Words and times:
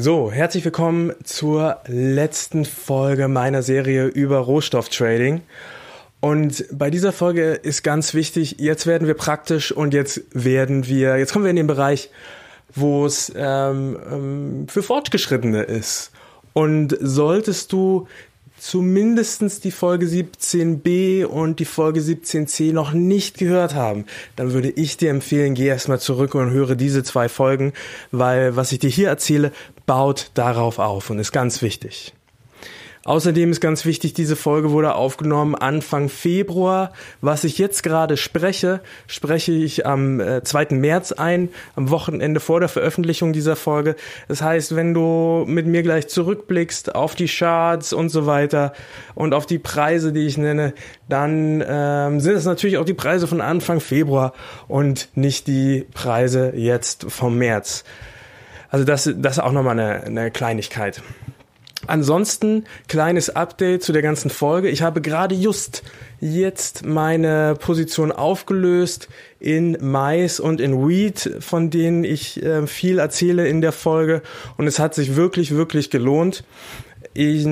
So, 0.00 0.30
herzlich 0.30 0.64
willkommen 0.64 1.12
zur 1.24 1.78
letzten 1.88 2.64
Folge 2.64 3.26
meiner 3.26 3.64
Serie 3.64 4.06
über 4.06 4.38
Rohstofftrading. 4.38 5.40
Und 6.20 6.66
bei 6.70 6.88
dieser 6.88 7.10
Folge 7.10 7.54
ist 7.54 7.82
ganz 7.82 8.14
wichtig, 8.14 8.60
jetzt 8.60 8.86
werden 8.86 9.08
wir 9.08 9.14
praktisch 9.14 9.72
und 9.72 9.92
jetzt 9.94 10.20
werden 10.30 10.86
wir, 10.86 11.18
jetzt 11.18 11.32
kommen 11.32 11.44
wir 11.44 11.50
in 11.50 11.56
den 11.56 11.66
Bereich, 11.66 12.10
wo 12.72 13.06
es 13.06 13.32
ähm, 13.34 13.98
ähm, 14.08 14.66
für 14.68 14.84
Fortgeschrittene 14.84 15.64
ist. 15.64 16.12
Und 16.52 16.96
solltest 17.00 17.72
du 17.72 18.06
zumindestens 18.56 19.58
die 19.60 19.72
Folge 19.72 20.06
17b 20.06 21.24
und 21.24 21.58
die 21.58 21.64
Folge 21.64 22.00
17c 22.00 22.72
noch 22.72 22.92
nicht 22.92 23.38
gehört 23.38 23.74
haben, 23.74 24.04
dann 24.36 24.52
würde 24.52 24.70
ich 24.70 24.96
dir 24.96 25.10
empfehlen, 25.10 25.54
geh 25.54 25.66
erstmal 25.66 26.00
zurück 26.00 26.34
und 26.36 26.50
höre 26.50 26.76
diese 26.76 27.02
zwei 27.02 27.28
Folgen, 27.28 27.72
weil 28.12 28.54
was 28.56 28.72
ich 28.72 28.78
dir 28.78 28.90
hier 28.90 29.08
erzähle, 29.08 29.52
baut 29.88 30.30
darauf 30.34 30.78
auf 30.78 31.10
und 31.10 31.18
ist 31.18 31.32
ganz 31.32 31.62
wichtig. 31.62 32.12
Außerdem 33.04 33.50
ist 33.52 33.62
ganz 33.62 33.86
wichtig, 33.86 34.12
diese 34.12 34.36
Folge 34.36 34.70
wurde 34.70 34.94
aufgenommen 34.94 35.54
Anfang 35.54 36.10
Februar. 36.10 36.92
Was 37.22 37.44
ich 37.44 37.56
jetzt 37.56 37.82
gerade 37.82 38.18
spreche, 38.18 38.82
spreche 39.06 39.52
ich 39.52 39.86
am 39.86 40.20
äh, 40.20 40.42
2. 40.42 40.66
März 40.72 41.12
ein, 41.12 41.48
am 41.74 41.88
Wochenende 41.88 42.38
vor 42.38 42.60
der 42.60 42.68
Veröffentlichung 42.68 43.32
dieser 43.32 43.56
Folge. 43.56 43.96
Das 44.26 44.42
heißt, 44.42 44.76
wenn 44.76 44.92
du 44.92 45.44
mit 45.46 45.66
mir 45.66 45.82
gleich 45.82 46.08
zurückblickst 46.08 46.94
auf 46.94 47.14
die 47.14 47.28
Charts 47.28 47.94
und 47.94 48.10
so 48.10 48.26
weiter 48.26 48.74
und 49.14 49.32
auf 49.32 49.46
die 49.46 49.58
Preise, 49.58 50.12
die 50.12 50.26
ich 50.26 50.36
nenne, 50.36 50.74
dann 51.08 51.64
ähm, 51.66 52.20
sind 52.20 52.34
es 52.34 52.44
natürlich 52.44 52.76
auch 52.76 52.84
die 52.84 52.92
Preise 52.92 53.26
von 53.26 53.40
Anfang 53.40 53.80
Februar 53.80 54.34
und 54.66 55.08
nicht 55.14 55.46
die 55.46 55.86
Preise 55.94 56.52
jetzt 56.54 57.06
vom 57.08 57.38
März. 57.38 57.84
Also 58.70 58.84
das, 58.84 59.10
das 59.16 59.38
ist 59.38 59.42
auch 59.42 59.52
nochmal 59.52 59.78
eine, 59.78 60.04
eine 60.04 60.30
Kleinigkeit. 60.30 61.02
Ansonsten 61.86 62.64
kleines 62.88 63.30
Update 63.30 63.82
zu 63.82 63.92
der 63.92 64.02
ganzen 64.02 64.30
Folge. 64.30 64.68
Ich 64.68 64.82
habe 64.82 65.00
gerade 65.00 65.34
just 65.34 65.82
jetzt 66.20 66.84
meine 66.84 67.54
Position 67.58 68.10
aufgelöst 68.10 69.08
in 69.38 69.78
Mais 69.80 70.40
und 70.40 70.60
in 70.60 70.86
Wheat, 70.86 71.36
von 71.38 71.70
denen 71.70 72.02
ich 72.02 72.42
äh, 72.42 72.66
viel 72.66 72.98
erzähle 72.98 73.46
in 73.46 73.60
der 73.60 73.72
Folge. 73.72 74.22
Und 74.56 74.66
es 74.66 74.80
hat 74.80 74.94
sich 74.94 75.14
wirklich, 75.14 75.54
wirklich 75.54 75.88
gelohnt. 75.90 76.42
Ich, 77.14 77.46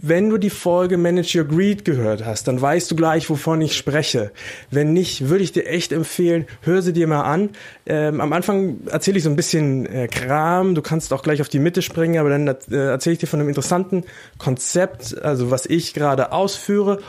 wenn 0.00 0.30
du 0.30 0.38
die 0.38 0.50
Folge 0.50 0.96
Manage 0.96 1.38
Your 1.38 1.44
Greed 1.44 1.84
gehört 1.84 2.24
hast, 2.24 2.46
dann 2.46 2.60
weißt 2.60 2.90
du 2.90 2.96
gleich, 2.96 3.28
wovon 3.28 3.60
ich 3.60 3.76
spreche. 3.76 4.30
Wenn 4.70 4.92
nicht, 4.92 5.28
würde 5.28 5.42
ich 5.42 5.52
dir 5.52 5.66
echt 5.66 5.92
empfehlen, 5.92 6.46
hör 6.60 6.82
sie 6.82 6.92
dir 6.92 7.06
mal 7.06 7.22
an. 7.22 7.50
Ähm, 7.86 8.20
am 8.20 8.32
Anfang 8.32 8.86
erzähle 8.86 9.18
ich 9.18 9.24
so 9.24 9.30
ein 9.30 9.36
bisschen 9.36 9.86
äh, 9.86 10.08
Kram, 10.08 10.74
du 10.74 10.82
kannst 10.82 11.12
auch 11.12 11.22
gleich 11.22 11.40
auf 11.40 11.48
die 11.48 11.58
Mitte 11.58 11.82
springen, 11.82 12.18
aber 12.18 12.30
dann 12.30 12.46
äh, 12.46 12.76
erzähle 12.76 13.14
ich 13.14 13.18
dir 13.20 13.26
von 13.26 13.40
einem 13.40 13.48
interessanten 13.48 14.04
Konzept, 14.38 15.20
also 15.22 15.50
was 15.50 15.66
ich 15.66 15.94
gerade 15.94 16.32
ausführe 16.32 17.00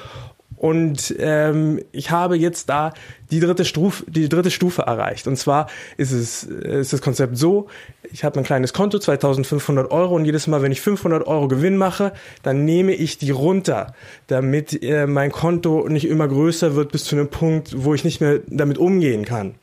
und 0.64 1.14
ähm, 1.19 1.81
ich 1.92 2.09
habe 2.09 2.38
jetzt 2.38 2.69
da 2.69 2.94
die 3.31 3.42
dritte 3.42 3.66
Stufe, 3.66 4.06
die 4.08 4.30
dritte 4.30 4.50
Stufe 4.50 4.83
erreicht. 4.83 5.28
Und 5.28 5.36
zwar 5.36 5.67
ist 5.97 6.14
es 6.14 6.44
ist 6.44 6.94
das 6.94 7.02
Konzept 7.02 7.38
so: 7.38 7.67
Ich 8.14 8.23
habe 8.23 8.39
ein 8.39 8.45
kleines 8.45 8.72
Konto, 8.72 8.97
2.500 8.97 9.89
Euro, 9.89 10.16
und 10.16 10.23
jedes 10.23 10.47
Mal, 10.47 10.61
wenn 10.61 10.72
ich 10.72 10.80
500 10.80 11.28
Euro 11.28 11.50
Gewinn 11.50 11.75
mache, 11.75 12.14
dann 12.44 12.64
nehme 12.64 12.94
ich 12.94 13.17
die 13.17 13.31
runter, 13.31 13.94
damit 14.28 14.81
äh, 14.81 15.06
mein 15.06 15.34
Konto 15.34 15.89
nicht 15.89 16.08
immer 16.08 16.30
größer 16.30 16.78
wird 16.78 16.94
bis 16.94 17.03
zu 17.03 17.17
einem 17.17 17.28
Punkt, 17.28 17.84
wo 17.84 17.94
ich 17.94 18.06
nicht 18.06 18.22
mehr 18.22 18.39
damit 18.47 18.78
umgehen 18.78 19.25
kann. 19.25 19.56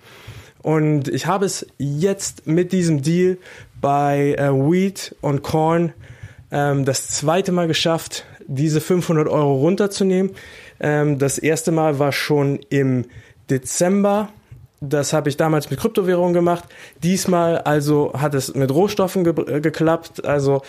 Und 0.61 1.09
ich 1.09 1.25
habe 1.25 1.47
es 1.47 1.67
jetzt 1.79 2.47
mit 2.47 2.73
diesem 2.73 3.01
Deal 3.01 3.39
bei 3.81 4.35
äh, 4.37 4.51
Wheat 4.53 5.17
und 5.23 5.41
Corn 5.41 5.95
ähm, 6.51 6.85
das 6.85 7.09
zweite 7.09 7.53
Mal 7.53 7.69
geschafft, 7.69 8.27
diese 8.47 8.83
500 8.83 9.29
Euro 9.29 9.55
runterzunehmen. 9.55 10.33
Ähm, 10.81 11.19
das 11.19 11.39
erste 11.39 11.73
Mal 11.73 11.99
war 11.99 12.13
schon 12.13 12.59
im 12.71 13.05
Dezember. 13.49 14.31
Das 14.83 15.13
habe 15.13 15.29
ich 15.29 15.37
damals 15.37 15.69
mit 15.69 15.79
Kryptowährungen 15.79 16.33
gemacht. 16.33 16.65
Diesmal 17.03 17.59
also 17.59 18.13
hat 18.15 18.33
es 18.35 18.55
mit 18.55 18.71
Rohstoffen 18.71 19.25
ge 19.25 19.35
äh, 19.47 19.61
geklappt. 19.61 20.25
Also 20.25 20.63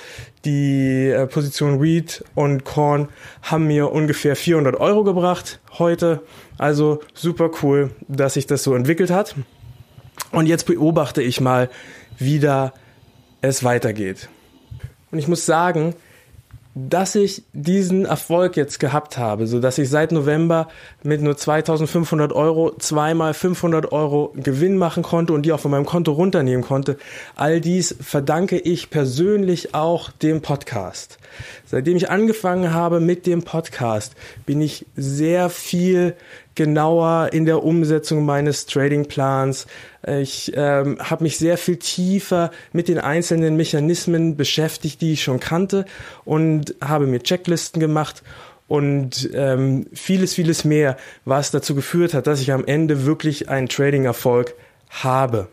die 0.43 1.07
äh, 1.07 1.27
Position 1.27 1.81
Wheat 1.81 2.25
und 2.35 2.65
Corn 2.65 3.07
haben 3.41 3.67
mir 3.67 3.91
ungefähr 3.91 4.35
400 4.35 4.75
Euro 4.75 5.05
gebracht 5.05 5.61
heute. 5.79 6.21
Also 6.57 6.99
super 7.13 7.51
cool, 7.63 7.91
dass 8.09 8.33
sich 8.33 8.47
das 8.47 8.63
so 8.63 8.75
entwickelt 8.75 9.11
hat. 9.11 9.35
Und 10.33 10.45
jetzt 10.45 10.65
beobachte 10.65 11.21
ich 11.21 11.39
mal, 11.39 11.69
wie 12.17 12.39
da 12.39 12.73
es 13.41 13.63
weitergeht. 13.63 14.27
Und 15.11 15.19
ich 15.19 15.27
muss 15.29 15.45
sagen, 15.45 15.95
dass 16.73 17.15
ich 17.15 17.43
diesen 17.53 18.05
Erfolg 18.05 18.55
jetzt 18.55 18.79
gehabt 18.79 19.17
habe, 19.17 19.47
so 19.47 19.59
dass 19.59 19.77
ich 19.77 19.89
seit 19.89 20.11
November 20.11 20.69
mit 21.03 21.21
nur 21.21 21.35
2500 21.35 22.31
Euro 22.31 22.75
zweimal 22.77 23.33
500 23.33 23.91
Euro 23.91 24.33
Gewinn 24.35 24.77
machen 24.77 25.03
konnte 25.03 25.33
und 25.33 25.45
die 25.45 25.51
auch 25.51 25.59
von 25.59 25.71
meinem 25.71 25.85
Konto 25.85 26.13
runternehmen 26.13 26.63
konnte. 26.63 26.97
All 27.35 27.59
dies 27.59 27.95
verdanke 27.99 28.57
ich 28.57 28.89
persönlich 28.89 29.75
auch 29.75 30.11
dem 30.11 30.41
Podcast. 30.41 31.17
Seitdem 31.65 31.97
ich 31.97 32.09
angefangen 32.09 32.73
habe 32.73 32.99
mit 32.99 33.25
dem 33.25 33.43
Podcast, 33.43 34.15
bin 34.45 34.61
ich 34.61 34.85
sehr 34.95 35.49
viel 35.49 36.15
genauer 36.55 37.29
in 37.31 37.45
der 37.45 37.63
Umsetzung 37.63 38.25
meines 38.25 38.65
Tradingplans. 38.65 39.67
Ich 40.07 40.51
ähm, 40.55 40.97
habe 40.99 41.23
mich 41.23 41.37
sehr 41.37 41.57
viel 41.57 41.77
tiefer 41.77 42.51
mit 42.73 42.87
den 42.87 42.97
einzelnen 42.97 43.55
Mechanismen 43.55 44.35
beschäftigt, 44.35 45.01
die 45.01 45.13
ich 45.13 45.23
schon 45.23 45.39
kannte 45.39 45.85
und 46.25 46.75
habe 46.81 47.07
mir 47.07 47.21
Checklisten 47.21 47.79
gemacht 47.79 48.23
und 48.67 49.29
ähm, 49.33 49.87
vieles, 49.93 50.33
vieles 50.33 50.63
mehr, 50.63 50.97
was 51.25 51.51
dazu 51.51 51.75
geführt 51.75 52.13
hat, 52.13 52.25
dass 52.27 52.39
ich 52.39 52.51
am 52.53 52.65
Ende 52.65 53.05
wirklich 53.05 53.49
einen 53.49 53.67
Trading-Erfolg 53.67 54.53
habe. 54.89 55.47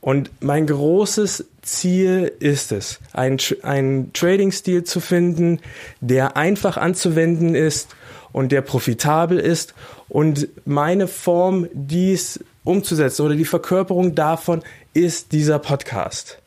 Und 0.00 0.30
mein 0.40 0.66
großes 0.66 1.44
Ziel 1.62 2.32
ist 2.38 2.72
es, 2.72 3.00
einen, 3.12 3.38
einen 3.62 4.12
Trading-Stil 4.12 4.84
zu 4.84 5.00
finden, 5.00 5.60
der 6.00 6.36
einfach 6.36 6.76
anzuwenden 6.76 7.54
ist 7.54 7.94
und 8.32 8.52
der 8.52 8.62
profitabel 8.62 9.38
ist. 9.38 9.74
Und 10.08 10.48
meine 10.64 11.06
Form, 11.06 11.68
dies 11.72 12.40
umzusetzen 12.64 13.22
oder 13.22 13.34
die 13.34 13.44
Verkörperung 13.44 14.14
davon 14.14 14.62
ist 14.94 15.32
dieser 15.32 15.58
Podcast. 15.58 16.38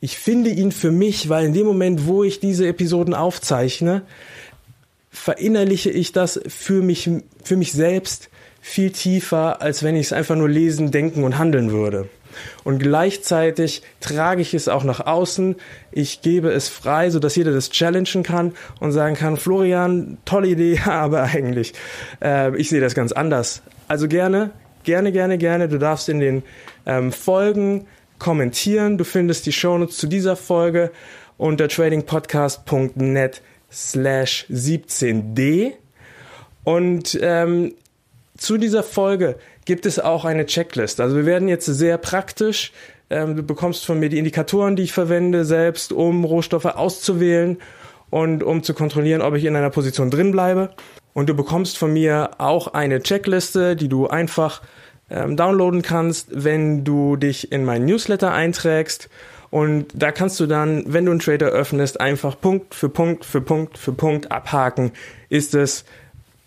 Ich 0.00 0.16
finde 0.16 0.50
ihn 0.50 0.72
für 0.72 0.90
mich, 0.90 1.28
weil 1.28 1.46
in 1.46 1.52
dem 1.52 1.66
Moment, 1.66 2.06
wo 2.06 2.24
ich 2.24 2.40
diese 2.40 2.66
Episoden 2.66 3.14
aufzeichne, 3.14 4.02
verinnerliche 5.10 5.90
ich 5.90 6.12
das 6.12 6.40
für 6.46 6.82
mich, 6.82 7.10
für 7.42 7.56
mich 7.56 7.72
selbst 7.72 8.30
viel 8.62 8.90
tiefer, 8.90 9.60
als 9.60 9.82
wenn 9.82 9.96
ich 9.96 10.06
es 10.06 10.12
einfach 10.12 10.36
nur 10.36 10.48
lesen, 10.48 10.90
denken 10.90 11.24
und 11.24 11.38
handeln 11.38 11.72
würde. 11.72 12.08
Und 12.64 12.78
gleichzeitig 12.78 13.82
trage 14.00 14.42
ich 14.42 14.54
es 14.54 14.68
auch 14.68 14.84
nach 14.84 15.06
außen. 15.06 15.56
Ich 15.92 16.22
gebe 16.22 16.50
es 16.50 16.68
frei, 16.68 17.10
so 17.10 17.18
dass 17.18 17.36
jeder 17.36 17.52
das 17.52 17.70
challengen 17.70 18.22
kann 18.22 18.52
und 18.80 18.92
sagen 18.92 19.14
kann, 19.14 19.36
Florian, 19.36 20.18
tolle 20.24 20.48
Idee, 20.48 20.80
aber 20.86 21.22
eigentlich, 21.22 21.74
äh, 22.22 22.56
ich 22.56 22.68
sehe 22.68 22.80
das 22.80 22.94
ganz 22.94 23.12
anders. 23.12 23.62
Also 23.88 24.08
gerne, 24.08 24.50
gerne, 24.84 25.12
gerne, 25.12 25.38
gerne. 25.38 25.68
Du 25.68 25.78
darfst 25.78 26.08
in 26.08 26.20
den 26.20 26.42
ähm, 26.86 27.12
Folgen 27.12 27.86
kommentieren. 28.18 28.98
Du 28.98 29.04
findest 29.04 29.46
die 29.46 29.52
Shownotes 29.52 29.96
zu 29.96 30.06
dieser 30.06 30.36
Folge 30.36 30.92
unter 31.36 31.68
tradingpodcast.net 31.68 33.42
slash 33.72 34.46
17d. 34.50 35.72
Und 36.64 37.18
ähm, 37.20 37.74
zu 38.36 38.58
dieser 38.58 38.82
Folge 38.82 39.36
gibt 39.70 39.86
es 39.86 40.00
auch 40.00 40.24
eine 40.24 40.46
Checklist. 40.46 41.00
Also 41.00 41.14
wir 41.14 41.26
werden 41.26 41.46
jetzt 41.46 41.64
sehr 41.64 41.96
praktisch. 41.96 42.72
Ähm, 43.08 43.36
du 43.36 43.44
bekommst 43.44 43.86
von 43.86 44.00
mir 44.00 44.08
die 44.08 44.18
Indikatoren, 44.18 44.74
die 44.74 44.82
ich 44.82 44.92
verwende, 44.92 45.44
selbst 45.44 45.92
um 45.92 46.24
Rohstoffe 46.24 46.64
auszuwählen 46.64 47.56
und 48.10 48.42
um 48.42 48.64
zu 48.64 48.74
kontrollieren, 48.74 49.22
ob 49.22 49.36
ich 49.36 49.44
in 49.44 49.54
einer 49.54 49.70
Position 49.70 50.10
drin 50.10 50.32
bleibe. 50.32 50.70
Und 51.12 51.28
du 51.28 51.34
bekommst 51.34 51.78
von 51.78 51.92
mir 51.92 52.30
auch 52.38 52.74
eine 52.74 53.00
Checkliste, 53.00 53.76
die 53.76 53.86
du 53.86 54.08
einfach 54.08 54.60
ähm, 55.08 55.36
downloaden 55.36 55.82
kannst, 55.82 56.30
wenn 56.32 56.82
du 56.82 57.14
dich 57.14 57.52
in 57.52 57.64
meinen 57.64 57.84
Newsletter 57.84 58.32
einträgst. 58.32 59.08
Und 59.50 59.86
da 59.94 60.10
kannst 60.10 60.40
du 60.40 60.46
dann, 60.46 60.82
wenn 60.88 61.04
du 61.04 61.12
einen 61.12 61.20
Trader 61.20 61.46
öffnest, 61.46 62.00
einfach 62.00 62.40
Punkt 62.40 62.74
für 62.74 62.88
Punkt 62.88 63.24
für 63.24 63.40
Punkt 63.40 63.78
für 63.78 63.92
Punkt 63.92 64.32
abhaken. 64.32 64.90
Ist 65.28 65.54
es 65.54 65.84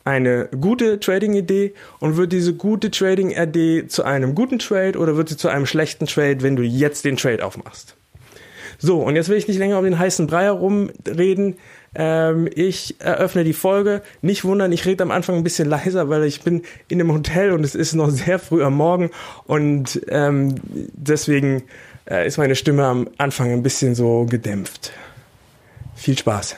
eine 0.06 0.50
gute 0.60 1.00
Trading-Idee 1.00 1.74
und 2.00 2.18
wird 2.18 2.34
diese 2.34 2.54
gute 2.54 2.92
Trading-Idee 2.92 3.88
zu 3.88 4.04
einem 4.04 4.36
guten 4.36 4.60
Trade 4.60 4.98
oder 5.00 5.16
wird 5.18 5.30
sie 5.30 5.38
zu 5.38 5.48
einem 5.48 5.66
schlechten 5.66 6.06
Trade, 6.06 6.42
wenn 6.42 6.56
du 6.56 6.64
jetzt 6.64 7.06
den 7.06 7.18
Trade 7.18 7.46
aufmachst? 7.46 7.96
So, 8.80 9.02
und 9.02 9.16
jetzt 9.16 9.30
will 9.30 9.38
ich 9.38 9.48
nicht 9.48 9.60
länger 9.60 9.78
um 9.78 9.86
den 9.86 9.98
heißen 9.98 10.28
Brei 10.28 10.44
herumreden. 10.44 11.56
Ähm, 11.96 12.50
ich 12.54 13.00
eröffne 13.00 13.44
die 13.44 13.54
Folge. 13.54 14.02
Nicht 14.22 14.44
wundern, 14.44 14.72
ich 14.72 14.86
rede 14.86 15.04
am 15.04 15.12
Anfang 15.12 15.38
ein 15.38 15.44
bisschen 15.44 15.70
leiser, 15.70 16.10
weil 16.10 16.24
ich 16.26 16.42
bin 16.42 16.64
in 16.90 17.00
einem 17.00 17.14
Hotel 17.14 17.52
und 17.52 17.64
es 17.64 17.76
ist 17.76 17.94
noch 17.94 18.10
sehr 18.10 18.40
früh 18.40 18.64
am 18.64 18.76
Morgen 18.76 19.12
und 19.46 20.02
ähm, 20.10 20.56
deswegen 20.94 21.64
äh, 22.10 22.28
ist 22.28 22.38
meine 22.38 22.56
Stimme 22.56 22.86
am 22.86 23.08
Anfang 23.18 23.52
ein 23.52 23.64
bisschen 23.64 23.96
so 23.96 24.26
gedämpft. 24.26 24.92
Viel 25.96 26.18
Spaß. 26.18 26.58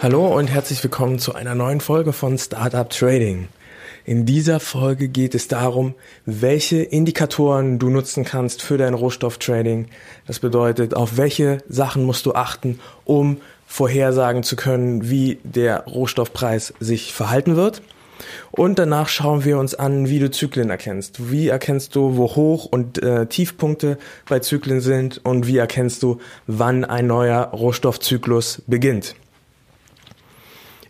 Hallo 0.00 0.28
und 0.28 0.46
herzlich 0.46 0.80
willkommen 0.84 1.18
zu 1.18 1.34
einer 1.34 1.56
neuen 1.56 1.80
Folge 1.80 2.12
von 2.12 2.38
Startup 2.38 2.88
Trading. 2.88 3.48
In 4.04 4.26
dieser 4.26 4.60
Folge 4.60 5.08
geht 5.08 5.34
es 5.34 5.48
darum, 5.48 5.96
welche 6.24 6.84
Indikatoren 6.84 7.80
du 7.80 7.90
nutzen 7.90 8.24
kannst 8.24 8.62
für 8.62 8.78
dein 8.78 8.94
Rohstofftrading. 8.94 9.88
Das 10.24 10.38
bedeutet, 10.38 10.94
auf 10.94 11.16
welche 11.16 11.58
Sachen 11.68 12.04
musst 12.04 12.26
du 12.26 12.34
achten, 12.34 12.78
um 13.06 13.38
vorhersagen 13.66 14.44
zu 14.44 14.54
können, 14.54 15.10
wie 15.10 15.40
der 15.42 15.80
Rohstoffpreis 15.86 16.74
sich 16.78 17.12
verhalten 17.12 17.56
wird. 17.56 17.82
Und 18.52 18.78
danach 18.78 19.08
schauen 19.08 19.44
wir 19.44 19.58
uns 19.58 19.74
an, 19.74 20.08
wie 20.08 20.20
du 20.20 20.30
Zyklen 20.30 20.70
erkennst. 20.70 21.32
Wie 21.32 21.48
erkennst 21.48 21.96
du, 21.96 22.16
wo 22.16 22.36
Hoch- 22.36 22.66
und 22.66 23.02
äh, 23.02 23.26
Tiefpunkte 23.26 23.98
bei 24.28 24.38
Zyklen 24.38 24.80
sind 24.80 25.20
und 25.24 25.48
wie 25.48 25.56
erkennst 25.56 26.04
du, 26.04 26.20
wann 26.46 26.84
ein 26.84 27.08
neuer 27.08 27.46
Rohstoffzyklus 27.46 28.62
beginnt. 28.68 29.16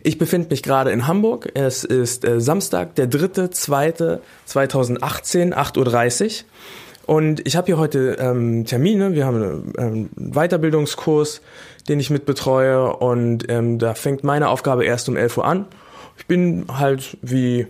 Ich 0.09 0.17
befinde 0.17 0.49
mich 0.49 0.63
gerade 0.63 0.89
in 0.89 1.05
Hamburg. 1.05 1.51
Es 1.53 1.83
ist 1.83 2.25
äh, 2.25 2.41
Samstag, 2.41 2.95
der 2.95 3.11
3.2.2018, 3.11 5.53
8.30 5.53 6.25
Uhr. 6.25 6.31
Und 7.05 7.45
ich 7.45 7.55
habe 7.55 7.67
hier 7.67 7.77
heute 7.77 8.17
ähm, 8.19 8.65
Termine. 8.65 9.13
Wir 9.13 9.27
haben 9.27 9.71
einen 9.77 9.77
ähm, 9.77 10.09
Weiterbildungskurs, 10.33 11.41
den 11.87 11.99
ich 11.99 12.09
mitbetreue. 12.09 12.91
Und 12.91 13.51
ähm, 13.51 13.77
da 13.77 13.93
fängt 13.93 14.23
meine 14.23 14.49
Aufgabe 14.49 14.83
erst 14.83 15.07
um 15.09 15.15
11 15.15 15.37
Uhr 15.37 15.45
an. 15.45 15.67
Ich 16.17 16.25
bin 16.25 16.65
halt 16.75 17.19
wie 17.21 17.67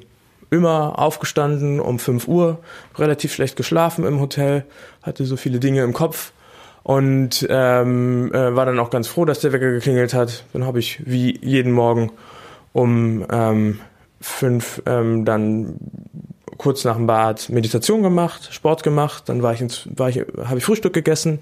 immer 0.49 0.97
aufgestanden 0.97 1.81
um 1.81 1.99
5 1.99 2.29
Uhr, 2.29 2.59
relativ 2.97 3.33
schlecht 3.33 3.57
geschlafen 3.57 4.05
im 4.05 4.21
Hotel, 4.21 4.63
hatte 5.01 5.25
so 5.25 5.35
viele 5.35 5.59
Dinge 5.59 5.83
im 5.83 5.91
Kopf 5.91 6.31
und 6.89 7.45
ähm, 7.47 8.33
äh, 8.33 8.55
war 8.55 8.65
dann 8.65 8.79
auch 8.79 8.89
ganz 8.89 9.07
froh, 9.07 9.23
dass 9.23 9.41
der 9.41 9.53
Wecker 9.53 9.69
geklingelt 9.69 10.15
hat. 10.15 10.43
Dann 10.53 10.65
habe 10.65 10.79
ich 10.79 11.03
wie 11.05 11.37
jeden 11.39 11.71
Morgen 11.71 12.11
um 12.73 13.23
ähm, 13.31 13.79
fünf 14.19 14.81
ähm, 14.87 15.23
dann 15.23 15.75
kurz 16.57 16.85
nach 16.85 16.95
dem 16.95 17.05
Bad 17.05 17.47
Meditation 17.49 18.01
gemacht, 18.01 18.51
Sport 18.51 18.81
gemacht, 18.81 19.29
dann 19.29 19.43
war 19.43 19.53
ich, 19.53 19.61
ins, 19.61 19.87
war 19.95 20.09
ich, 20.09 20.25
habe 20.43 20.57
ich 20.57 20.63
Frühstück 20.63 20.93
gegessen. 20.93 21.37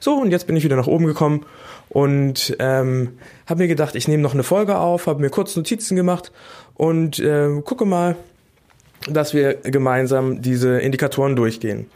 So 0.00 0.14
und 0.14 0.32
jetzt 0.32 0.48
bin 0.48 0.56
ich 0.56 0.64
wieder 0.64 0.74
nach 0.74 0.88
oben 0.88 1.06
gekommen 1.06 1.46
und 1.90 2.56
ähm, 2.58 3.18
habe 3.46 3.62
mir 3.62 3.68
gedacht, 3.68 3.94
ich 3.94 4.08
nehme 4.08 4.24
noch 4.24 4.34
eine 4.34 4.42
Folge 4.42 4.78
auf, 4.78 5.06
habe 5.06 5.20
mir 5.20 5.30
kurz 5.30 5.54
Notizen 5.54 5.94
gemacht 5.94 6.32
und 6.74 7.20
äh, 7.20 7.60
gucke 7.64 7.84
mal, 7.84 8.16
dass 9.08 9.32
wir 9.32 9.54
gemeinsam 9.54 10.42
diese 10.42 10.80
Indikatoren 10.80 11.36
durchgehen. 11.36 11.86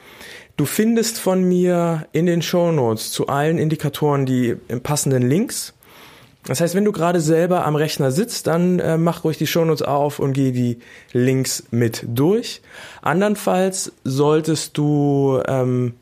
Du 0.57 0.67
findest 0.67 1.19
von 1.19 1.43
mir 1.45 2.07
in 2.13 2.27
den 2.27 2.43
Show 2.43 2.73
Notes 2.73 3.11
zu 3.11 3.29
allen 3.29 3.59
Indikatoren 3.59 4.27
die 4.27 4.55
passenden 4.83 5.23
Links. 5.23 5.73
Das 6.45 6.61
heißt, 6.61 6.75
wenn 6.75 6.85
du 6.85 6.93
gerade 6.93 7.21
selber 7.21 7.65
am 7.65 7.77
Rechner 7.77 8.11
sitzt, 8.11 8.49
dann 8.49 8.79
äh, 8.79 8.99
mach 8.99 9.25
ruhig 9.25 9.39
die 9.39 9.47
Shownotes 9.47 9.83
auf 9.83 10.19
und 10.19 10.33
geh 10.33 10.51
die 10.53 10.81
Links 11.13 11.65
mit 11.71 12.05
durch. 12.07 12.61
Andernfalls 13.01 13.93
solltest 14.03 14.77
du 14.77 15.41
ähm, 15.47 15.95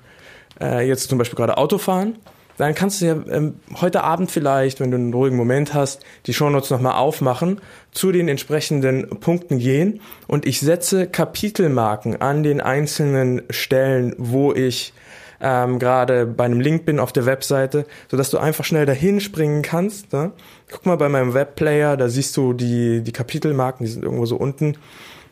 äh, 0.60 0.86
jetzt 0.86 1.10
zum 1.10 1.18
Beispiel 1.18 1.36
gerade 1.36 1.58
Auto 1.58 1.78
fahren, 1.78 2.16
dann 2.60 2.74
kannst 2.74 3.00
du 3.00 3.06
ja 3.06 3.16
ähm, 3.30 3.54
heute 3.80 4.02
Abend 4.02 4.30
vielleicht, 4.30 4.80
wenn 4.80 4.90
du 4.90 4.98
einen 4.98 5.14
ruhigen 5.14 5.36
Moment 5.36 5.72
hast, 5.72 6.04
die 6.26 6.34
Shownotes 6.34 6.68
nochmal 6.68 6.96
aufmachen, 6.96 7.60
zu 7.92 8.12
den 8.12 8.28
entsprechenden 8.28 9.08
Punkten 9.20 9.58
gehen 9.58 10.00
und 10.26 10.46
ich 10.46 10.60
setze 10.60 11.06
Kapitelmarken 11.06 12.20
an 12.20 12.42
den 12.42 12.60
einzelnen 12.60 13.42
Stellen, 13.50 14.14
wo 14.18 14.52
ich 14.52 14.92
ähm, 15.40 15.78
gerade 15.78 16.26
bei 16.26 16.44
einem 16.44 16.60
Link 16.60 16.84
bin 16.84 16.98
auf 17.00 17.12
der 17.12 17.26
Webseite, 17.26 17.86
sodass 18.10 18.30
du 18.30 18.38
einfach 18.38 18.64
schnell 18.64 18.86
dahin 18.86 19.20
springen 19.20 19.62
kannst. 19.62 20.12
Ne? 20.12 20.32
Guck 20.70 20.86
mal 20.86 20.96
bei 20.96 21.08
meinem 21.08 21.34
Webplayer, 21.34 21.96
da 21.96 22.08
siehst 22.08 22.36
du 22.36 22.52
die, 22.52 23.02
die 23.02 23.12
Kapitelmarken, 23.12 23.86
die 23.86 23.92
sind 23.92 24.04
irgendwo 24.04 24.26
so 24.26 24.36
unten 24.36 24.76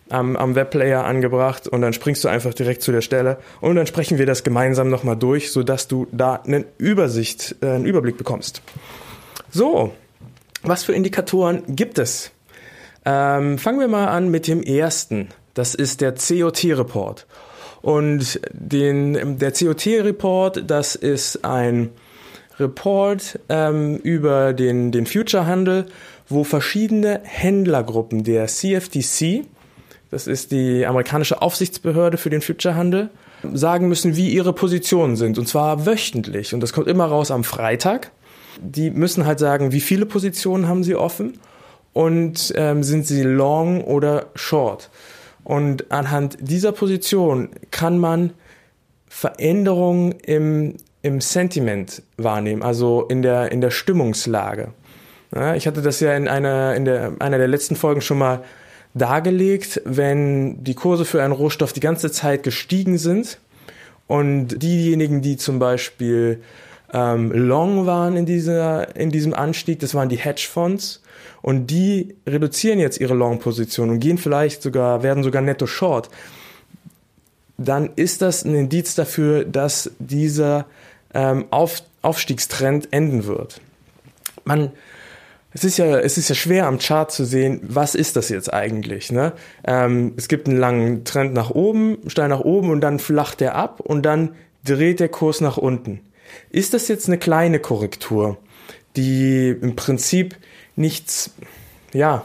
am, 0.09 0.37
am 0.37 0.55
Webplayer 0.55 1.05
angebracht 1.05 1.69
und 1.69 1.83
dann 1.83 1.93
springst 1.93 2.25
du 2.25 2.29
einfach 2.29 2.55
direkt 2.55 2.83
zu 2.83 2.93
der 2.93 3.03
Stelle 3.03 3.39
und 3.61 3.77
dann 3.77 3.87
sprechen 3.87 4.19
wir 4.19 4.27
das 4.27 4.43
gemeinsam 4.43 4.89
nochmal 4.89 5.17
durch, 5.17 5.53
sodass 5.53 5.89
du 5.89 6.07
da 6.13 6.37
eine 6.37 6.65
Übersicht, 6.79 7.57
äh, 7.61 7.69
einen 7.69 7.85
Überblick 7.85 8.17
bekommst. 8.17 8.63
So, 9.51 9.93
was 10.63 10.85
für 10.85 10.95
Indikatoren 10.95 11.63
gibt 11.69 11.99
es? 11.99 12.33
Ähm, 13.11 13.57
fangen 13.57 13.81
wir 13.81 13.89
mal 13.89 14.09
an 14.09 14.29
mit 14.29 14.47
dem 14.49 14.63
ersten. 14.63 15.29
Das 15.55 15.75
ist 15.75 16.03
der 16.03 16.13
COT-Report. 16.13 17.27
Und 17.81 18.39
den, 18.53 19.39
der 19.39 19.51
COT-Report, 19.53 20.71
das 20.71 20.95
ist 20.95 21.43
ein 21.43 21.89
Report 22.61 23.39
ähm, 23.49 23.97
über 23.97 24.53
den, 24.53 24.93
den 24.93 25.07
Future-Handel, 25.07 25.87
wo 26.29 26.45
verschiedene 26.45 27.21
Händlergruppen 27.25 28.25
der 28.25 28.47
CFTC, 28.47 29.47
das 30.11 30.27
ist 30.27 30.53
die 30.53 30.85
amerikanische 30.85 31.41
Aufsichtsbehörde 31.41 32.19
für 32.19 32.29
den 32.29 32.43
Future-Handel, 32.43 33.09
sagen 33.55 33.89
müssen, 33.89 34.17
wie 34.17 34.29
ihre 34.29 34.53
Positionen 34.53 35.17
sind. 35.17 35.39
Und 35.39 35.49
zwar 35.49 35.87
wöchentlich. 35.87 36.53
Und 36.53 36.61
das 36.61 36.75
kommt 36.75 36.89
immer 36.89 37.07
raus 37.07 37.31
am 37.31 37.45
Freitag. 37.45 38.11
Die 38.61 38.91
müssen 38.91 39.25
halt 39.25 39.39
sagen, 39.39 39.73
wie 39.73 39.81
viele 39.81 40.05
Positionen 40.05 40.69
haben 40.69 40.85
sie 40.85 40.95
offen 40.95 41.39
und 41.99 42.53
ähm, 42.55 42.85
sind 42.85 43.09
sie 43.09 43.25
long 43.25 43.83
oder 43.83 44.27
short. 44.37 44.89
Und 45.43 45.91
anhand 45.91 46.37
dieser 46.41 46.71
Position 46.71 47.49
kann 47.73 47.99
man 47.99 48.35
Veränderungen 49.09 50.13
im, 50.13 50.77
im 51.03 51.21
Sentiment 51.21 52.05
wahrnehmen, 52.17 52.63
also 52.63 53.03
in 53.09 53.23
der, 53.23 53.51
in 53.51 53.61
der 53.61 53.73
Stimmungslage. 53.73 54.69
Ja, 55.35 55.57
ich 55.57 55.67
hatte 55.67 55.83
das 55.83 55.99
ja 55.99 56.15
in 56.15 56.29
einer, 56.29 56.77
in 56.77 56.85
der, 56.85 57.15
einer 57.19 57.39
der 57.39 57.49
letzten 57.49 57.75
Folgen 57.75 58.01
schon 58.01 58.19
mal 58.19 58.45
dargelegt, 58.95 59.83
wenn 59.85 60.63
die 60.63 60.75
Kurse 60.75 61.05
für 61.05 61.25
einen 61.25 61.33
Rohstoff 61.33 61.73
die 61.73 61.81
ganze 61.81 62.13
Zeit 62.13 62.45
gestiegen 62.45 62.97
sind 62.97 63.41
und 64.07 64.63
diejenigen, 64.63 65.21
die 65.21 65.37
zum 65.37 65.59
Beispiel 65.59 66.45
ähm, 66.93 67.33
long 67.33 67.87
waren 67.87 68.17
in, 68.17 68.27
dieser, 68.27 68.97
in 68.97 69.11
diesem 69.11 69.35
Anstieg, 69.35 69.81
das 69.81 69.95
waren 69.95 70.09
die 70.09 70.17
Hedgefonds 70.17 71.03
und 71.43 71.67
die 71.69 72.17
reduzieren 72.27 72.79
jetzt 72.79 73.01
ihre 73.01 73.15
Long-Position 73.15 73.91
und 73.91 74.01
gehen 74.01 74.19
vielleicht 74.19 74.63
sogar, 74.63 75.03
werden 75.03 75.23
sogar 75.23 75.43
netto 75.43 75.67
short, 75.67 76.09
dann 77.59 77.91
ist 77.97 78.23
das 78.23 78.45
ein 78.45 78.55
Indiz 78.55 78.95
dafür, 78.95 79.45
dass 79.45 79.91
dieser 79.99 80.67
ähm, 81.13 81.47
Auf, 81.51 81.83
Aufstiegstrend 82.03 82.93
enden 82.93 83.27
wird. 83.27 83.61
Man, 84.45 84.71
es 85.53 85.65
ist 85.65 85.77
ja, 85.77 85.99
es 85.99 86.17
ist 86.19 86.29
ja 86.29 86.35
schwer 86.35 86.67
am 86.67 86.79
Chart 86.79 87.11
zu 87.11 87.25
sehen, 87.25 87.61
was 87.63 87.95
ist 87.95 88.17
das 88.17 88.29
jetzt 88.29 88.53
eigentlich. 88.53 89.11
Ne? 89.11 89.33
Ähm, 89.67 90.15
es 90.17 90.29
gibt 90.29 90.49
einen 90.49 90.59
langen 90.59 91.05
Trend 91.05 91.35
nach 91.35 91.51
oben, 91.51 91.99
steil 92.07 92.29
nach 92.29 92.41
oben 92.41 92.71
und 92.71 92.81
dann 92.81 92.99
flacht 92.99 93.41
der 93.41 93.57
ab 93.57 93.81
und 93.81 94.03
dann 94.03 94.31
dreht 94.65 95.01
der 95.01 95.09
Kurs 95.09 95.41
nach 95.41 95.57
unten. 95.57 96.01
Ist 96.51 96.75
das 96.75 96.89
jetzt 96.89 97.07
eine 97.07 97.19
kleine 97.19 97.59
Korrektur, 97.59 98.39
die 98.97 99.51
im 99.61 99.77
Prinzip 99.77 100.37
nichts, 100.77 101.31
ja, 101.93 102.25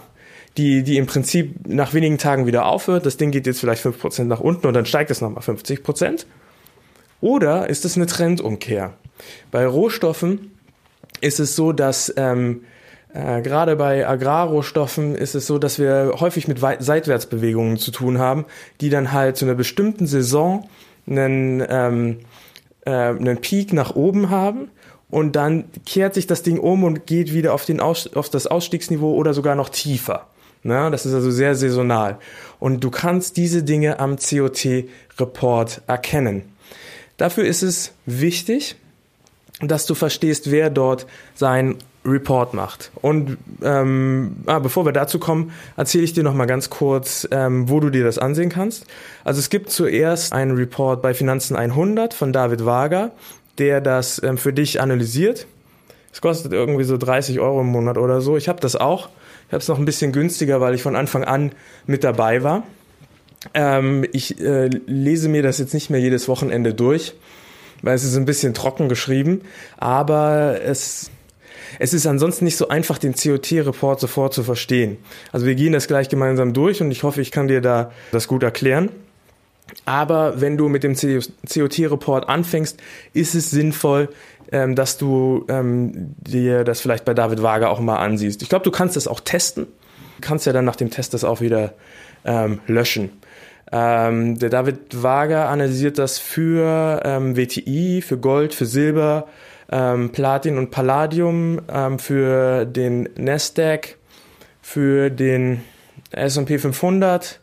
die, 0.58 0.84
die 0.84 0.98
im 0.98 1.08
Prinzip 1.08 1.68
nach 1.68 1.94
wenigen 1.94 2.18
Tagen 2.18 2.46
wieder 2.46 2.66
aufhört. 2.66 3.06
Das 3.06 3.18
Ding 3.18 3.32
geht 3.32 3.48
jetzt 3.48 3.60
vielleicht 3.60 3.84
5% 3.84 4.26
nach 4.26 4.40
unten 4.40 4.68
und 4.68 4.74
dann 4.74 4.86
steigt 4.86 5.10
es 5.12 5.22
nochmal 5.22 5.44
50%. 5.44 6.26
Oder 7.22 7.70
ist 7.70 7.86
es 7.86 7.96
eine 7.96 8.06
Trendumkehr? 8.06 8.94
Bei 9.52 9.66
Rohstoffen 9.66 10.52
ist 11.22 11.40
es 11.40 11.56
so, 11.56 11.72
dass 11.72 12.14
ähm, 12.18 12.64
äh, 13.14 13.42
gerade 13.42 13.76
bei 13.76 14.08
Agrarrohstoffen 14.08 15.16
ist 15.16 15.36
es 15.36 15.48
so, 15.48 15.58
dass 15.58 15.80
wir 15.80 16.16
häufig 16.20 16.48
mit 16.48 16.60
Seitwärtsbewegungen 16.60 17.78
zu 17.78 17.92
tun 17.92 18.18
haben, 18.18 18.46
die 18.82 18.90
dann 18.90 19.12
halt 19.12 19.38
zu 19.38 19.46
einer 19.46 19.56
bestimmten 19.56 20.08
Saison 20.08 20.68
einen, 21.08 21.64
ähm, 21.68 22.20
äh, 22.86 22.92
einen 22.92 23.42
Peak 23.42 23.74
nach 23.74 23.96
oben 23.96 24.30
haben 24.30 24.70
und 25.10 25.36
dann 25.36 25.66
kehrt 25.86 26.14
sich 26.14 26.28
das 26.28 26.44
Ding 26.44 26.60
um 26.60 26.84
und 26.84 27.06
geht 27.06 27.34
wieder 27.34 27.54
auf, 27.54 27.66
den 27.66 27.80
Aus 27.80 28.12
auf 28.16 28.30
das 28.30 28.48
Ausstiegsniveau 28.48 29.14
oder 29.14 29.34
sogar 29.34 29.56
noch 29.56 29.70
tiefer. 29.70 30.28
Na, 30.64 30.90
das 30.90 31.06
ist 31.06 31.14
also 31.14 31.30
sehr 31.30 31.56
saisonal. 31.56 32.18
Und 32.60 32.84
du 32.84 32.90
kannst 32.90 33.36
diese 33.36 33.64
Dinge 33.64 34.00
am 34.00 34.16
COT-Report 34.18 35.82
erkennen. 35.88 36.44
Dafür 37.18 37.44
ist 37.44 37.64
es 37.64 37.92
wichtig, 38.06 38.78
dass 39.60 39.86
du 39.86 39.94
verstehst, 39.94 40.52
wer 40.52 40.70
dort 40.70 41.06
sein 41.36 41.76
Report 42.06 42.54
macht. 42.54 42.92
Und 43.02 43.38
ähm, 43.62 44.38
ah, 44.46 44.60
bevor 44.60 44.86
wir 44.86 44.92
dazu 44.92 45.20
kommen, 45.20 45.52
erzähle 45.78 46.04
ich 46.04 46.14
dir 46.14 46.24
noch 46.24 46.34
mal 46.34 46.46
ganz 46.46 46.70
kurz, 46.70 47.28
ähm, 47.32 47.70
wo 47.70 47.80
du 47.80 47.90
dir 47.90 48.04
das 48.04 48.18
ansehen 48.18 48.50
kannst. 48.50 48.86
Also 49.24 49.40
es 49.40 49.50
gibt 49.50 49.70
zuerst 49.70 50.34
einen 50.34 50.56
Report 50.56 51.02
bei 51.02 51.14
Finanzen 51.14 51.56
100 51.56 52.14
von 52.14 52.34
David 52.34 52.66
Wager, 52.66 53.12
der 53.58 53.82
das 53.82 54.22
ähm, 54.22 54.38
für 54.38 54.54
dich 54.54 54.82
analysiert. 54.82 55.48
Es 56.12 56.22
kostet 56.22 56.54
irgendwie 56.54 56.84
so 56.84 56.98
30 56.98 57.40
Euro 57.40 57.62
im 57.62 57.68
Monat 57.68 57.98
oder 57.98 58.22
so. 58.22 58.38
Ich 58.38 58.50
habe 58.50 58.60
das 58.60 58.76
auch. 58.76 59.10
Ich 59.48 59.54
habe 59.54 59.62
es 59.62 59.68
noch 59.68 59.80
ein 59.80 59.86
bisschen 59.86 60.12
günstiger, 60.12 60.62
weil 60.62 60.76
ich 60.76 60.82
von 60.82 60.96
Anfang 60.96 61.24
an 61.24 61.52
mit 61.86 62.04
dabei 62.04 62.44
war. 62.44 62.64
Ähm, 63.54 64.06
ich 64.12 64.40
äh, 64.40 64.70
lese 64.86 65.30
mir 65.30 65.44
das 65.44 65.58
jetzt 65.58 65.74
nicht 65.74 65.90
mehr 65.90 66.00
jedes 66.00 66.28
Wochenende 66.28 66.74
durch, 66.74 67.14
weil 67.82 67.96
es 67.96 68.04
ist 68.04 68.16
ein 68.16 68.26
bisschen 68.26 68.54
trocken 68.54 68.90
geschrieben, 68.90 69.42
aber 69.78 70.62
es 70.64 71.10
es 71.80 71.94
ist 71.94 72.06
ansonsten 72.06 72.46
nicht 72.46 72.58
so 72.58 72.68
einfach, 72.68 72.98
den 72.98 73.14
COT-Report 73.14 74.00
sofort 74.00 74.34
zu 74.34 74.44
verstehen. 74.44 74.98
Also 75.32 75.46
wir 75.46 75.56
gehen 75.56 75.74
das 75.74 75.88
gleich 75.88 76.10
gemeinsam 76.10 76.54
durch 76.54 76.82
und 76.82 76.92
ich 76.92 77.04
hoffe, 77.04 77.22
ich 77.22 77.32
kann 77.32 77.48
dir 77.48 77.62
da 77.62 77.92
das 78.12 78.28
gut 78.28 78.44
erklären. 78.44 78.90
Aber 79.86 80.40
wenn 80.42 80.58
du 80.58 80.70
mit 80.70 80.84
dem 80.84 80.96
COT-Report 80.96 82.30
anfängst, 82.30 82.80
ist 83.14 83.34
es 83.36 83.50
sinnvoll, 83.50 84.10
ähm, 84.52 84.76
dass 84.76 84.98
du 84.98 85.46
ähm, 85.50 86.14
dir 86.20 86.64
das 86.64 86.82
vielleicht 86.82 87.06
bei 87.06 87.14
David 87.14 87.42
Wager 87.42 87.70
auch 87.70 87.80
mal 87.80 87.98
ansiehst. 87.98 88.42
Ich 88.42 88.50
glaube, 88.50 88.64
du 88.64 88.72
kannst 88.72 88.96
das 88.96 89.08
auch 89.08 89.20
testen. 89.20 89.66
Du 89.66 90.22
kannst 90.22 90.46
ja 90.46 90.54
dann 90.54 90.66
nach 90.66 90.76
dem 90.76 90.92
Test 90.92 91.14
das 91.14 91.24
auch 91.24 91.42
wieder 91.42 91.74
ähm, 92.26 92.60
löschen. 92.68 93.10
Der 93.72 94.36
David 94.36 95.02
Wager 95.02 95.50
analysiert 95.50 95.98
das 95.98 96.20
für 96.20 97.02
WTI, 97.34 98.04
für 98.04 98.20
Gold, 98.20 98.54
für 98.54 98.68
Silber, 98.68 99.28
ähm, 99.74 100.12
Platin 100.12 100.58
und 100.60 100.70
Palladium 100.70 101.60
ähm, 101.68 101.98
für 101.98 102.66
den 102.66 103.10
Nasdaq, 103.18 103.98
für 104.62 105.10
den 105.10 105.62
S&P 106.12 106.60
500 106.60 107.40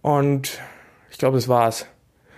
und 0.00 0.58
ich 1.10 1.18
glaube, 1.18 1.36
das 1.36 1.46
war's. 1.46 1.86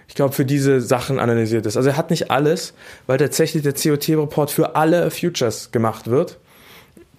Ich 0.09 0.15
glaube, 0.15 0.35
für 0.35 0.45
diese 0.45 0.81
Sachen 0.81 1.19
analysiert 1.19 1.67
es. 1.67 1.77
Also 1.77 1.91
er 1.91 1.97
hat 1.97 2.11
nicht 2.11 2.31
alles, 2.31 2.75
weil 3.07 3.19
tatsächlich 3.19 3.63
der 3.63 3.75
COT-Report 3.75 4.51
für 4.51 4.75
alle 4.77 5.11
Futures 5.11 5.71
gemacht 5.71 6.09
wird. 6.09 6.39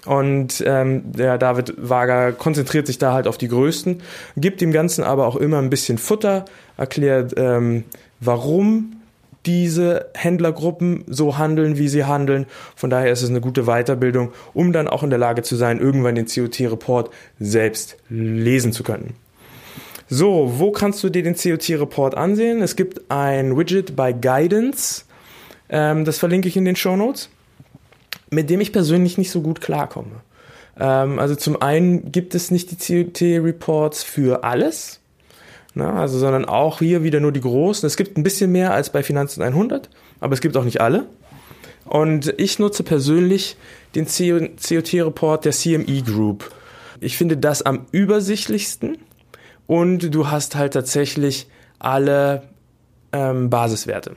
Und 0.05 0.63
ähm, 0.65 1.11
der 1.11 1.37
David 1.37 1.73
Wager 1.77 2.31
konzentriert 2.31 2.87
sich 2.87 2.97
da 2.97 3.13
halt 3.13 3.27
auf 3.27 3.37
die 3.37 3.49
größten, 3.49 4.01
gibt 4.37 4.61
dem 4.61 4.71
Ganzen 4.71 5.03
aber 5.03 5.25
auch 5.25 5.35
immer 5.35 5.57
ein 5.57 5.69
bisschen 5.69 5.97
Futter, 5.97 6.45
erklärt, 6.77 7.33
ähm, 7.35 7.83
warum 8.21 8.96
diese 9.47 10.09
Händlergruppen 10.13 11.05
so 11.07 11.37
handeln, 11.37 11.77
wie 11.77 11.87
sie 11.87 12.03
handeln. 12.03 12.45
Von 12.75 12.89
daher 12.89 13.11
ist 13.11 13.23
es 13.23 13.29
eine 13.29 13.41
gute 13.41 13.63
Weiterbildung, 13.63 14.33
um 14.53 14.73
dann 14.73 14.87
auch 14.87 15.03
in 15.03 15.09
der 15.09 15.17
Lage 15.17 15.41
zu 15.41 15.55
sein, 15.55 15.79
irgendwann 15.79 16.15
den 16.15 16.27
COT-Report 16.27 17.09
selbst 17.39 17.95
lesen 18.09 18.73
zu 18.73 18.83
können. 18.83 19.15
So, 20.09 20.53
wo 20.57 20.71
kannst 20.71 21.03
du 21.03 21.09
dir 21.09 21.23
den 21.23 21.35
COT-Report 21.35 22.15
ansehen? 22.15 22.61
Es 22.61 22.75
gibt 22.75 23.09
ein 23.09 23.57
Widget 23.57 23.95
bei 23.95 24.11
Guidance, 24.13 25.05
ähm, 25.69 26.05
das 26.05 26.17
verlinke 26.17 26.47
ich 26.47 26.57
in 26.57 26.65
den 26.65 26.75
Show 26.75 26.95
Notes, 26.95 27.29
mit 28.29 28.49
dem 28.49 28.61
ich 28.61 28.73
persönlich 28.73 29.17
nicht 29.17 29.31
so 29.31 29.41
gut 29.41 29.61
klarkomme. 29.61 30.21
Ähm, 30.79 31.19
also 31.19 31.35
zum 31.35 31.61
einen 31.61 32.11
gibt 32.11 32.35
es 32.35 32.51
nicht 32.51 32.71
die 32.71 33.05
COT-Reports 33.05 34.03
für 34.03 34.43
alles, 34.43 34.96
ne? 35.77 35.93
also, 35.93 36.19
sondern 36.19 36.45
auch 36.45 36.79
hier 36.79 37.03
wieder 37.03 37.19
nur 37.19 37.31
die 37.31 37.41
großen. 37.41 37.85
Es 37.87 37.97
gibt 37.97 38.17
ein 38.17 38.23
bisschen 38.23 38.51
mehr 38.51 38.73
als 38.73 38.89
bei 38.89 39.03
Finanzen 39.03 39.41
100, 39.41 39.89
aber 40.19 40.33
es 40.33 40.41
gibt 40.41 40.57
auch 40.57 40.63
nicht 40.63 40.81
alle. 40.81 41.05
Und 41.85 42.33
ich 42.37 42.59
nutze 42.59 42.83
persönlich 42.83 43.55
den 43.95 44.05
COT-Report 44.05 45.45
der 45.45 45.53
CME 45.53 46.01
Group. 46.01 46.51
Ich 46.99 47.17
finde 47.17 47.37
das 47.37 47.61
am 47.61 47.85
übersichtlichsten 47.91 48.97
und 49.67 50.13
du 50.13 50.29
hast 50.29 50.55
halt 50.55 50.73
tatsächlich 50.73 51.47
alle 51.79 52.43
ähm, 53.13 53.49
Basiswerte. 53.49 54.15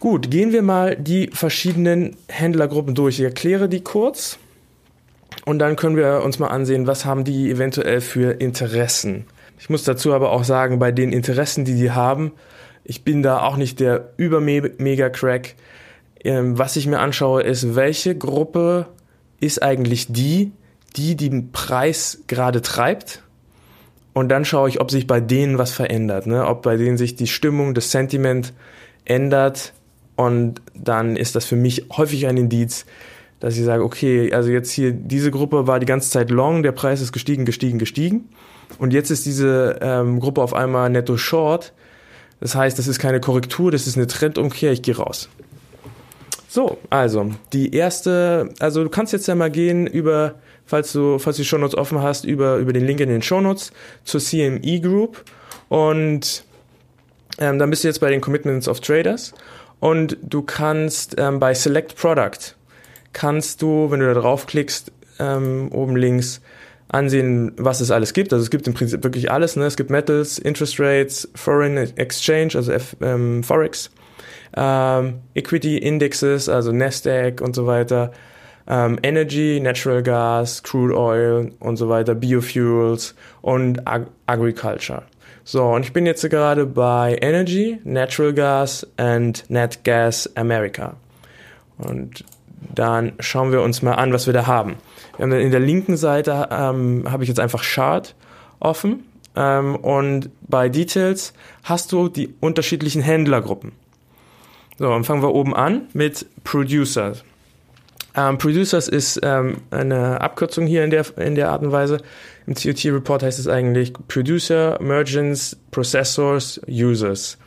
Gut, 0.00 0.30
gehen 0.30 0.52
wir 0.52 0.62
mal 0.62 0.96
die 0.96 1.28
verschiedenen 1.32 2.16
Händlergruppen 2.28 2.94
durch. 2.94 3.18
Ich 3.18 3.24
erkläre 3.24 3.68
die 3.68 3.82
kurz 3.82 4.38
und 5.44 5.58
dann 5.58 5.76
können 5.76 5.96
wir 5.96 6.22
uns 6.24 6.38
mal 6.38 6.48
ansehen, 6.48 6.86
was 6.86 7.04
haben 7.04 7.24
die 7.24 7.50
eventuell 7.50 8.00
für 8.00 8.40
Interessen. 8.40 9.26
Ich 9.58 9.70
muss 9.70 9.84
dazu 9.84 10.14
aber 10.14 10.30
auch 10.30 10.44
sagen, 10.44 10.78
bei 10.78 10.92
den 10.92 11.12
Interessen, 11.12 11.64
die 11.64 11.74
die 11.74 11.90
haben, 11.90 12.32
ich 12.84 13.04
bin 13.04 13.22
da 13.22 13.42
auch 13.42 13.56
nicht 13.56 13.80
der 13.80 14.12
Über-Mega-Crack. 14.16 15.56
Ähm, 16.24 16.58
was 16.58 16.76
ich 16.76 16.86
mir 16.86 17.00
anschaue, 17.00 17.42
ist, 17.42 17.76
welche 17.76 18.16
Gruppe 18.16 18.86
ist 19.40 19.62
eigentlich 19.62 20.12
die, 20.12 20.52
die 20.96 21.16
den 21.16 21.52
Preis 21.52 22.22
gerade 22.26 22.62
treibt. 22.62 23.22
Und 24.14 24.30
dann 24.30 24.44
schaue 24.44 24.68
ich, 24.68 24.80
ob 24.80 24.90
sich 24.90 25.06
bei 25.06 25.20
denen 25.20 25.58
was 25.58 25.72
verändert, 25.72 26.26
ne? 26.26 26.46
ob 26.46 26.62
bei 26.62 26.76
denen 26.76 26.96
sich 26.96 27.14
die 27.14 27.26
Stimmung, 27.26 27.74
das 27.74 27.90
Sentiment 27.90 28.52
ändert. 29.04 29.74
Und 30.16 30.60
dann 30.74 31.16
ist 31.16 31.36
das 31.36 31.44
für 31.44 31.56
mich 31.56 31.86
häufig 31.96 32.26
ein 32.26 32.36
Indiz, 32.36 32.86
dass 33.38 33.56
ich 33.56 33.64
sage, 33.64 33.84
okay, 33.84 34.32
also 34.32 34.50
jetzt 34.50 34.72
hier, 34.72 34.92
diese 34.92 35.30
Gruppe 35.30 35.66
war 35.66 35.78
die 35.78 35.86
ganze 35.86 36.10
Zeit 36.10 36.30
long, 36.30 36.62
der 36.62 36.72
Preis 36.72 37.00
ist 37.00 37.12
gestiegen, 37.12 37.44
gestiegen, 37.44 37.78
gestiegen. 37.78 38.28
Und 38.78 38.92
jetzt 38.92 39.10
ist 39.10 39.26
diese 39.26 39.78
ähm, 39.80 40.20
Gruppe 40.20 40.42
auf 40.42 40.54
einmal 40.54 40.90
netto 40.90 41.16
short. 41.16 41.72
Das 42.40 42.54
heißt, 42.54 42.78
das 42.78 42.86
ist 42.86 42.98
keine 42.98 43.20
Korrektur, 43.20 43.70
das 43.70 43.86
ist 43.86 43.96
eine 43.96 44.06
Trendumkehr, 44.06 44.72
ich 44.72 44.82
gehe 44.82 44.96
raus. 44.96 45.28
So, 46.48 46.78
also 46.88 47.32
die 47.52 47.74
erste, 47.74 48.50
also 48.58 48.82
du 48.82 48.90
kannst 48.90 49.12
jetzt 49.12 49.28
ja 49.28 49.34
mal 49.34 49.50
gehen 49.50 49.86
über, 49.86 50.36
falls 50.64 50.92
du, 50.92 51.18
falls 51.18 51.36
du 51.36 51.42
die 51.42 51.48
Shownotes 51.48 51.76
offen 51.76 52.00
hast, 52.00 52.24
über, 52.24 52.56
über 52.56 52.72
den 52.72 52.86
Link 52.86 53.00
in 53.00 53.08
den 53.08 53.22
Shownotes 53.22 53.70
zur 54.04 54.20
CME 54.20 54.80
Group 54.80 55.24
und 55.68 56.44
ähm, 57.38 57.58
dann 57.58 57.68
bist 57.68 57.84
du 57.84 57.88
jetzt 57.88 58.00
bei 58.00 58.10
den 58.10 58.20
Commitments 58.20 58.66
of 58.66 58.80
Traders 58.80 59.34
und 59.80 60.16
du 60.22 60.42
kannst 60.42 61.16
ähm, 61.18 61.38
bei 61.38 61.52
Select 61.54 61.96
Product 61.96 62.54
kannst 63.12 63.60
du, 63.60 63.90
wenn 63.90 64.00
du 64.00 64.06
da 64.06 64.18
draufklickst, 64.18 64.90
ähm, 65.18 65.70
oben 65.72 65.96
links 65.96 66.40
ansehen, 66.88 67.52
was 67.56 67.80
es 67.80 67.90
alles 67.90 68.12
gibt. 68.12 68.32
Also 68.32 68.42
es 68.42 68.50
gibt 68.50 68.66
im 68.66 68.74
Prinzip 68.74 69.04
wirklich 69.04 69.30
alles. 69.30 69.56
Ne? 69.56 69.64
Es 69.66 69.76
gibt 69.76 69.90
Metals, 69.90 70.38
Interest 70.38 70.80
Rates, 70.80 71.28
Foreign 71.34 71.76
Exchange, 71.76 72.52
also 72.54 72.72
F, 72.72 72.96
ähm, 73.00 73.42
Forex, 73.42 73.90
ähm, 74.56 75.20
Equity 75.34 75.78
Indexes, 75.78 76.48
also 76.48 76.72
Nasdaq 76.72 77.40
und 77.40 77.54
so 77.54 77.66
weiter, 77.66 78.12
ähm, 78.66 78.98
Energy, 79.02 79.60
Natural 79.60 80.02
Gas, 80.02 80.62
Crude 80.62 80.96
Oil 80.96 81.52
und 81.60 81.76
so 81.76 81.88
weiter, 81.88 82.14
Biofuels 82.14 83.14
und 83.42 83.86
Ag 83.86 84.06
Agriculture. 84.26 85.02
So, 85.44 85.64
und 85.64 85.82
ich 85.82 85.94
bin 85.94 86.04
jetzt 86.04 86.28
gerade 86.28 86.66
bei 86.66 87.16
Energy, 87.22 87.78
Natural 87.84 88.34
Gas 88.34 88.86
and 88.98 89.48
Net 89.48 89.82
Gas 89.84 90.30
America. 90.36 90.96
Und 91.78 92.24
dann 92.74 93.12
schauen 93.20 93.52
wir 93.52 93.62
uns 93.62 93.82
mal 93.82 93.94
an, 93.94 94.12
was 94.12 94.26
wir 94.26 94.34
da 94.34 94.46
haben. 94.46 94.76
Wir 95.16 95.24
haben 95.24 95.32
in 95.32 95.50
der 95.50 95.60
linken 95.60 95.96
Seite 95.96 96.48
ähm, 96.50 97.04
habe 97.10 97.22
ich 97.22 97.28
jetzt 97.28 97.40
einfach 97.40 97.62
Chart 97.62 98.14
offen 98.60 99.04
ähm, 99.36 99.76
und 99.76 100.30
bei 100.42 100.68
Details 100.68 101.32
hast 101.64 101.92
du 101.92 102.08
die 102.08 102.34
unterschiedlichen 102.40 103.02
Händlergruppen. 103.02 103.72
So, 104.78 104.88
dann 104.88 105.04
fangen 105.04 105.22
wir 105.22 105.34
oben 105.34 105.54
an 105.54 105.88
mit 105.92 106.26
Producers. 106.44 107.24
Ähm, 108.16 108.38
Producers 108.38 108.88
ist 108.88 109.20
ähm, 109.22 109.58
eine 109.70 110.20
Abkürzung 110.20 110.66
hier 110.66 110.84
in 110.84 110.90
der, 110.90 111.04
in 111.18 111.34
der 111.34 111.50
Art 111.50 111.62
und 111.62 111.72
Weise. 111.72 111.98
Im 112.46 112.54
COT-Report 112.54 113.22
heißt 113.22 113.38
es 113.38 113.46
eigentlich 113.46 113.92
Producer, 114.08 114.78
Merchants, 114.80 115.56
Processors, 115.70 116.60
Users. 116.66 117.38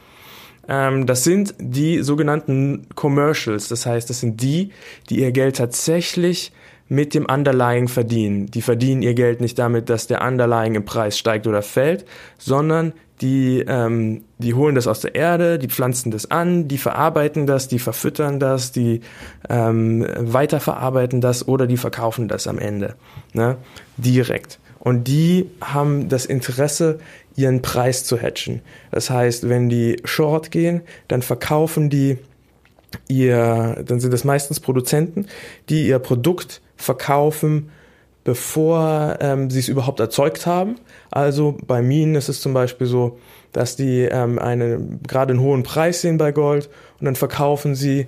Ähm, 0.68 1.06
das 1.06 1.24
sind 1.24 1.56
die 1.60 2.01
sogenannten 2.01 2.88
Commercials. 2.96 3.68
Das 3.68 3.86
heißt, 3.86 4.10
das 4.10 4.20
sind 4.20 4.41
die, 4.41 4.72
die 5.10 5.20
ihr 5.20 5.32
Geld 5.32 5.58
tatsächlich 5.58 6.51
mit 6.88 7.13
dem 7.13 7.25
Underlying 7.25 7.88
verdienen. 7.88 8.48
Die 8.48 8.62
verdienen 8.62 9.01
ihr 9.01 9.13
Geld 9.13 9.39
nicht 9.39 9.58
damit, 9.58 9.89
dass 9.89 10.08
der 10.08 10.22
Underlying 10.22 10.75
im 10.75 10.84
Preis 10.84 11.18
steigt 11.18 11.48
oder 11.48 11.62
fällt, 11.62 12.06
sondern 12.38 12.91
die, 13.22 13.63
ähm, 13.68 14.24
die 14.39 14.56
holen 14.56 14.75
das 14.75 14.88
aus 14.88 15.00
der 15.00 15.15
Erde, 15.15 15.60
die 15.60 15.68
pflanzen 15.68 16.12
das 16.12 16.32
an, 16.32 16.68
die 16.68 16.77
verarbeiten 16.77 17.46
das, 17.46 17.68
die 17.68 17.80
verfüttern 17.80 18.39
das, 18.39 18.72
die 18.72 19.01
ähm, 19.48 20.06
weiterverarbeiten 20.18 21.22
das 21.22 21.48
oder 21.48 21.68
die 21.68 21.77
verkaufen 21.77 22.27
das 22.27 22.48
am 22.48 22.58
Ende. 22.58 22.96
Ne? 23.34 23.58
Direkt. 23.98 24.60
Und 24.80 25.08
die 25.08 25.50
haben 25.62 26.10
das 26.10 26.25
Interesse, 26.25 27.00
ihren 27.35 27.61
Preis 27.61 28.03
zu 28.03 28.21
hatchen. 28.21 28.61
Das 28.91 29.09
heißt, 29.09 29.50
wenn 29.50 29.69
die 29.69 29.97
short 30.03 30.51
gehen, 30.51 30.81
dann 31.07 31.21
verkaufen 31.21 31.89
die 31.89 32.17
ihr, 33.07 33.83
dann 33.85 34.00
sind 34.00 34.13
das 34.13 34.23
meistens 34.23 34.59
Produzenten, 34.59 35.27
die 35.69 35.88
ihr 35.88 36.00
Produkt 36.00 36.61
verkaufen, 36.75 37.69
bevor 38.23 39.17
ähm, 39.19 39.50
sie 39.50 39.59
es 39.59 39.67
überhaupt 39.67 40.00
erzeugt 40.00 40.45
haben. 40.45 40.75
Also 41.09 41.57
bei 41.65 41.81
Minen 41.81 42.15
ist 42.15 42.29
es 42.29 42.41
zum 42.41 42.53
Beispiel 42.53 42.88
so, 42.88 43.17
dass 43.51 43.75
die 43.75 44.01
ähm, 44.01 44.38
eine, 44.39 44.79
gerade 45.07 45.33
einen 45.33 45.41
hohen 45.41 45.63
Preis 45.63 46.01
sehen 46.01 46.17
bei 46.17 46.31
Gold 46.31 46.69
und 47.00 47.05
dann 47.05 47.15
verkaufen 47.15 47.75
sie 47.75 48.07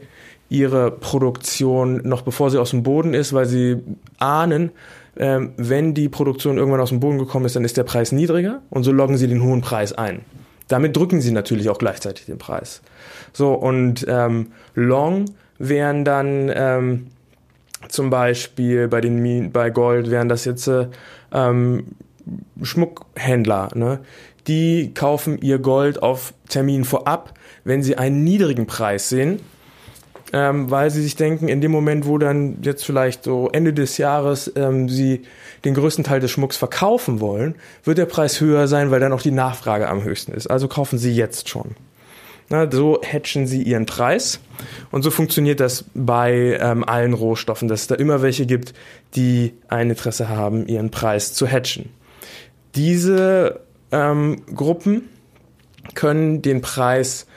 ihre 0.49 0.91
Produktion 0.91 2.01
noch 2.03 2.21
bevor 2.21 2.51
sie 2.51 2.59
aus 2.59 2.69
dem 2.69 2.83
Boden 2.83 3.13
ist, 3.15 3.33
weil 3.33 3.47
sie 3.47 3.77
ahnen, 4.19 4.71
ähm, 5.17 5.53
wenn 5.57 5.93
die 5.93 6.09
Produktion 6.09 6.57
irgendwann 6.57 6.81
aus 6.81 6.89
dem 6.89 6.99
Boden 6.99 7.17
gekommen 7.17 7.45
ist, 7.45 7.55
dann 7.55 7.65
ist 7.65 7.77
der 7.77 7.83
Preis 7.83 8.11
niedriger 8.11 8.61
und 8.69 8.83
so 8.83 8.91
loggen 8.91 9.17
sie 9.17 9.27
den 9.27 9.43
hohen 9.43 9.61
Preis 9.61 9.93
ein. 9.93 10.21
Damit 10.67 10.95
drücken 10.95 11.21
sie 11.21 11.31
natürlich 11.31 11.69
auch 11.69 11.77
gleichzeitig 11.77 12.25
den 12.25 12.37
Preis. 12.37 12.81
So, 13.31 13.53
und 13.53 14.05
ähm, 14.07 14.53
Long 14.75 15.25
wären 15.59 16.05
dann 16.05 16.51
ähm, 16.53 17.07
zum 17.89 18.09
Beispiel 18.09 18.87
bei 18.87 19.01
den 19.01 19.51
bei 19.51 19.69
Gold 19.69 20.09
wären 20.09 20.29
das 20.29 20.45
jetzt 20.45 20.67
äh, 20.67 20.87
ähm, 21.31 21.87
Schmuckhändler, 22.61 23.69
ne? 23.75 23.99
Die 24.47 24.93
kaufen 24.93 25.37
ihr 25.41 25.59
Gold 25.59 26.03
auf 26.03 26.33
Termin 26.49 26.83
vorab, 26.83 27.33
wenn 27.63 27.81
sie 27.81 27.97
einen 27.97 28.23
niedrigen 28.25 28.67
Preis 28.67 29.07
sehen, 29.07 29.39
ähm, 30.33 30.71
weil 30.71 30.89
sie 30.89 31.03
sich 31.03 31.15
denken, 31.15 31.47
in 31.47 31.61
dem 31.61 31.71
Moment, 31.71 32.07
wo 32.07 32.17
dann 32.17 32.57
jetzt 32.63 32.83
vielleicht 32.83 33.23
so 33.23 33.49
Ende 33.51 33.71
des 33.71 33.99
Jahres 33.99 34.51
ähm, 34.55 34.89
sie 34.89 35.21
den 35.63 35.75
größten 35.75 36.03
Teil 36.03 36.19
des 36.19 36.31
Schmucks 36.31 36.57
verkaufen 36.57 37.21
wollen, 37.21 37.55
wird 37.83 37.99
der 37.99 38.07
Preis 38.07 38.41
höher 38.41 38.67
sein, 38.67 38.89
weil 38.89 38.99
dann 38.99 39.13
auch 39.13 39.21
die 39.21 39.31
Nachfrage 39.31 39.87
am 39.87 40.03
höchsten 40.03 40.33
ist. 40.33 40.47
Also 40.47 40.67
kaufen 40.67 40.97
sie 40.97 41.13
jetzt 41.13 41.49
schon. 41.49 41.75
Na, 42.49 42.69
so 42.69 42.99
hatchen 43.01 43.47
sie 43.47 43.61
ihren 43.61 43.85
Preis. 43.85 44.39
Und 44.91 45.03
so 45.03 45.11
funktioniert 45.11 45.59
das 45.59 45.85
bei 45.93 46.57
ähm, 46.59 46.83
allen 46.83 47.13
Rohstoffen, 47.13 47.67
dass 47.67 47.81
es 47.81 47.87
da 47.87 47.95
immer 47.95 48.21
welche 48.21 48.45
gibt, 48.45 48.73
die 49.15 49.53
ein 49.67 49.91
Interesse 49.91 50.29
haben, 50.29 50.67
ihren 50.67 50.89
Preis 50.89 51.33
zu 51.33 51.47
hatchen. 51.47 51.89
Diese 52.75 53.61
ähm, 53.91 54.41
Gruppen 54.53 55.09
können 55.93 56.41
den 56.41 56.61
Preis 56.61 57.27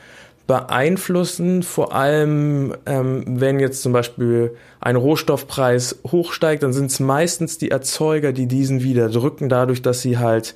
beeinflussen, 0.46 1.62
vor 1.62 1.92
allem 1.92 2.74
ähm, 2.86 3.24
wenn 3.26 3.58
jetzt 3.58 3.82
zum 3.82 3.92
Beispiel 3.92 4.56
ein 4.80 4.96
Rohstoffpreis 4.96 6.00
hochsteigt, 6.06 6.62
dann 6.62 6.72
sind 6.72 6.90
es 6.90 7.00
meistens 7.00 7.58
die 7.58 7.70
Erzeuger, 7.70 8.32
die 8.32 8.46
diesen 8.46 8.82
wieder 8.82 9.08
drücken, 9.08 9.48
dadurch, 9.48 9.82
dass 9.82 10.02
sie 10.02 10.18
halt 10.18 10.54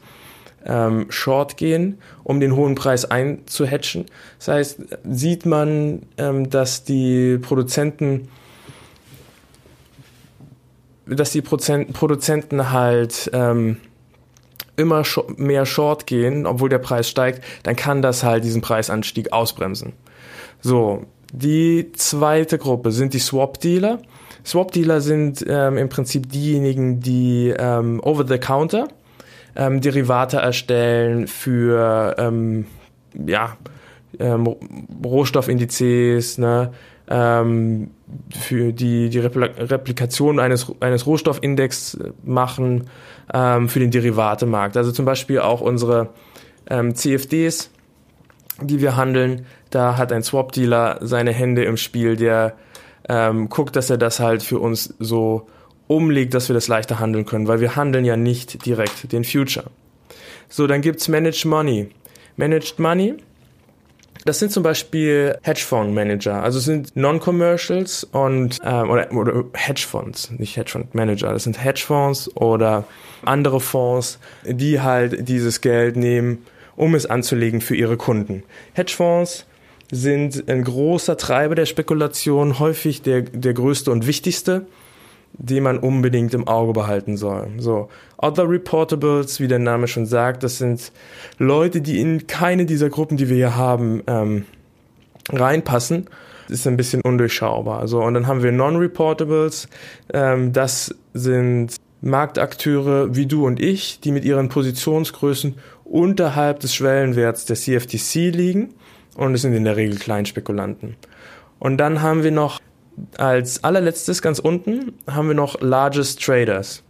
ähm, 0.64 1.06
short 1.08 1.56
gehen, 1.56 1.98
um 2.22 2.38
den 2.38 2.54
hohen 2.54 2.74
Preis 2.74 3.04
einzuhatchen. 3.04 4.06
Das 4.38 4.48
heißt, 4.48 4.80
sieht 5.10 5.46
man, 5.46 6.02
ähm, 6.18 6.50
dass 6.50 6.84
die 6.84 7.38
Produzenten 7.38 8.28
dass 11.06 11.32
die 11.32 11.42
Prozent 11.42 11.92
Produzenten 11.92 12.70
halt 12.70 13.30
ähm, 13.32 13.78
immer 14.80 15.02
mehr 15.36 15.66
Short 15.66 16.06
gehen, 16.06 16.46
obwohl 16.46 16.68
der 16.68 16.78
Preis 16.78 17.08
steigt, 17.08 17.44
dann 17.62 17.76
kann 17.76 18.02
das 18.02 18.24
halt 18.24 18.44
diesen 18.44 18.62
Preisanstieg 18.62 19.32
ausbremsen. 19.32 19.92
So, 20.60 21.04
die 21.32 21.92
zweite 21.92 22.58
Gruppe 22.58 22.92
sind 22.92 23.14
die 23.14 23.18
Swap-Dealer. 23.18 24.00
Swap-Dealer 24.44 25.00
sind 25.00 25.44
ähm, 25.46 25.76
im 25.76 25.88
Prinzip 25.88 26.30
diejenigen, 26.30 27.00
die 27.00 27.54
ähm, 27.56 28.00
over-the-counter 28.02 28.88
ähm, 29.56 29.80
Derivate 29.80 30.38
erstellen 30.38 31.26
für 31.26 32.16
ähm, 32.18 32.66
ja, 33.26 33.56
ähm, 34.18 34.56
Rohstoffindizes, 35.04 36.38
ne, 36.38 36.72
ähm, 37.08 37.90
für 38.30 38.72
die, 38.72 39.08
die 39.08 39.18
Replikation 39.18 40.38
eines, 40.38 40.72
eines 40.80 41.06
Rohstoffindex 41.06 41.98
machen 42.24 42.88
ähm, 43.32 43.68
für 43.68 43.80
den 43.80 43.90
Derivatemarkt. 43.90 44.76
Also 44.76 44.92
zum 44.92 45.04
Beispiel 45.04 45.40
auch 45.40 45.60
unsere 45.60 46.10
ähm, 46.68 46.94
CFDs, 46.94 47.70
die 48.60 48.80
wir 48.80 48.96
handeln, 48.96 49.46
da 49.70 49.96
hat 49.96 50.12
ein 50.12 50.22
Swap-Dealer 50.22 50.98
seine 51.00 51.32
Hände 51.32 51.64
im 51.64 51.76
Spiel, 51.76 52.16
der 52.16 52.54
ähm, 53.08 53.48
guckt, 53.48 53.76
dass 53.76 53.90
er 53.90 53.98
das 53.98 54.20
halt 54.20 54.42
für 54.42 54.58
uns 54.58 54.94
so 54.98 55.46
umlegt, 55.86 56.34
dass 56.34 56.48
wir 56.48 56.54
das 56.54 56.68
leichter 56.68 57.00
handeln 57.00 57.24
können, 57.24 57.48
weil 57.48 57.60
wir 57.60 57.76
handeln 57.76 58.04
ja 58.04 58.16
nicht 58.16 58.64
direkt 58.66 59.12
den 59.12 59.24
Future. 59.24 59.66
So, 60.48 60.66
dann 60.66 60.82
gibt's 60.82 61.08
Managed 61.08 61.44
Money. 61.44 61.88
Managed 62.36 62.78
Money, 62.78 63.16
das 64.24 64.38
sind 64.38 64.52
zum 64.52 64.62
Beispiel 64.62 65.38
Hedgefonds 65.42 65.94
Manager, 65.94 66.42
also 66.42 66.58
sind 66.58 66.94
Non-Commercials 66.96 68.04
und 68.04 68.58
ähm, 68.64 68.90
oder, 68.90 69.12
oder 69.12 69.44
Hedgefonds, 69.54 70.30
nicht 70.32 70.56
Hedgefonds 70.56 70.94
Manager, 70.94 71.32
das 71.32 71.44
sind 71.44 71.62
Hedgefonds 71.62 72.34
oder 72.36 72.84
andere 73.24 73.60
Fonds, 73.60 74.18
die 74.44 74.80
halt 74.80 75.28
dieses 75.28 75.60
Geld 75.60 75.96
nehmen, 75.96 76.46
um 76.76 76.94
es 76.94 77.06
anzulegen 77.06 77.60
für 77.60 77.76
ihre 77.76 77.96
Kunden. 77.96 78.42
Hedgefonds 78.74 79.46
sind 79.90 80.48
ein 80.48 80.64
großer 80.64 81.16
Treiber 81.16 81.54
der 81.54 81.66
Spekulation, 81.66 82.58
häufig 82.58 83.02
der, 83.02 83.22
der 83.22 83.54
größte 83.54 83.90
und 83.90 84.06
wichtigste 84.06 84.66
die 85.32 85.60
man 85.60 85.78
unbedingt 85.78 86.34
im 86.34 86.48
Auge 86.48 86.72
behalten 86.72 87.16
soll. 87.16 87.48
So, 87.58 87.88
Other 88.22 88.48
Reportables, 88.48 89.40
wie 89.40 89.48
der 89.48 89.58
Name 89.58 89.88
schon 89.88 90.06
sagt, 90.06 90.42
das 90.42 90.58
sind 90.58 90.92
Leute, 91.38 91.80
die 91.80 92.00
in 92.00 92.26
keine 92.26 92.66
dieser 92.66 92.90
Gruppen, 92.90 93.16
die 93.16 93.28
wir 93.28 93.36
hier 93.36 93.56
haben, 93.56 94.02
ähm, 94.06 94.44
reinpassen. 95.30 96.06
Das 96.48 96.60
ist 96.60 96.66
ein 96.66 96.76
bisschen 96.76 97.00
undurchschaubar. 97.02 97.86
So, 97.88 98.02
und 98.02 98.14
dann 98.14 98.26
haben 98.26 98.42
wir 98.42 98.52
Non-Reportables. 98.52 99.68
Ähm, 100.12 100.52
das 100.52 100.94
sind 101.14 101.76
Marktakteure 102.02 103.14
wie 103.14 103.26
du 103.26 103.46
und 103.46 103.60
ich, 103.60 104.00
die 104.00 104.12
mit 104.12 104.24
ihren 104.24 104.48
Positionsgrößen 104.48 105.54
unterhalb 105.84 106.60
des 106.60 106.74
Schwellenwerts 106.74 107.44
der 107.44 107.56
CFTC 107.56 108.34
liegen. 108.34 108.74
Und 109.14 109.34
es 109.34 109.42
sind 109.42 109.54
in 109.54 109.64
der 109.64 109.76
Regel 109.76 109.98
Kleinspekulanten. 109.98 110.96
Und 111.58 111.78
dann 111.78 112.02
haben 112.02 112.22
wir 112.22 112.30
noch 112.30 112.60
als 113.16 113.64
allerletztes 113.64 114.20
ganz 114.20 114.38
unten 114.38 114.92
haben 115.06 115.28
wir 115.28 115.34
noch 115.34 115.60
Largest 115.60 116.22
Traders. 116.22 116.82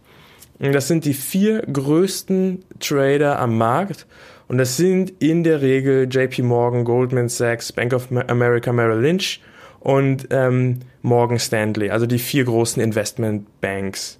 Das 0.61 0.87
sind 0.87 1.05
die 1.05 1.15
vier 1.15 1.61
größten 1.61 2.63
Trader 2.79 3.39
am 3.39 3.57
Markt. 3.57 4.05
Und 4.47 4.59
das 4.59 4.77
sind 4.77 5.11
in 5.19 5.43
der 5.43 5.61
Regel 5.61 6.07
JP 6.09 6.43
Morgan, 6.43 6.83
Goldman 6.85 7.29
Sachs, 7.29 7.71
Bank 7.71 7.93
of 7.93 8.09
America, 8.27 8.71
Merrill 8.71 8.99
Lynch 8.99 9.41
und 9.79 10.27
ähm, 10.29 10.81
Morgan 11.01 11.39
Stanley, 11.39 11.89
also 11.89 12.05
die 12.05 12.19
vier 12.19 12.43
großen 12.43 12.81
Investment 12.81 13.61
Banks. 13.61 14.19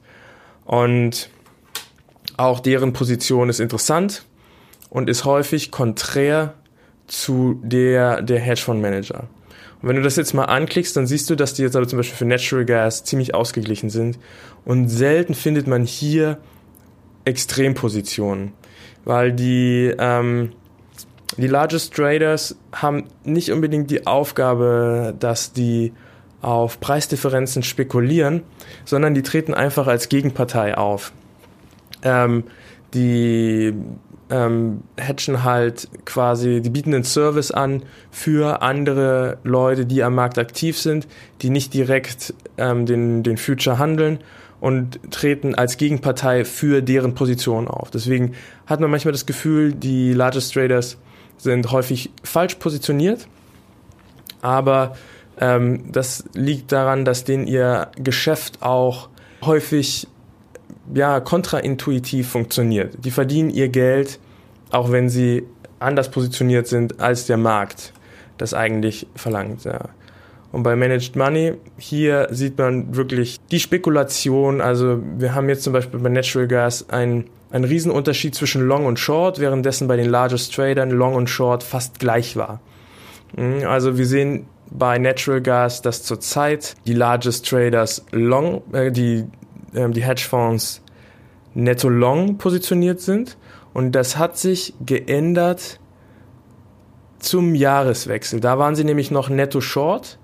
Und 0.66 1.30
auch 2.38 2.60
deren 2.60 2.94
Position 2.94 3.50
ist 3.50 3.60
interessant 3.60 4.26
und 4.90 5.10
ist 5.10 5.26
häufig 5.26 5.70
konträr 5.70 6.56
zu 7.08 7.60
der 7.64 8.22
der 8.22 8.40
Hedgefondsmanager. 8.40 9.28
Und 9.82 9.90
wenn 9.90 9.96
du 9.96 10.02
das 10.02 10.16
jetzt 10.16 10.34
mal 10.34 10.46
anklickst, 10.46 10.96
dann 10.96 11.08
siehst 11.08 11.30
du, 11.30 11.36
dass 11.36 11.54
die 11.54 11.64
jetzt 11.64 11.76
aber 11.76 11.88
zum 11.88 11.98
Beispiel 11.98 12.18
für 12.18 12.26
Natural 12.26 12.66
Gas 12.66 13.04
ziemlich 13.04 13.34
ausgeglichen 13.34 13.90
sind. 13.90 14.20
Und 14.64 14.90
selten 14.90 15.34
findet 15.34 15.68
man 15.68 15.84
hier 15.84 16.38
Extrempositionen, 17.26 18.54
weil 19.06 19.32
die, 19.32 19.94
ähm, 19.98 20.52
die 21.38 21.48
Largest 21.48 21.96
Traders 21.96 22.56
haben 22.74 23.06
nicht 23.24 23.52
unbedingt 23.52 23.90
die 23.90 24.06
Aufgabe, 24.06 25.16
dass 25.20 25.54
die 25.54 25.94
auf 26.42 26.80
Preisdifferenzen 26.80 27.64
spekulieren, 27.64 28.44
sondern 28.86 29.14
die 29.14 29.22
treten 29.22 29.54
einfach 29.54 29.88
als 29.88 30.10
Gegenpartei 30.10 30.78
auf. 30.78 31.12
Ähm, 32.04 32.44
die 32.94 33.74
ähm, 34.32 34.82
hatchen 35.00 35.44
halt 35.44 35.90
quasi, 36.06 36.62
die 36.62 36.70
bieten 36.70 36.94
einen 36.94 37.04
Service 37.04 37.52
an 37.52 37.84
für 38.10 38.62
andere 38.62 39.38
Leute, 39.44 39.86
die 39.86 40.02
am 40.04 40.16
Markt 40.16 40.40
aktiv 40.40 40.80
sind, 40.80 41.08
die 41.42 41.50
nicht 41.50 41.74
direkt 41.74 42.34
ähm, 42.58 42.86
den, 42.86 43.24
den 43.24 43.38
Future 43.38 43.78
handeln 43.78 44.20
und 44.62 45.00
treten 45.12 45.54
als 45.54 45.78
Gegenpartei 45.78 46.46
für 46.46 46.82
deren 46.82 47.14
Position 47.14 47.68
auf. 47.68 47.92
Deswegen 47.92 48.34
hat 48.66 48.80
man 48.80 48.90
manchmal 48.90 49.12
das 49.12 49.26
Gefühl, 49.26 49.74
die 49.74 50.14
Largest 50.14 50.54
Traders 50.54 50.98
sind 51.38 51.72
häufig 51.72 52.12
falsch 52.24 52.56
positioniert, 52.56 53.28
aber 54.42 54.96
ähm, 55.40 55.92
das 55.92 56.24
liegt 56.34 56.72
daran, 56.72 57.04
dass 57.04 57.26
denen 57.26 57.48
ihr 57.48 57.90
Geschäft 57.98 58.62
auch 58.62 59.10
häufig 59.44 60.08
ja 60.94 61.20
kontraintuitiv 61.20 62.30
funktioniert. 62.30 62.98
Die 63.04 63.12
verdienen 63.12 63.50
ihr 63.50 63.70
Geld, 63.70 64.20
auch 64.72 64.92
wenn 64.92 65.10
sie 65.10 65.44
anders 65.80 66.12
positioniert 66.12 66.68
sind 66.68 67.00
als 67.00 67.26
der 67.26 67.38
Markt 67.38 67.94
das 68.38 68.54
eigentlich 68.54 69.08
verlangt. 69.16 69.64
Ja. 69.66 69.90
Und 70.52 70.64
bei 70.64 70.76
Managed 70.76 71.16
Money, 71.16 71.54
hier 71.78 72.28
sieht 72.32 72.58
man 72.58 72.96
wirklich 72.96 73.40
die 73.52 73.60
Spekulation. 73.60 74.60
Also 74.60 75.02
wir 75.18 75.34
haben 75.34 75.48
jetzt 75.48 75.64
zum 75.64 75.74
Beispiel 75.74 76.00
bei 76.00 76.10
Natural 76.10 76.48
Gas 76.48 76.90
einen, 76.90 77.26
einen 77.52 77.64
Riesenunterschied 77.64 78.36
zwischen 78.36 78.62
Long 78.62 78.86
und 78.86 79.00
Short, 79.00 79.40
währenddessen 79.40 79.88
bei 79.88 79.96
den 79.96 80.10
Largest 80.10 80.54
Tradern 80.54 80.90
Long 80.90 81.16
und 81.16 81.30
Short 81.30 81.64
fast 81.64 82.00
gleich 82.00 82.36
war. 82.36 82.60
Mhm, 83.38 83.66
also 83.66 83.98
wir 83.98 84.06
sehen 84.06 84.46
bei 84.70 84.98
Natural 84.98 85.42
Gas, 85.42 85.82
dass 85.82 86.04
zurzeit 86.04 86.76
die 86.86 86.94
Largest 86.94 87.48
Traders 87.48 88.06
Long, 88.12 88.62
äh, 88.74 88.92
die, 88.92 89.26
äh, 89.74 89.90
die 89.90 90.04
Hedgefonds 90.04 90.82
netto 91.54 91.90
Long 91.90 92.38
positioniert 92.38 93.02
sind. 93.02 93.38
Und 93.74 93.94
das 93.94 94.18
hat 94.18 94.38
sich 94.38 94.74
geändert 94.86 95.80
zum 97.20 97.56
Jahreswechsel. 97.56 98.40
Da 98.40 98.58
waren 98.58 98.76
sie 98.76 98.84
nämlich 98.84 99.12
noch 99.12 99.30
netto 99.30 99.62
Short 99.62 100.18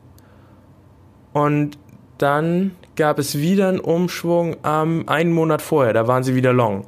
und 1.34 1.78
dann 2.18 2.72
gab 2.96 3.20
es 3.20 3.38
wieder 3.38 3.70
einen 3.70 3.80
Umschwung 3.80 4.58
am 4.64 5.02
ähm, 5.02 5.10
einen 5.10 5.32
Monat 5.32 5.62
vorher, 5.62 5.94
da 5.94 6.08
waren 6.08 6.24
sie 6.24 6.34
wieder 6.34 6.52
long. 6.52 6.88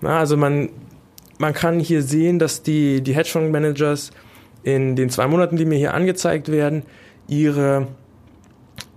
Na, 0.00 0.18
also 0.18 0.36
man, 0.36 0.70
man 1.38 1.52
kann 1.54 1.78
hier 1.78 2.02
sehen, 2.02 2.38
dass 2.38 2.62
die, 2.62 3.00
die 3.00 3.14
Hedgefonds-Managers 3.14 4.10
in 4.64 4.96
den 4.96 5.10
zwei 5.10 5.28
Monaten, 5.28 5.56
die 5.56 5.64
mir 5.64 5.78
hier 5.78 5.94
angezeigt 5.94 6.50
werden, 6.50 6.82
ihre, 7.28 7.86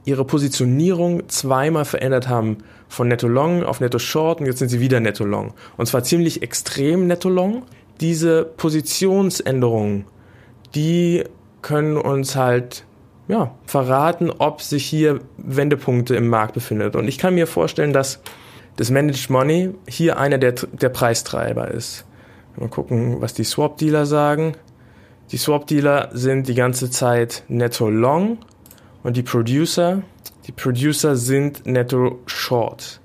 ihre 0.06 0.26
Positionierung 0.26 1.30
zweimal 1.30 1.86
verändert 1.86 2.28
haben. 2.28 2.58
Von 2.90 3.08
Netto 3.10 3.28
Long 3.28 3.64
auf 3.64 3.80
Netto 3.80 4.00
Short 4.00 4.40
und 4.40 4.46
jetzt 4.46 4.60
sind 4.60 4.70
sie 4.70 4.80
wieder 4.80 5.00
Netto 5.00 5.26
Long. 5.26 5.54
Und 5.76 5.88
zwar 5.88 6.04
ziemlich 6.04 6.42
extrem 6.42 7.08
Netto 7.08 7.30
Long. 7.30 7.64
Diese 8.00 8.46
Positionsänderungen, 8.46 10.06
die 10.76 11.24
können 11.62 11.98
uns 11.98 12.36
halt 12.36 12.86
ja, 13.28 13.52
verraten, 13.66 14.32
ob 14.32 14.62
sich 14.62 14.86
hier 14.86 15.20
Wendepunkte 15.38 16.16
im 16.16 16.28
Markt 16.28 16.54
befindet. 16.54 16.96
Und 16.96 17.08
ich 17.08 17.18
kann 17.18 17.36
mir 17.36 17.48
vorstellen, 17.48 17.92
dass 17.92 18.22
das 18.78 18.90
Managed 18.90 19.30
Money 19.30 19.72
hier 19.88 20.18
einer 20.18 20.38
der, 20.38 20.54
der 20.54 20.90
Preistreiber 20.90 21.70
ist. 21.70 22.06
Mal 22.56 22.70
gucken, 22.70 23.22
was 23.22 23.34
die 23.34 23.44
Swap-Dealer 23.44 24.06
sagen. 24.06 24.54
Die 25.32 25.38
Swap-Dealer 25.38 26.10
sind 26.14 26.48
die 26.48 26.56
ganze 26.56 26.90
Zeit 26.90 27.44
netto 27.50 27.90
long 27.90 28.38
und 29.04 29.18
die 29.18 29.24
Producer, 29.24 30.02
die 30.48 30.52
Producer 30.54 31.16
sind 31.16 31.66
netto 31.66 32.20
short. 32.26 33.02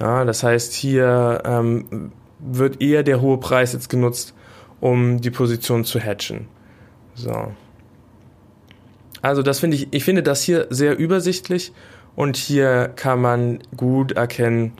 Ja, 0.00 0.24
das 0.24 0.42
heißt, 0.42 0.72
hier 0.72 1.42
ähm, 1.44 2.12
wird 2.40 2.82
eher 2.82 3.04
der 3.04 3.20
hohe 3.20 3.38
Preis 3.38 3.72
jetzt 3.72 3.88
genutzt, 3.88 4.34
um 4.80 5.20
die 5.20 5.30
Position 5.30 5.84
zu 5.84 6.00
hatchen. 6.00 6.48
So. 7.14 7.52
Also 9.20 9.42
das 9.42 9.60
finde 9.60 9.76
ich, 9.76 9.88
ich 9.92 10.04
finde 10.04 10.24
das 10.24 10.42
hier 10.42 10.66
sehr 10.70 10.98
übersichtlich 10.98 11.72
und 12.16 12.36
hier 12.36 12.90
kann 12.96 13.20
man 13.20 13.60
gut 13.76 14.12
erkennen, 14.12 14.72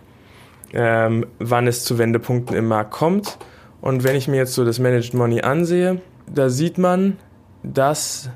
ähm, 0.73 1.27
wann 1.39 1.69
es 1.69 1.85
zu 1.85 1.99
Wendepunkten 1.99 2.57
im 2.57 2.67
Markt 2.67 2.91
kommt. 2.91 3.39
Und 3.81 4.03
wenn 4.03 4.17
ich 4.17 4.27
mir 4.27 4.37
jetzt 4.37 4.55
so 4.55 4.65
das 4.65 4.81
Managed 4.81 5.15
Money 5.15 5.43
ansehe, 5.43 6.01
da 6.27 6.49
sieht 6.49 6.79
man, 6.79 7.19
dass 7.63 8.31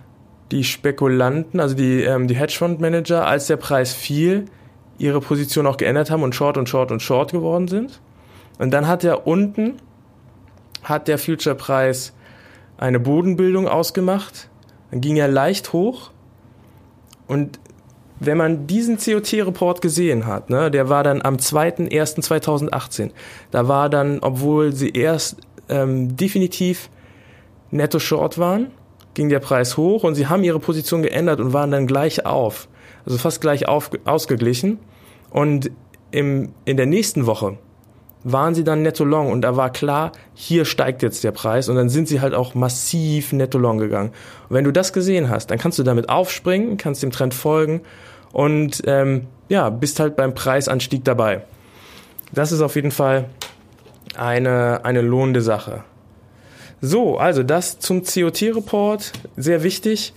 die 0.52 0.64
Spekulanten, 0.64 1.60
also 1.60 1.74
die, 1.74 2.02
ähm, 2.02 2.28
die 2.28 2.36
Hedgefondsmanager, 2.36 3.26
als 3.26 3.46
der 3.46 3.56
Preis 3.56 3.92
fiel, 3.92 4.46
ihre 4.98 5.20
Position 5.20 5.66
auch 5.66 5.76
geändert 5.76 6.10
haben 6.10 6.22
und 6.22 6.34
Short 6.34 6.56
und 6.56 6.68
Short 6.68 6.90
und 6.90 7.02
Short 7.02 7.32
geworden 7.32 7.68
sind. 7.68 8.00
Und 8.58 8.70
dann 8.70 8.86
hat 8.86 9.04
er 9.04 9.26
unten, 9.26 9.74
hat 10.82 11.08
der 11.08 11.18
Future-Preis 11.18 12.12
eine 12.78 13.00
Bodenbildung 13.00 13.68
ausgemacht. 13.68 14.48
Dann 14.90 15.00
ging 15.00 15.16
er 15.16 15.28
leicht 15.28 15.72
hoch. 15.72 16.10
Und 17.26 17.58
wenn 18.18 18.38
man 18.38 18.66
diesen 18.66 18.96
COT-Report 18.96 19.82
gesehen 19.82 20.26
hat, 20.26 20.48
ne, 20.48 20.70
der 20.70 20.88
war 20.88 21.02
dann 21.04 21.20
am 21.22 21.36
2.1.2018, 21.36 23.10
da 23.50 23.68
war 23.68 23.90
dann, 23.90 24.20
obwohl 24.20 24.72
sie 24.72 24.90
erst 24.90 25.36
ähm, 25.68 26.16
definitiv 26.16 26.88
netto 27.70 27.98
short 27.98 28.38
waren, 28.38 28.68
ging 29.16 29.28
der 29.28 29.40
Preis 29.40 29.76
hoch 29.76 30.04
und 30.04 30.14
sie 30.14 30.28
haben 30.28 30.44
ihre 30.44 30.60
Position 30.60 31.02
geändert 31.02 31.40
und 31.40 31.52
waren 31.52 31.72
dann 31.72 31.88
gleich 31.88 32.24
auf, 32.24 32.68
also 33.04 33.18
fast 33.18 33.40
gleich 33.40 33.66
auf, 33.66 33.90
ausgeglichen. 34.04 34.78
Und 35.30 35.72
im, 36.12 36.52
in 36.64 36.76
der 36.76 36.86
nächsten 36.86 37.26
Woche 37.26 37.58
waren 38.22 38.54
sie 38.54 38.62
dann 38.62 38.82
netto 38.82 39.04
long 39.04 39.32
und 39.32 39.40
da 39.40 39.56
war 39.56 39.70
klar, 39.70 40.12
hier 40.34 40.64
steigt 40.64 41.02
jetzt 41.02 41.24
der 41.24 41.32
Preis 41.32 41.68
und 41.68 41.76
dann 41.76 41.88
sind 41.88 42.08
sie 42.08 42.20
halt 42.20 42.34
auch 42.34 42.54
massiv 42.54 43.32
netto 43.32 43.58
long 43.58 43.78
gegangen. 43.78 44.10
Und 44.48 44.54
wenn 44.54 44.64
du 44.64 44.72
das 44.72 44.92
gesehen 44.92 45.30
hast, 45.30 45.50
dann 45.50 45.58
kannst 45.58 45.78
du 45.78 45.82
damit 45.82 46.08
aufspringen, 46.08 46.76
kannst 46.76 47.02
dem 47.02 47.10
Trend 47.10 47.34
folgen 47.34 47.80
und 48.32 48.82
ähm, 48.86 49.26
ja, 49.48 49.70
bist 49.70 49.98
halt 49.98 50.14
beim 50.16 50.34
Preisanstieg 50.34 51.04
dabei. 51.04 51.42
Das 52.32 52.52
ist 52.52 52.60
auf 52.60 52.74
jeden 52.74 52.90
Fall 52.90 53.26
eine, 54.16 54.84
eine 54.84 55.00
lohnende 55.00 55.40
Sache. 55.40 55.84
So, 56.86 57.16
also 57.16 57.42
das 57.42 57.80
zum 57.80 58.04
COT-Report, 58.04 59.12
sehr 59.36 59.64
wichtig. 59.64 60.12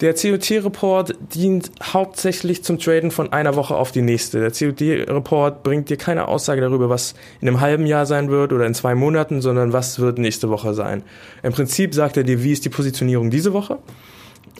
Der 0.00 0.14
COT-Report 0.14 1.14
dient 1.34 1.70
hauptsächlich 1.82 2.64
zum 2.64 2.78
Traden 2.78 3.10
von 3.10 3.34
einer 3.34 3.54
Woche 3.54 3.76
auf 3.76 3.92
die 3.92 4.00
nächste. 4.00 4.40
Der 4.40 4.50
COT-Report 4.50 5.62
bringt 5.62 5.90
dir 5.90 5.98
keine 5.98 6.28
Aussage 6.28 6.62
darüber, 6.62 6.88
was 6.88 7.14
in 7.42 7.48
einem 7.48 7.60
halben 7.60 7.84
Jahr 7.84 8.06
sein 8.06 8.30
wird 8.30 8.54
oder 8.54 8.64
in 8.64 8.72
zwei 8.72 8.94
Monaten, 8.94 9.42
sondern 9.42 9.74
was 9.74 9.98
wird 9.98 10.18
nächste 10.18 10.48
Woche 10.48 10.72
sein. 10.72 11.02
Im 11.42 11.52
Prinzip 11.52 11.94
sagt 11.94 12.16
er 12.16 12.24
dir, 12.24 12.42
wie 12.42 12.52
ist 12.52 12.64
die 12.64 12.70
Positionierung 12.70 13.30
diese 13.30 13.52
Woche. 13.52 13.78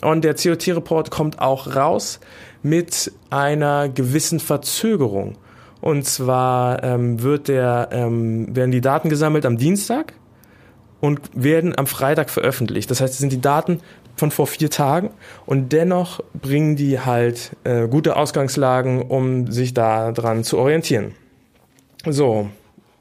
Und 0.03 0.23
der 0.25 0.35
COT-Report 0.35 1.09
kommt 1.09 1.39
auch 1.39 1.75
raus 1.75 2.19
mit 2.61 3.11
einer 3.31 3.89
gewissen 3.89 4.39
Verzögerung. 4.39 5.37
Und 5.81 6.05
zwar 6.05 6.83
ähm, 6.83 7.23
wird 7.23 7.47
der, 7.47 7.89
ähm, 7.91 8.55
werden 8.55 8.71
die 8.71 8.81
Daten 8.81 9.09
gesammelt 9.09 9.45
am 9.45 9.57
Dienstag 9.57 10.13
und 10.99 11.21
werden 11.33 11.77
am 11.77 11.87
Freitag 11.87 12.29
veröffentlicht. 12.29 12.89
Das 12.89 13.01
heißt, 13.01 13.13
es 13.13 13.19
sind 13.19 13.31
die 13.31 13.41
Daten 13.41 13.81
von 14.15 14.31
vor 14.31 14.47
vier 14.47 14.69
Tagen 14.69 15.11
und 15.45 15.71
dennoch 15.71 16.21
bringen 16.33 16.75
die 16.75 16.99
halt 16.99 17.51
äh, 17.63 17.87
gute 17.87 18.15
Ausgangslagen, 18.15 19.03
um 19.03 19.51
sich 19.51 19.73
da 19.73 20.11
dran 20.11 20.43
zu 20.43 20.57
orientieren. 20.57 21.13
So, 22.05 22.49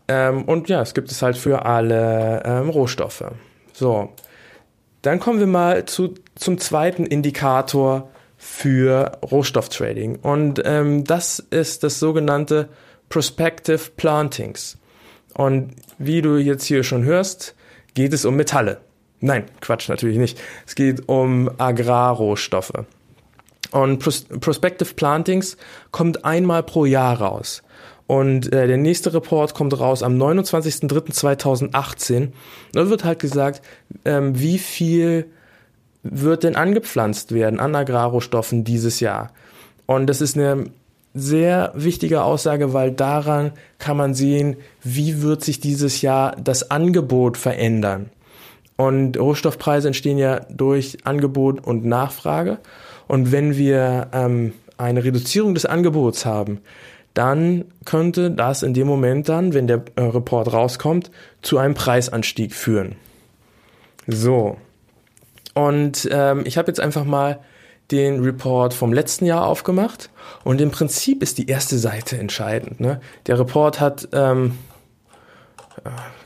ähm, 0.08 0.44
und 0.44 0.68
ja, 0.68 0.82
es 0.82 0.94
gibt 0.94 1.10
es 1.10 1.22
halt 1.22 1.36
für 1.36 1.64
alle 1.64 2.42
ähm, 2.44 2.68
Rohstoffe. 2.68 3.24
So, 3.72 4.10
dann 5.02 5.20
kommen 5.20 5.40
wir 5.40 5.46
mal 5.46 5.86
zu, 5.86 6.14
zum 6.34 6.58
zweiten 6.58 7.06
Indikator 7.06 8.10
für 8.36 9.18
Rohstofftrading 9.22 10.16
und 10.16 10.60
ähm, 10.64 11.04
das 11.04 11.38
ist 11.38 11.82
das 11.82 11.98
sogenannte 11.98 12.68
Prospective 13.08 13.90
Plantings. 13.96 14.78
Und 15.34 15.74
wie 15.98 16.22
du 16.22 16.36
jetzt 16.36 16.64
hier 16.64 16.82
schon 16.82 17.04
hörst, 17.04 17.54
geht 17.96 18.12
es 18.12 18.24
um 18.24 18.36
Metalle. 18.36 18.78
Nein, 19.20 19.46
Quatsch, 19.60 19.88
natürlich 19.88 20.18
nicht. 20.18 20.38
Es 20.66 20.76
geht 20.76 21.08
um 21.08 21.50
Agrarrohstoffe. 21.58 22.84
Und 23.72 23.98
Pros 23.98 24.26
Prospective 24.40 24.94
Plantings 24.94 25.56
kommt 25.90 26.24
einmal 26.24 26.62
pro 26.62 26.84
Jahr 26.84 27.20
raus. 27.20 27.64
Und 28.06 28.52
äh, 28.52 28.68
der 28.68 28.76
nächste 28.76 29.12
Report 29.14 29.54
kommt 29.54 29.80
raus 29.80 30.04
am 30.04 30.16
29.03.2018. 30.16 32.28
Da 32.72 32.88
wird 32.88 33.02
halt 33.02 33.18
gesagt, 33.18 33.62
ähm, 34.04 34.38
wie 34.38 34.58
viel 34.58 35.28
wird 36.04 36.44
denn 36.44 36.54
angepflanzt 36.54 37.32
werden 37.32 37.58
an 37.58 37.74
Agrarrohstoffen 37.74 38.62
dieses 38.62 39.00
Jahr. 39.00 39.32
Und 39.86 40.06
das 40.06 40.20
ist 40.20 40.36
eine 40.36 40.66
sehr 41.16 41.72
wichtige 41.74 42.22
Aussage, 42.22 42.72
weil 42.74 42.92
daran 42.92 43.52
kann 43.78 43.96
man 43.96 44.14
sehen, 44.14 44.56
wie 44.82 45.22
wird 45.22 45.42
sich 45.42 45.60
dieses 45.60 46.02
Jahr 46.02 46.36
das 46.36 46.70
Angebot 46.70 47.36
verändern. 47.36 48.10
Und 48.76 49.18
Rohstoffpreise 49.18 49.88
entstehen 49.88 50.18
ja 50.18 50.40
durch 50.50 50.98
Angebot 51.04 51.66
und 51.66 51.86
Nachfrage. 51.86 52.58
Und 53.08 53.32
wenn 53.32 53.56
wir 53.56 54.08
ähm, 54.12 54.52
eine 54.76 55.02
Reduzierung 55.02 55.54
des 55.54 55.64
Angebots 55.64 56.26
haben, 56.26 56.60
dann 57.14 57.64
könnte 57.86 58.30
das 58.30 58.62
in 58.62 58.74
dem 58.74 58.86
Moment 58.86 59.30
dann, 59.30 59.54
wenn 59.54 59.66
der 59.66 59.82
äh, 59.96 60.02
Report 60.02 60.52
rauskommt, 60.52 61.10
zu 61.40 61.56
einem 61.56 61.72
Preisanstieg 61.72 62.54
führen. 62.54 62.96
So. 64.06 64.58
Und 65.54 66.06
ähm, 66.12 66.42
ich 66.44 66.58
habe 66.58 66.68
jetzt 66.68 66.80
einfach 66.80 67.04
mal 67.04 67.38
den 67.90 68.22
Report 68.22 68.74
vom 68.74 68.92
letzten 68.92 69.26
Jahr 69.26 69.46
aufgemacht 69.46 70.10
und 70.44 70.60
im 70.60 70.70
Prinzip 70.70 71.22
ist 71.22 71.38
die 71.38 71.48
erste 71.48 71.78
Seite 71.78 72.18
entscheidend. 72.18 72.80
Ne? 72.80 73.00
Der 73.26 73.38
Report 73.38 73.80
hat 73.80 74.08
ähm, 74.12 74.58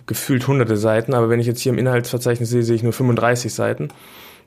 gefühlt 0.07 0.47
hunderte 0.49 0.77
Seiten, 0.77 1.15
aber 1.15 1.29
wenn 1.29 1.41
ich 1.41 1.47
jetzt 1.47 1.61
hier 1.61 1.73
im 1.73 1.79
Inhaltsverzeichnis 1.79 2.49
sehe, 2.49 2.63
sehe 2.63 2.77
ich 2.77 2.83
nur 2.83 2.93
35 2.93 3.53
Seiten. 3.53 3.89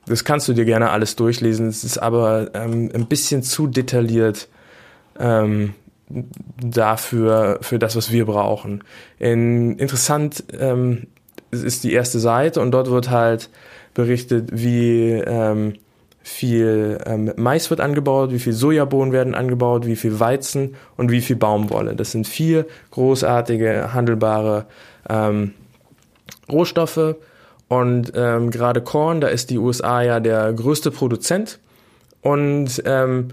Das 0.06 0.24
kannst 0.24 0.48
du 0.48 0.52
dir 0.52 0.64
gerne 0.64 0.90
alles 0.90 1.16
durchlesen. 1.16 1.68
Es 1.68 1.84
ist 1.84 1.98
aber 1.98 2.50
ähm, 2.54 2.90
ein 2.94 3.06
bisschen 3.06 3.42
zu 3.42 3.66
detailliert, 3.66 4.48
ähm, 5.18 5.74
dafür, 6.62 7.58
für 7.62 7.78
das, 7.78 7.96
was 7.96 8.12
wir 8.12 8.26
brauchen. 8.26 8.84
In, 9.18 9.78
interessant 9.78 10.44
ähm, 10.58 11.06
ist 11.50 11.84
die 11.84 11.92
erste 11.92 12.18
Seite 12.18 12.60
und 12.60 12.72
dort 12.72 12.90
wird 12.90 13.10
halt 13.10 13.48
berichtet, 13.94 14.50
wie 14.52 15.12
ähm, 15.12 15.74
viel 16.24 16.98
ähm, 17.04 17.32
Mais 17.36 17.68
wird 17.68 17.80
angebaut, 17.80 18.32
wie 18.32 18.38
viel 18.38 18.54
Sojabohnen 18.54 19.12
werden 19.12 19.34
angebaut, 19.34 19.86
wie 19.86 19.94
viel 19.94 20.18
Weizen 20.18 20.74
und 20.96 21.10
wie 21.12 21.20
viel 21.20 21.36
Baumwolle. 21.36 21.94
Das 21.94 22.12
sind 22.12 22.26
vier 22.26 22.66
großartige 22.92 23.92
handelbare 23.92 24.64
ähm, 25.08 25.52
Rohstoffe. 26.50 27.16
Und 27.68 28.12
ähm, 28.14 28.50
gerade 28.50 28.80
Korn, 28.80 29.20
da 29.20 29.28
ist 29.28 29.50
die 29.50 29.58
USA 29.58 30.02
ja 30.02 30.18
der 30.18 30.52
größte 30.54 30.90
Produzent. 30.90 31.60
Und 32.22 32.82
ähm, 32.86 33.28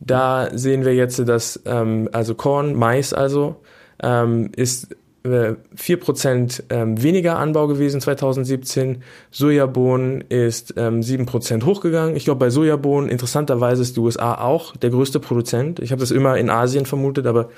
da 0.00 0.50
sehen 0.52 0.84
wir 0.84 0.94
jetzt, 0.94 1.26
dass 1.26 1.60
ähm, 1.64 2.10
also 2.12 2.34
Korn, 2.34 2.74
Mais 2.74 3.14
also, 3.14 3.56
ähm, 4.02 4.50
ist 4.54 4.94
4% 5.26 6.64
ähm, 6.68 7.02
weniger 7.02 7.38
Anbau 7.38 7.66
gewesen 7.66 7.98
2017. 7.98 9.02
Sojabohnen 9.30 10.20
ist 10.20 10.74
ähm, 10.76 11.00
7% 11.00 11.64
hochgegangen. 11.64 12.14
Ich 12.14 12.24
glaube, 12.24 12.40
bei 12.40 12.50
Sojabohnen, 12.50 13.08
interessanterweise, 13.08 13.80
ist 13.80 13.96
die 13.96 14.00
USA 14.00 14.34
auch 14.34 14.76
der 14.76 14.90
größte 14.90 15.20
Produzent. 15.20 15.80
Ich 15.80 15.92
habe 15.92 16.00
das 16.00 16.10
immer 16.10 16.36
in 16.36 16.50
Asien 16.50 16.84
vermutet, 16.84 17.26
aber 17.26 17.48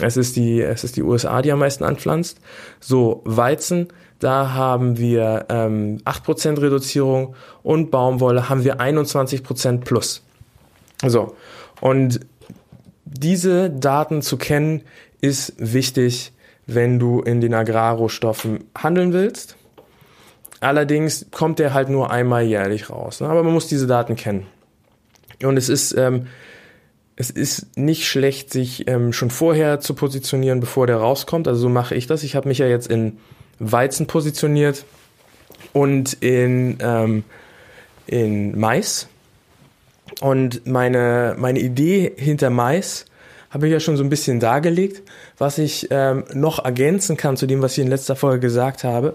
es 0.00 0.16
ist, 0.16 0.36
die, 0.36 0.62
es 0.62 0.82
ist 0.82 0.96
die 0.96 1.02
USA, 1.02 1.42
die 1.42 1.52
am 1.52 1.58
meisten 1.58 1.84
anpflanzt. 1.84 2.40
So, 2.80 3.20
Weizen, 3.26 3.88
da 4.18 4.54
haben 4.54 4.96
wir 4.96 5.44
ähm, 5.50 5.98
8% 6.06 6.58
Reduzierung 6.58 7.34
und 7.62 7.90
Baumwolle 7.90 8.48
haben 8.48 8.64
wir 8.64 8.80
21% 8.80 9.80
plus. 9.80 10.22
So, 11.06 11.34
und 11.82 12.20
diese 13.04 13.68
Daten 13.68 14.22
zu 14.22 14.38
kennen, 14.38 14.80
ist 15.20 15.52
wichtig, 15.58 16.33
wenn 16.66 16.98
du 16.98 17.20
in 17.20 17.40
den 17.40 17.54
Agrarrohstoffen 17.54 18.64
handeln 18.76 19.12
willst. 19.12 19.56
Allerdings 20.60 21.26
kommt 21.30 21.58
der 21.58 21.74
halt 21.74 21.90
nur 21.90 22.10
einmal 22.10 22.44
jährlich 22.44 22.88
raus. 22.88 23.20
Ne? 23.20 23.28
Aber 23.28 23.42
man 23.42 23.52
muss 23.52 23.66
diese 23.66 23.86
Daten 23.86 24.16
kennen. 24.16 24.46
Und 25.42 25.56
es 25.56 25.68
ist, 25.68 25.92
ähm, 25.96 26.28
es 27.16 27.30
ist 27.30 27.76
nicht 27.76 28.08
schlecht, 28.08 28.50
sich 28.50 28.88
ähm, 28.88 29.12
schon 29.12 29.30
vorher 29.30 29.80
zu 29.80 29.94
positionieren, 29.94 30.60
bevor 30.60 30.86
der 30.86 30.96
rauskommt. 30.96 31.48
Also 31.48 31.60
so 31.60 31.68
mache 31.68 31.94
ich 31.94 32.06
das. 32.06 32.22
Ich 32.22 32.34
habe 32.34 32.48
mich 32.48 32.58
ja 32.58 32.66
jetzt 32.66 32.86
in 32.86 33.18
Weizen 33.58 34.06
positioniert 34.06 34.84
und 35.72 36.14
in, 36.14 36.78
ähm, 36.80 37.24
in 38.06 38.58
Mais. 38.58 39.08
Und 40.20 40.66
meine, 40.66 41.34
meine 41.38 41.60
Idee 41.60 42.12
hinter 42.16 42.50
Mais 42.50 43.04
habe 43.54 43.68
ich 43.68 43.72
ja 43.72 43.78
schon 43.78 43.96
so 43.96 44.02
ein 44.02 44.10
bisschen 44.10 44.40
dargelegt. 44.40 45.02
Was 45.38 45.58
ich 45.58 45.86
ähm, 45.90 46.24
noch 46.34 46.64
ergänzen 46.64 47.16
kann 47.16 47.36
zu 47.36 47.46
dem, 47.46 47.62
was 47.62 47.78
ich 47.78 47.84
in 47.84 47.88
letzter 47.88 48.16
Folge 48.16 48.40
gesagt 48.40 48.82
habe. 48.82 49.14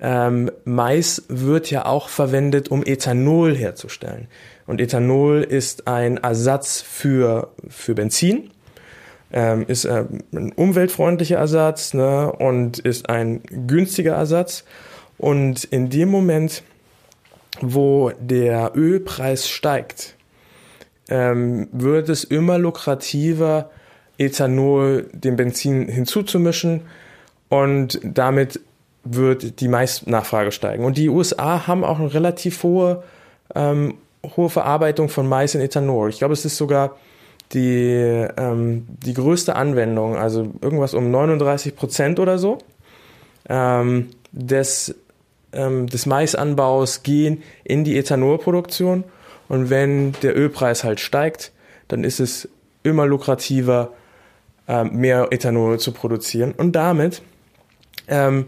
Ähm, 0.00 0.50
Mais 0.64 1.22
wird 1.28 1.70
ja 1.70 1.84
auch 1.84 2.08
verwendet, 2.08 2.70
um 2.70 2.82
Ethanol 2.84 3.54
herzustellen. 3.54 4.28
Und 4.66 4.80
Ethanol 4.80 5.42
ist 5.42 5.86
ein 5.86 6.16
Ersatz 6.16 6.80
für, 6.80 7.50
für 7.68 7.94
Benzin. 7.94 8.50
Ähm, 9.30 9.66
ist 9.68 9.84
äh, 9.84 10.04
ein 10.32 10.52
umweltfreundlicher 10.52 11.36
Ersatz 11.36 11.92
ne, 11.92 12.32
und 12.32 12.78
ist 12.78 13.10
ein 13.10 13.42
günstiger 13.66 14.14
Ersatz. 14.14 14.64
Und 15.18 15.64
in 15.64 15.90
dem 15.90 16.08
Moment, 16.08 16.62
wo 17.60 18.10
der 18.20 18.72
Ölpreis 18.74 19.50
steigt, 19.50 20.15
ähm, 21.08 21.68
wird 21.72 22.08
es 22.08 22.24
immer 22.24 22.58
lukrativer, 22.58 23.70
Ethanol 24.18 25.08
dem 25.12 25.36
Benzin 25.36 25.88
hinzuzumischen 25.88 26.82
und 27.48 28.00
damit 28.02 28.60
wird 29.04 29.60
die 29.60 29.68
Maisnachfrage 29.68 30.52
steigen. 30.52 30.84
Und 30.84 30.96
die 30.96 31.08
USA 31.08 31.66
haben 31.66 31.84
auch 31.84 31.98
eine 31.98 32.12
relativ 32.12 32.62
hohe, 32.62 33.04
ähm, 33.54 33.94
hohe 34.36 34.48
Verarbeitung 34.48 35.08
von 35.08 35.28
Mais 35.28 35.54
in 35.54 35.60
Ethanol. 35.60 36.10
Ich 36.10 36.18
glaube, 36.18 36.34
es 36.34 36.44
ist 36.44 36.56
sogar 36.56 36.96
die, 37.52 38.26
ähm, 38.36 38.86
die 38.88 39.14
größte 39.14 39.54
Anwendung, 39.54 40.16
also 40.16 40.50
irgendwas 40.60 40.94
um 40.94 41.10
39 41.10 41.76
Prozent 41.76 42.18
oder 42.18 42.38
so 42.38 42.58
ähm, 43.48 44.08
des, 44.32 44.94
ähm, 45.52 45.86
des 45.86 46.06
Maisanbaus 46.06 47.02
gehen 47.02 47.42
in 47.64 47.84
die 47.84 47.96
Ethanolproduktion. 47.96 49.04
Und 49.48 49.70
wenn 49.70 50.12
der 50.22 50.36
Ölpreis 50.36 50.84
halt 50.84 51.00
steigt, 51.00 51.52
dann 51.88 52.04
ist 52.04 52.20
es 52.20 52.48
immer 52.82 53.06
lukrativer, 53.06 53.92
ähm, 54.68 54.92
mehr 54.94 55.28
Ethanol 55.30 55.78
zu 55.78 55.92
produzieren. 55.92 56.52
Und 56.52 56.72
damit 56.72 57.22
ähm, 58.08 58.46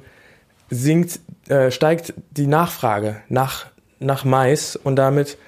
sinkt, 0.71 1.21
äh, 1.49 1.71
steigt 1.71 2.15
die 2.31 2.47
Nachfrage 2.47 3.23
nach, 3.29 3.67
nach 4.01 4.25
Mais 4.25 4.77
und 4.77 4.97
damit 4.97 5.39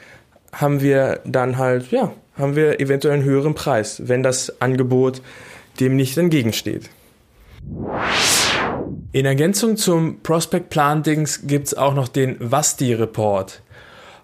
haben 0.52 0.80
wir 0.80 1.20
dann 1.24 1.58
halt, 1.58 1.90
ja, 1.90 2.12
haben 2.36 2.56
wir 2.56 2.80
eventuell 2.80 3.14
einen 3.14 3.24
höheren 3.24 3.54
Preis, 3.54 4.02
wenn 4.06 4.22
das 4.22 4.60
Angebot 4.60 5.22
dem 5.78 5.96
nicht 5.96 6.16
entgegensteht. 6.18 6.90
In 9.12 9.26
Ergänzung 9.26 9.76
zum 9.76 10.20
Prospect 10.22 10.70
Plantings 10.70 11.46
gibt 11.46 11.68
es 11.68 11.74
auch 11.74 11.94
noch 11.94 12.08
den 12.08 12.36
WASTI 12.38 12.94
Report. 12.94 13.62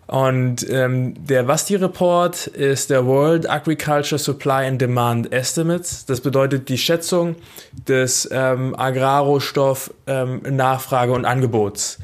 Und 0.07 0.69
ähm, 0.71 1.15
der 1.27 1.49
WASTI-Report 1.49 2.47
ist 2.47 2.91
der 2.91 3.07
World 3.07 3.51
Agriculture 3.51 4.19
Supply 4.19 4.67
and 4.67 4.81
Demand 4.81 5.33
Estimates. 5.33 6.07
Das 6.07 6.21
bedeutet 6.21 6.69
die 6.69 6.79
Schätzung 6.79 7.35
des 7.89 8.29
ähm, 8.31 8.79
Agrarrohstoff 8.79 9.93
ähm, 10.07 10.43
Nachfrage 10.49 11.13
und 11.13 11.25
Angebots. 11.25 11.99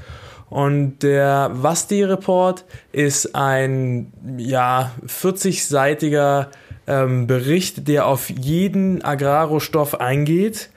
Und 0.50 0.98
der 1.02 1.50
WASTI-Report 1.54 2.64
ist 2.90 3.34
ein 3.36 4.12
ja 4.36 4.90
40-seitiger 5.06 6.48
ähm, 6.88 7.28
Bericht, 7.28 7.86
der 7.86 8.06
auf 8.06 8.28
jeden 8.28 9.04
Agrarrohstoff 9.04 10.00
eingeht 10.00 10.70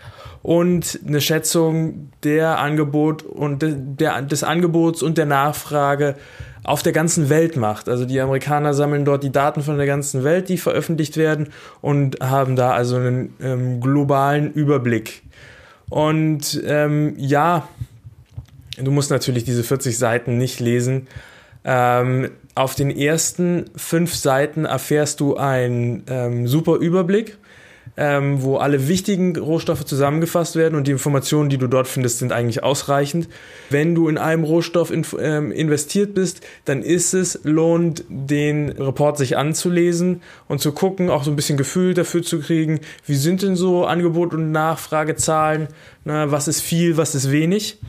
und 0.44 1.00
eine 1.06 1.22
Schätzung 1.22 2.12
der 2.24 2.60
Angebot 2.60 3.24
und 3.24 3.64
der, 3.64 4.22
des 4.22 4.44
Angebots 4.44 5.02
und 5.02 5.18
der 5.18 5.26
Nachfrage 5.26 6.16
auf 6.66 6.82
der 6.82 6.94
ganzen 6.94 7.30
Welt 7.30 7.56
macht. 7.56 7.88
Also 7.88 8.06
die 8.06 8.20
Amerikaner 8.20 8.74
sammeln 8.74 9.06
dort 9.06 9.24
die 9.24 9.32
Daten 9.32 9.62
von 9.62 9.78
der 9.78 9.86
ganzen 9.86 10.24
Welt, 10.24 10.50
die 10.50 10.58
veröffentlicht 10.58 11.16
werden 11.16 11.50
und 11.82 12.20
haben 12.22 12.56
da 12.56 12.72
also 12.72 12.98
einen 12.98 13.36
ähm, 13.40 13.80
globalen 13.80 14.52
Überblick. 14.52 15.24
Und 15.90 16.62
ähm, 16.66 17.14
ja, 17.18 17.68
du 18.78 18.90
musst 18.92 19.12
natürlich 19.12 19.44
diese 19.44 19.64
40 19.64 19.98
Seiten 19.98 20.38
nicht 20.38 20.60
lesen. 20.60 21.08
Ähm, 21.64 22.32
auf 22.56 22.74
den 22.74 22.90
ersten 22.90 23.66
fünf 23.76 24.16
Seiten 24.16 24.66
erfährst 24.66 25.20
du 25.20 25.38
einen 25.38 26.04
ähm, 26.08 26.48
super 26.48 26.78
Überblick 26.78 27.38
ähm, 27.98 28.42
wo 28.42 28.58
alle 28.58 28.88
wichtigen 28.88 29.38
Rohstoffe 29.38 29.86
zusammengefasst 29.86 30.56
werden 30.56 30.76
und 30.76 30.88
die 30.88 30.92
Informationen, 30.92 31.50
die 31.50 31.58
du 31.58 31.68
dort 31.68 31.88
findest, 31.88 32.20
sind 32.20 32.32
eigentlich 32.32 32.64
ausreichend. 32.64 33.30
Wenn 33.70 33.96
du 33.96 34.10
in 34.10 34.18
einem 34.18 34.44
Rohstoff 34.44 34.92
in, 34.92 35.06
ähm, 35.20 35.52
investiert 35.52 36.14
bist, 36.14 36.42
dann 36.66 36.82
ist 36.82 37.14
es 37.14 37.40
lohnt, 37.44 38.04
den 38.10 38.70
Report 38.70 39.18
sich 39.18 39.38
anzulesen 39.38 40.22
und 40.48 40.60
zu 40.60 40.74
gucken, 40.74 41.10
auch 41.10 41.24
so 41.24 41.32
ein 41.32 41.36
bisschen 41.36 41.58
Gefühl 41.58 41.94
dafür 41.94 42.24
zu 42.24 42.40
kriegen, 42.40 42.82
wie 43.06 43.16
sind 43.16 43.42
denn 43.42 43.56
so 43.56 43.86
Angebot 43.86 44.34
und 44.34 44.52
Nachfragezahlen, 44.52 45.68
na, 46.04 46.32
was 46.32 46.48
ist 46.48 46.62
viel, 46.62 46.98
was 46.98 47.16
ist 47.16 47.32
wenig. 47.32 47.80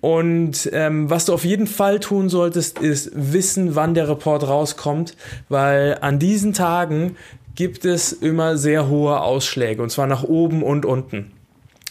Und 0.00 0.68
ähm, 0.72 1.10
was 1.10 1.24
du 1.24 1.32
auf 1.32 1.44
jeden 1.44 1.66
Fall 1.66 2.00
tun 2.00 2.28
solltest, 2.28 2.78
ist 2.78 3.10
wissen, 3.14 3.74
wann 3.74 3.94
der 3.94 4.08
Report 4.08 4.46
rauskommt, 4.46 5.16
weil 5.48 5.98
an 6.00 6.18
diesen 6.18 6.52
Tagen 6.52 7.16
gibt 7.56 7.84
es 7.84 8.12
immer 8.12 8.56
sehr 8.56 8.88
hohe 8.88 9.20
Ausschläge 9.20 9.82
und 9.82 9.90
zwar 9.90 10.06
nach 10.06 10.22
oben 10.22 10.62
und 10.62 10.84
unten. 10.84 11.32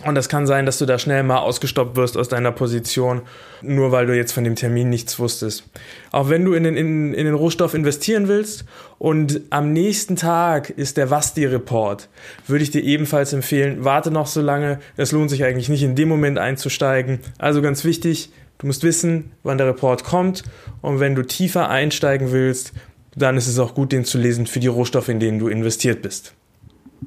Und 0.04 0.16
das 0.16 0.28
kann 0.28 0.46
sein, 0.46 0.66
dass 0.66 0.78
du 0.78 0.86
da 0.86 1.00
schnell 1.00 1.24
mal 1.24 1.38
ausgestoppt 1.38 1.96
wirst 1.96 2.18
aus 2.18 2.28
deiner 2.28 2.52
Position, 2.52 3.22
nur 3.62 3.94
weil 3.94 4.06
du 4.06 4.16
jetzt 4.16 4.34
von 4.34 4.44
dem 4.44 4.56
Termin 4.56 4.90
nichts 4.90 5.20
wusstest. 5.20 5.64
Auch 6.12 6.28
wenn 6.30 6.44
du 6.44 6.54
in 6.54 6.66
den, 6.66 6.76
in, 6.76 7.14
in 7.14 7.26
den 7.26 7.34
Rohstoff 7.34 7.74
investieren 7.74 8.28
willst 8.28 8.66
und 9.00 9.40
am 9.52 9.72
nächsten 9.72 10.18
Tag 10.18 10.70
ist 10.70 10.98
der 10.98 11.12
Wasti-Report, 11.12 12.10
würde 12.46 12.64
ich 12.64 12.72
dir 12.72 12.84
ebenfalls 12.84 13.32
empfehlen, 13.32 13.86
warte 13.86 14.12
noch 14.12 14.28
so 14.28 14.42
lange. 14.42 14.80
Es 14.98 15.14
lohnt 15.14 15.30
sich 15.30 15.46
eigentlich 15.46 15.70
nicht 15.70 15.84
in 15.84 15.96
dem 15.96 16.10
Moment 16.10 16.40
einzusteigen. 16.40 17.20
Also 17.38 17.62
ganz 17.62 17.86
wichtig, 17.86 18.32
du 18.58 18.68
musst 18.68 18.84
wissen, 18.84 19.32
wann 19.44 19.58
der 19.58 19.68
Report 19.68 20.04
kommt. 20.04 20.44
Und 20.82 21.00
wenn 21.00 21.16
du 21.16 21.24
tiefer 21.24 21.70
einsteigen 21.70 22.34
willst, 22.34 22.74
dann 23.16 23.38
ist 23.38 23.48
es 23.48 23.60
auch 23.60 23.74
gut, 23.74 23.92
den 23.92 24.06
zu 24.06 24.18
lesen 24.18 24.46
für 24.48 24.60
die 24.60 24.68
Rohstoffe, 24.68 25.10
in 25.10 25.20
denen 25.20 25.40
du 25.40 25.48
investiert 25.48 26.02
bist. 26.02 26.34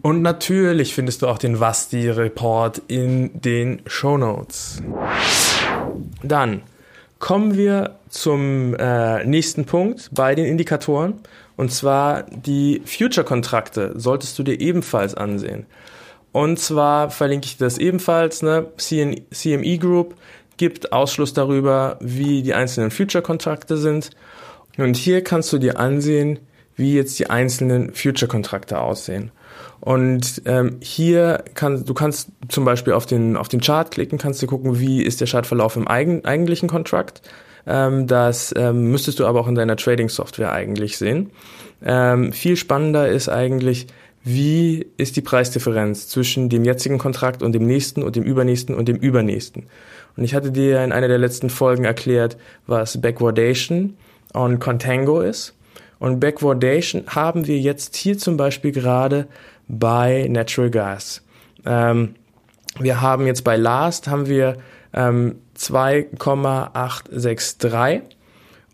Und 0.02 0.22
natürlich 0.22 0.94
findest 0.94 1.22
du 1.22 1.28
auch 1.28 1.38
den 1.38 1.60
Vasti-Report 1.60 2.82
in 2.88 3.40
den 3.40 3.82
Show 3.86 4.16
Notes. 4.16 4.82
Dann 6.22 6.62
kommen 7.18 7.56
wir 7.56 7.96
zum 8.08 8.74
äh, 8.74 9.24
nächsten 9.24 9.64
Punkt 9.64 10.10
bei 10.12 10.34
den 10.34 10.46
Indikatoren. 10.46 11.14
Und 11.56 11.72
zwar 11.72 12.22
die 12.22 12.82
Future-Kontrakte 12.84 13.94
solltest 13.96 14.38
du 14.38 14.44
dir 14.44 14.60
ebenfalls 14.60 15.14
ansehen. 15.14 15.66
Und 16.30 16.60
zwar 16.60 17.10
verlinke 17.10 17.46
ich 17.46 17.56
das 17.56 17.78
ebenfalls. 17.78 18.42
Ne? 18.42 18.66
CME 18.76 19.78
Group 19.78 20.14
gibt 20.56 20.92
Ausschluss 20.92 21.32
darüber, 21.32 21.96
wie 22.00 22.42
die 22.42 22.54
einzelnen 22.54 22.90
Future-Kontrakte 22.90 23.76
sind. 23.76 24.10
Und 24.78 24.96
hier 24.96 25.22
kannst 25.22 25.52
du 25.52 25.58
dir 25.58 25.78
ansehen, 25.78 26.38
wie 26.76 26.94
jetzt 26.94 27.18
die 27.18 27.28
einzelnen 27.28 27.92
Future-Kontrakte 27.92 28.80
aussehen. 28.80 29.32
Und 29.80 30.42
ähm, 30.44 30.76
hier 30.80 31.44
kannst 31.54 31.88
du 31.88 31.94
kannst 31.94 32.30
zum 32.48 32.64
Beispiel 32.64 32.92
auf 32.92 33.06
den 33.06 33.36
auf 33.36 33.48
den 33.48 33.60
Chart 33.60 33.90
klicken, 33.90 34.18
kannst 34.18 34.42
du 34.42 34.46
gucken, 34.46 34.80
wie 34.80 35.02
ist 35.02 35.20
der 35.20 35.28
Chartverlauf 35.28 35.76
im 35.76 35.88
eigen, 35.88 36.24
eigentlichen 36.24 36.68
Kontrakt. 36.68 37.22
Ähm, 37.66 38.06
das 38.06 38.54
ähm, 38.56 38.90
müsstest 38.90 39.20
du 39.20 39.26
aber 39.26 39.40
auch 39.40 39.48
in 39.48 39.54
deiner 39.54 39.76
Trading-Software 39.76 40.52
eigentlich 40.52 40.98
sehen. 40.98 41.30
Ähm, 41.84 42.32
viel 42.32 42.56
spannender 42.56 43.08
ist 43.08 43.28
eigentlich, 43.28 43.86
wie 44.24 44.86
ist 44.96 45.16
die 45.16 45.20
Preisdifferenz 45.20 46.08
zwischen 46.08 46.48
dem 46.48 46.64
jetzigen 46.64 46.98
Kontrakt 46.98 47.42
und 47.42 47.52
dem 47.52 47.66
nächsten 47.66 48.02
und 48.02 48.16
dem 48.16 48.24
übernächsten 48.24 48.74
und 48.74 48.88
dem 48.88 48.96
übernächsten. 48.96 49.66
Und 50.16 50.24
ich 50.24 50.34
hatte 50.34 50.50
dir 50.50 50.82
in 50.82 50.92
einer 50.92 51.08
der 51.08 51.18
letzten 51.18 51.50
Folgen 51.50 51.84
erklärt, 51.84 52.36
was 52.66 53.00
Backwardation 53.00 53.94
und 54.32 54.58
Contango 54.58 55.20
ist. 55.20 55.54
Und 55.98 56.20
Backwardation 56.20 57.04
haben 57.08 57.46
wir 57.46 57.58
jetzt 57.58 57.96
hier 57.96 58.18
zum 58.18 58.36
Beispiel 58.36 58.72
gerade 58.72 59.26
bei 59.66 60.26
Natural 60.28 60.70
Gas. 60.70 61.22
Ähm, 61.66 62.14
wir 62.78 63.00
haben 63.00 63.26
jetzt 63.26 63.42
bei 63.42 63.56
Last 63.56 64.06
haben 64.08 64.26
wir 64.26 64.58
ähm, 64.92 65.36
2,863 65.54 68.02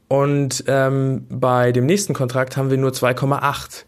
und 0.09 0.65
ähm, 0.67 1.27
bei 1.31 1.73
dem 1.73 1.87
nächsten 1.87 2.13
Kontrakt 2.13 2.57
haben 2.57 2.71
wir 2.71 2.77
nur 2.77 2.91
2,8. 2.91 3.85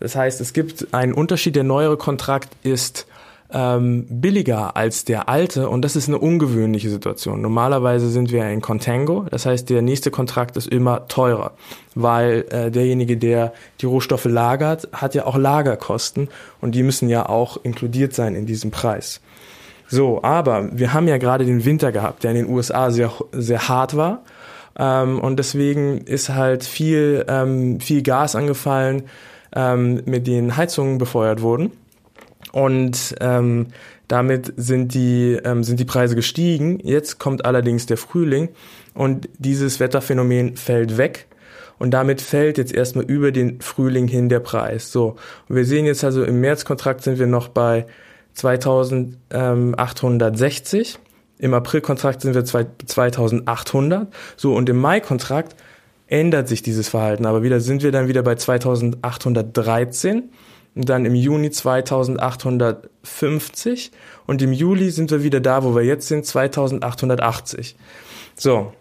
Das 0.00 0.14
heißt, 0.14 0.40
es 0.40 0.52
gibt 0.52 0.92
einen 0.92 1.14
Unterschied. 1.14 1.56
Der 1.56 1.64
neuere 1.64 1.96
Kontrakt 1.96 2.50
ist 2.62 3.06
ähm, 3.54 4.04
billiger 4.10 4.76
als 4.76 5.04
der 5.04 5.28
alte 5.28 5.68
und 5.68 5.82
das 5.82 5.94
ist 5.94 6.08
eine 6.08 6.18
ungewöhnliche 6.18 6.90
Situation. 6.90 7.40
Normalerweise 7.40 8.10
sind 8.10 8.32
wir 8.32 8.50
in 8.50 8.60
Contango, 8.60 9.26
das 9.30 9.46
heißt, 9.46 9.70
der 9.70 9.80
nächste 9.80 10.10
Kontrakt 10.10 10.56
ist 10.56 10.66
immer 10.66 11.06
teurer, 11.06 11.52
weil 11.94 12.44
äh, 12.50 12.70
derjenige, 12.72 13.16
der 13.16 13.52
die 13.80 13.86
Rohstoffe 13.86 14.24
lagert, 14.24 14.88
hat 14.92 15.14
ja 15.14 15.24
auch 15.24 15.36
Lagerkosten 15.36 16.28
und 16.60 16.74
die 16.74 16.82
müssen 16.82 17.08
ja 17.08 17.28
auch 17.28 17.56
inkludiert 17.62 18.12
sein 18.12 18.34
in 18.34 18.44
diesem 18.44 18.72
Preis. 18.72 19.20
So, 19.86 20.22
aber 20.24 20.68
wir 20.72 20.92
haben 20.92 21.06
ja 21.06 21.18
gerade 21.18 21.44
den 21.44 21.64
Winter 21.64 21.92
gehabt, 21.92 22.24
der 22.24 22.32
in 22.32 22.38
den 22.38 22.48
USA 22.48 22.90
sehr, 22.90 23.12
sehr 23.32 23.68
hart 23.68 23.96
war. 23.96 24.22
Ähm, 24.76 25.20
und 25.20 25.38
deswegen 25.38 25.98
ist 25.98 26.30
halt 26.30 26.64
viel, 26.64 27.24
ähm, 27.28 27.78
viel 27.78 28.02
Gas 28.02 28.34
angefallen, 28.34 29.04
ähm, 29.54 30.02
mit 30.06 30.26
den 30.26 30.56
Heizungen 30.56 30.98
befeuert 30.98 31.42
wurden. 31.42 31.70
Und 32.54 33.16
ähm, 33.20 33.66
damit 34.06 34.52
sind 34.56 34.94
die, 34.94 35.36
ähm, 35.44 35.64
sind 35.64 35.80
die 35.80 35.84
Preise 35.84 36.14
gestiegen. 36.14 36.78
Jetzt 36.84 37.18
kommt 37.18 37.44
allerdings 37.44 37.86
der 37.86 37.96
Frühling 37.96 38.50
und 38.94 39.28
dieses 39.38 39.80
Wetterphänomen 39.80 40.56
fällt 40.56 40.96
weg. 40.96 41.26
Und 41.80 41.90
damit 41.90 42.20
fällt 42.20 42.56
jetzt 42.56 42.72
erstmal 42.72 43.06
über 43.06 43.32
den 43.32 43.60
Frühling 43.60 44.06
hin 44.06 44.28
der 44.28 44.38
Preis. 44.38 44.92
So, 44.92 45.16
und 45.48 45.56
wir 45.56 45.64
sehen 45.64 45.84
jetzt 45.84 46.04
also 46.04 46.22
im 46.22 46.40
Märzkontrakt 46.40 47.02
sind 47.02 47.18
wir 47.18 47.26
noch 47.26 47.48
bei 47.48 47.86
2860. 48.34 50.98
Im 51.40 51.54
Aprilkontrakt 51.54 52.22
sind 52.22 52.36
wir 52.36 52.44
2800. 52.44 54.06
So, 54.36 54.54
und 54.54 54.68
im 54.68 54.78
Mai-Kontrakt 54.78 55.56
ändert 56.06 56.46
sich 56.46 56.62
dieses 56.62 56.88
Verhalten. 56.88 57.26
Aber 57.26 57.42
wieder 57.42 57.58
sind 57.58 57.82
wir 57.82 57.90
dann 57.90 58.06
wieder 58.06 58.22
bei 58.22 58.36
2813 58.36 60.18
und 60.18 60.30
dann 60.74 61.04
im 61.04 61.14
Juni 61.14 61.50
2850 61.50 63.92
und 64.26 64.42
im 64.42 64.52
Juli 64.52 64.90
sind 64.90 65.10
wir 65.10 65.22
wieder 65.22 65.40
da, 65.40 65.64
wo 65.64 65.76
wir 65.76 65.84
jetzt 65.84 66.08
sind, 66.08 66.26
2880. 66.26 67.76
So. 68.36 68.72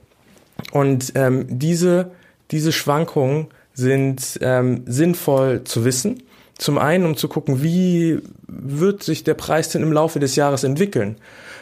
Und 0.72 1.14
ähm, 1.16 1.46
diese, 1.50 2.12
diese 2.52 2.72
Schwankungen 2.72 3.48
sind 3.74 4.40
ähm, 4.42 4.84
sinnvoll 4.86 5.64
zu 5.64 5.86
wissen. 5.86 6.24
Zum 6.58 6.78
einen, 6.78 7.06
um 7.06 7.18
zu 7.18 7.28
gucken, 7.28 7.64
wie 7.64 8.20
wird 8.48 9.04
sich 9.04 9.24
der 9.24 9.34
Preis 9.34 9.70
denn 9.70 9.82
im 9.82 9.92
Laufe 9.92 10.20
des 10.20 10.36
Jahres 10.36 10.64
entwickeln. 10.64 11.18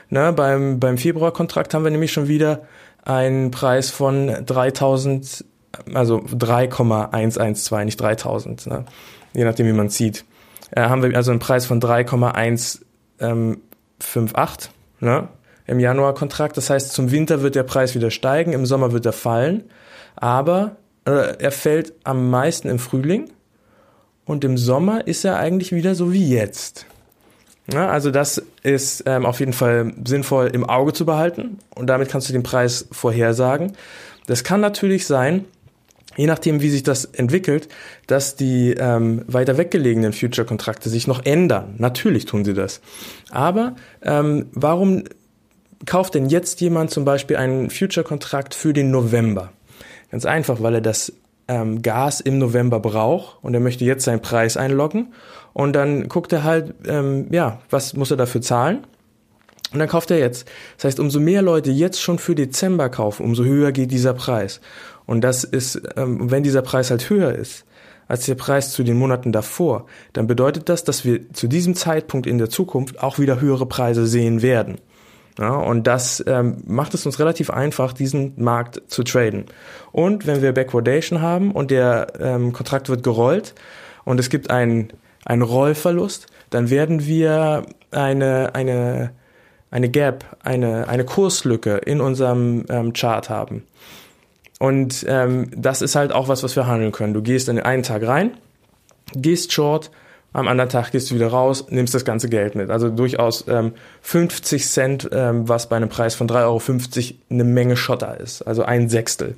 Na, 0.10 0.32
beim, 0.32 0.80
beim 0.80 0.98
Februarkontrakt 0.98 1.74
haben 1.74 1.84
wir 1.84 1.92
nämlich 1.92 2.12
schon 2.12 2.28
wieder 2.28 2.64
einen 3.04 3.52
Preis 3.52 3.90
von 3.90 4.46
3000, 4.46 5.46
also 5.94 6.20
3,112, 6.20 7.86
nicht 7.86 8.00
3000. 8.00 8.68
Ne? 8.68 8.86
Je 9.34 9.44
nachdem 9.44 9.68
wie 9.68 9.74
man 9.74 9.90
sieht, 9.90 10.26
äh, 10.72 10.82
haben 10.82 11.04
wir 11.04 11.16
also 11.16 11.32
einen 11.32 11.40
Preis 11.40 11.66
von 11.66 11.80
3,158 11.80 12.82
ähm, 13.20 13.62
ne, 15.00 15.28
im 15.68 15.80
Januar-Kontrakt. 15.80 16.58
Das 16.58 16.70
heißt, 16.70 16.92
zum 16.94 17.12
Winter 17.12 17.42
wird 17.42 17.56
der 17.56 17.64
Preis 17.64 17.96
wieder 17.96 18.12
steigen, 18.12 18.54
im 18.54 18.66
Sommer 18.66 18.92
wird 18.92 19.06
er 19.06 19.14
fallen, 19.14 19.64
aber 20.16 20.76
äh, 21.06 21.38
er 21.38 21.52
fällt 21.52 21.94
am 22.04 22.30
meisten 22.30 22.70
im 22.70 22.80
Frühling 22.80 23.30
und 24.26 24.44
im 24.44 24.58
Sommer 24.58 25.08
ist 25.08 25.26
er 25.26 25.38
eigentlich 25.38 25.72
wieder 25.72 25.96
so 25.96 26.14
wie 26.14 26.30
jetzt. 26.30 26.86
Ja, 27.72 27.90
also 27.90 28.12
das 28.12 28.42
ist 28.64 29.04
ähm, 29.06 29.26
auf 29.26 29.40
jeden 29.40 29.54
Fall 29.54 29.94
sinnvoll 30.06 30.48
im 30.48 30.68
Auge 30.68 30.94
zu 30.94 31.06
behalten 31.06 31.60
und 31.76 31.88
damit 31.88 32.10
kannst 32.10 32.28
du 32.28 32.34
den 32.34 32.44
Preis 32.44 32.88
vorhersagen. 32.92 33.74
Das 34.28 34.44
kann 34.44 34.62
natürlich 34.62 35.06
sein, 35.06 35.46
je 36.18 36.28
nachdem, 36.28 36.62
wie 36.62 36.70
sich 36.70 36.84
das 36.84 37.06
entwickelt, 37.06 37.68
dass 38.08 38.36
die 38.36 38.76
ähm, 38.78 39.24
weiter 39.28 39.58
weggelegenen 39.58 40.14
Future-Kontrakte 40.14 40.90
sich 40.90 41.08
noch 41.08 41.26
ändern. 41.26 41.76
Natürlich 41.78 42.26
tun 42.26 42.44
sie 42.46 42.54
das. 42.54 42.82
Aber 43.30 43.76
ähm, 44.02 44.48
warum 44.54 45.04
kauft 45.86 46.16
denn 46.16 46.28
jetzt 46.28 46.62
jemand 46.62 46.92
zum 46.92 47.06
Beispiel 47.06 47.38
einen 47.38 47.70
Future-Kontrakt 47.70 48.54
für 48.54 48.74
den 48.74 48.92
November? 48.92 49.52
Ganz 50.12 50.26
einfach, 50.26 50.62
weil 50.62 50.76
er 50.76 50.82
das 50.82 51.14
ähm, 51.48 51.82
Gas 51.82 52.22
im 52.22 52.38
November 52.38 52.80
braucht 52.80 53.44
und 53.44 53.54
er 53.54 53.60
möchte 53.60 53.86
jetzt 53.86 54.06
seinen 54.06 54.22
Preis 54.22 54.58
einloggen 54.58 55.14
und 55.54 55.74
dann 55.74 56.08
guckt 56.08 56.32
er 56.34 56.44
halt, 56.44 56.74
ähm, 56.88 57.28
ja, 57.32 57.60
was 57.70 57.94
muss 57.94 58.12
er 58.12 58.18
dafür 58.18 58.42
zahlen? 58.42 58.86
Und 59.74 59.80
dann 59.80 59.88
kauft 59.88 60.12
er 60.12 60.20
jetzt. 60.20 60.50
Das 60.76 60.86
heißt, 60.86 61.00
umso 61.00 61.22
mehr 61.22 61.42
Leute 61.42 61.72
jetzt 61.72 62.02
schon 62.02 62.20
für 62.20 62.36
Dezember 62.36 62.90
kaufen, 62.90 63.24
umso 63.24 63.46
höher 63.46 63.72
geht 63.72 63.92
dieser 63.92 64.14
Preis. 64.14 64.60
Und 65.06 65.22
das 65.22 65.44
ist, 65.44 65.82
ähm, 65.98 66.32
wenn 66.32 66.44
dieser 66.44 66.62
Preis 66.62 66.90
halt 66.90 67.10
höher 67.10 67.34
ist 67.34 67.66
als 68.08 68.26
der 68.26 68.36
Preis 68.36 68.74
zu 68.74 68.84
den 68.84 68.98
Monaten 68.98 69.32
davor, 69.32 69.86
dann 70.12 70.28
bedeutet 70.28 70.68
das, 70.68 70.84
dass 70.84 71.06
wir 71.06 71.32
zu 71.32 71.48
diesem 71.48 71.76
Zeitpunkt 71.76 72.28
in 72.28 72.40
der 72.40 72.50
Zukunft 72.50 73.02
auch 73.02 73.20
wieder 73.20 73.40
höhere 73.40 73.66
Preise 73.66 74.06
sehen 74.06 74.42
werden. 74.42 74.80
Ja, 75.40 75.56
und 75.56 75.88
das 75.88 76.22
ähm, 76.28 76.58
macht 76.68 76.94
es 76.94 77.06
uns 77.06 77.20
relativ 77.20 77.50
einfach, 77.50 77.94
diesen 77.94 78.34
Markt 78.36 78.82
zu 78.88 79.04
traden. 79.04 79.46
Und 79.94 80.28
wenn 80.28 80.42
wir 80.42 80.52
Backwardation 80.52 81.22
haben 81.22 81.52
und 81.52 81.72
der 81.72 82.08
ähm, 82.20 82.52
Kontrakt 82.52 82.90
wird 82.90 83.02
gerollt 83.02 83.56
und 84.04 84.20
es 84.20 84.30
gibt 84.30 84.50
einen, 84.50 84.92
einen 85.24 85.42
Rollverlust, 85.42 86.28
dann 86.50 86.70
werden 86.70 87.06
wir 87.06 87.66
eine, 87.92 88.54
eine, 88.56 89.12
eine 89.70 89.90
Gap, 89.90 90.26
eine, 90.44 90.90
eine 90.90 91.06
Kurslücke 91.06 91.78
in 91.78 92.02
unserem 92.02 92.66
ähm, 92.68 92.92
Chart 92.92 93.30
haben. 93.30 93.64
Und 94.62 95.04
ähm, 95.10 95.50
das 95.56 95.82
ist 95.82 95.96
halt 95.96 96.12
auch 96.12 96.28
was, 96.28 96.44
was 96.44 96.56
wir 96.56 96.68
handeln 96.68 96.92
können. 96.92 97.16
Du 97.16 97.24
gehst 97.24 97.50
in 97.50 97.56
den 97.56 97.66
einen 97.66 97.82
Tag 97.82 98.06
rein, 98.06 98.38
gehst 99.16 99.54
short, 99.54 99.90
am 100.34 100.48
anderen 100.48 100.70
Tag 100.70 100.92
gehst 100.92 101.10
du 101.10 101.16
wieder 101.16 101.30
raus, 101.30 101.66
nimmst 101.72 101.96
das 101.96 102.06
ganze 102.06 102.30
Geld 102.30 102.54
mit. 102.54 102.70
Also 102.70 102.92
durchaus 102.92 103.48
ähm, 103.48 103.74
50 104.02 104.68
Cent, 104.68 105.10
ähm, 105.12 105.50
was 105.50 105.68
bei 105.68 105.78
einem 105.78 105.90
Preis 105.90 106.14
von 106.14 106.30
3,50 106.30 106.44
Euro 106.44 106.62
eine 107.32 107.44
Menge 107.44 107.76
Schotter 107.76 108.20
ist. 108.20 108.44
Also 108.44 108.62
ein 108.62 108.88
Sechstel. 108.88 109.36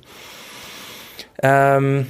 Ähm, 1.42 2.08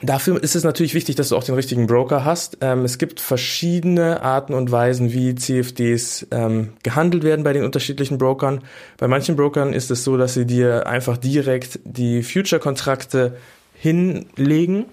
Dafür 0.00 0.42
ist 0.42 0.56
es 0.56 0.64
natürlich 0.64 0.94
wichtig, 0.94 1.16
dass 1.16 1.28
du 1.28 1.36
auch 1.36 1.44
den 1.44 1.54
richtigen 1.54 1.86
Broker 1.86 2.24
hast. 2.24 2.58
Ähm, 2.62 2.84
es 2.84 2.96
gibt 2.96 3.20
verschiedene 3.20 4.22
Arten 4.22 4.54
und 4.54 4.72
Weisen, 4.72 5.12
wie 5.12 5.34
CFDs 5.34 6.26
ähm, 6.30 6.72
gehandelt 6.82 7.24
werden 7.24 7.44
bei 7.44 7.52
den 7.52 7.62
unterschiedlichen 7.62 8.16
Brokern. 8.16 8.62
Bei 8.96 9.06
manchen 9.06 9.36
Brokern 9.36 9.74
ist 9.74 9.90
es 9.90 10.02
so, 10.02 10.16
dass 10.16 10.32
sie 10.32 10.46
dir 10.46 10.86
einfach 10.86 11.18
direkt 11.18 11.78
die 11.84 12.22
Future-Kontrakte 12.22 13.36
hinlegen 13.74 14.86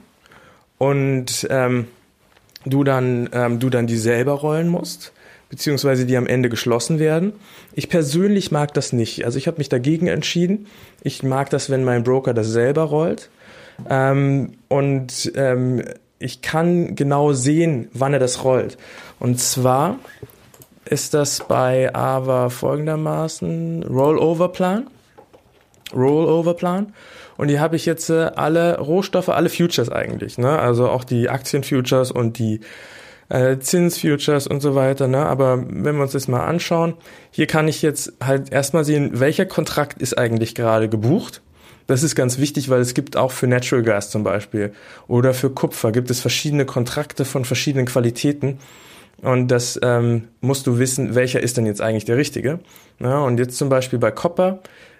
und 0.77 1.47
ähm, 1.49 1.87
du 2.65 2.83
dann 2.83 3.29
ähm, 3.31 3.59
du 3.59 3.69
dann 3.69 3.87
die 3.87 3.97
selber 3.97 4.33
rollen 4.33 4.67
musst 4.67 5.13
beziehungsweise 5.49 6.05
die 6.05 6.15
am 6.15 6.27
Ende 6.27 6.47
geschlossen 6.47 6.99
werden. 6.99 7.33
Ich 7.73 7.89
persönlich 7.89 8.51
mag 8.51 8.71
das 8.75 8.93
nicht. 8.93 9.25
Also 9.25 9.39
ich 9.39 9.47
habe 9.47 9.57
mich 9.57 9.67
dagegen 9.67 10.05
entschieden. 10.05 10.67
Ich 11.01 11.23
mag 11.23 11.49
das, 11.49 11.71
wenn 11.71 11.83
mein 11.83 12.03
Broker 12.03 12.35
das 12.35 12.49
selber 12.49 12.83
rollt 12.83 13.31
ähm, 13.89 14.53
und 14.67 15.31
ähm, 15.35 15.83
ich 16.19 16.41
kann 16.41 16.95
genau 16.95 17.33
sehen, 17.33 17.89
wann 17.93 18.13
er 18.13 18.19
das 18.19 18.43
rollt. 18.43 18.77
Und 19.19 19.39
zwar 19.39 19.97
ist 20.85 21.13
das 21.13 21.39
bei 21.47 21.93
AVA 21.93 22.49
folgendermaßen 22.49 23.83
Rollover-Plan. 23.83 24.87
Rollover-Plan. 25.93 26.93
Und 27.37 27.49
hier 27.49 27.61
habe 27.61 27.75
ich 27.75 27.85
jetzt 27.85 28.09
äh, 28.09 28.31
alle 28.35 28.79
Rohstoffe, 28.79 29.29
alle 29.29 29.49
Futures 29.49 29.89
eigentlich, 29.89 30.37
ne? 30.37 30.59
Also 30.59 30.89
auch 30.89 31.03
die 31.03 31.29
Aktien-Futures 31.29 32.11
und 32.11 32.37
die 32.37 32.59
äh, 33.29 33.59
Zins-Futures 33.59 34.47
und 34.47 34.61
so 34.61 34.75
weiter. 34.75 35.07
Ne? 35.07 35.25
Aber 35.25 35.63
wenn 35.67 35.95
wir 35.95 36.01
uns 36.01 36.11
das 36.11 36.27
mal 36.27 36.45
anschauen, 36.45 36.95
hier 37.31 37.47
kann 37.47 37.67
ich 37.67 37.81
jetzt 37.81 38.13
halt 38.21 38.51
erstmal 38.51 38.83
sehen, 38.83 39.19
welcher 39.19 39.45
Kontrakt 39.45 40.01
ist 40.01 40.17
eigentlich 40.17 40.55
gerade 40.55 40.89
gebucht. 40.89 41.41
Das 41.89 42.03
ist 42.03 42.13
ganz 42.13 42.37
wichtig, 42.37 42.69
weil 42.69 42.81
es 42.81 42.93
gibt 42.93 43.17
auch 43.17 43.31
für 43.31 43.47
Natural 43.47 43.83
Gas 43.83 44.11
zum 44.11 44.23
Beispiel 44.23 44.73
oder 45.07 45.33
für 45.33 45.49
Kupfer 45.49 45.91
gibt 45.91 46.11
es 46.11 46.19
verschiedene 46.19 46.63
Kontrakte 46.65 47.25
von 47.25 47.45
verschiedenen 47.45 47.87
Qualitäten. 47.87 48.59
Und 49.23 49.47
das 49.47 49.79
ähm, 49.81 50.27
musst 50.39 50.67
du 50.67 50.77
wissen, 50.77 51.15
welcher 51.15 51.41
ist 51.41 51.57
denn 51.57 51.65
jetzt 51.65 51.81
eigentlich 51.81 52.05
der 52.05 52.17
richtige. 52.17 52.59
Ja, 52.99 53.17
und 53.21 53.39
jetzt 53.39 53.57
zum 53.57 53.69
Beispiel 53.69 53.97
bei 53.97 54.11
Copper 54.11 54.59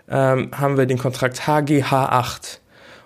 ähm, 0.09 0.49
haben 0.51 0.77
wir 0.77 0.87
den 0.87 0.97
Kontrakt 0.97 1.41
HGH8 1.41 2.57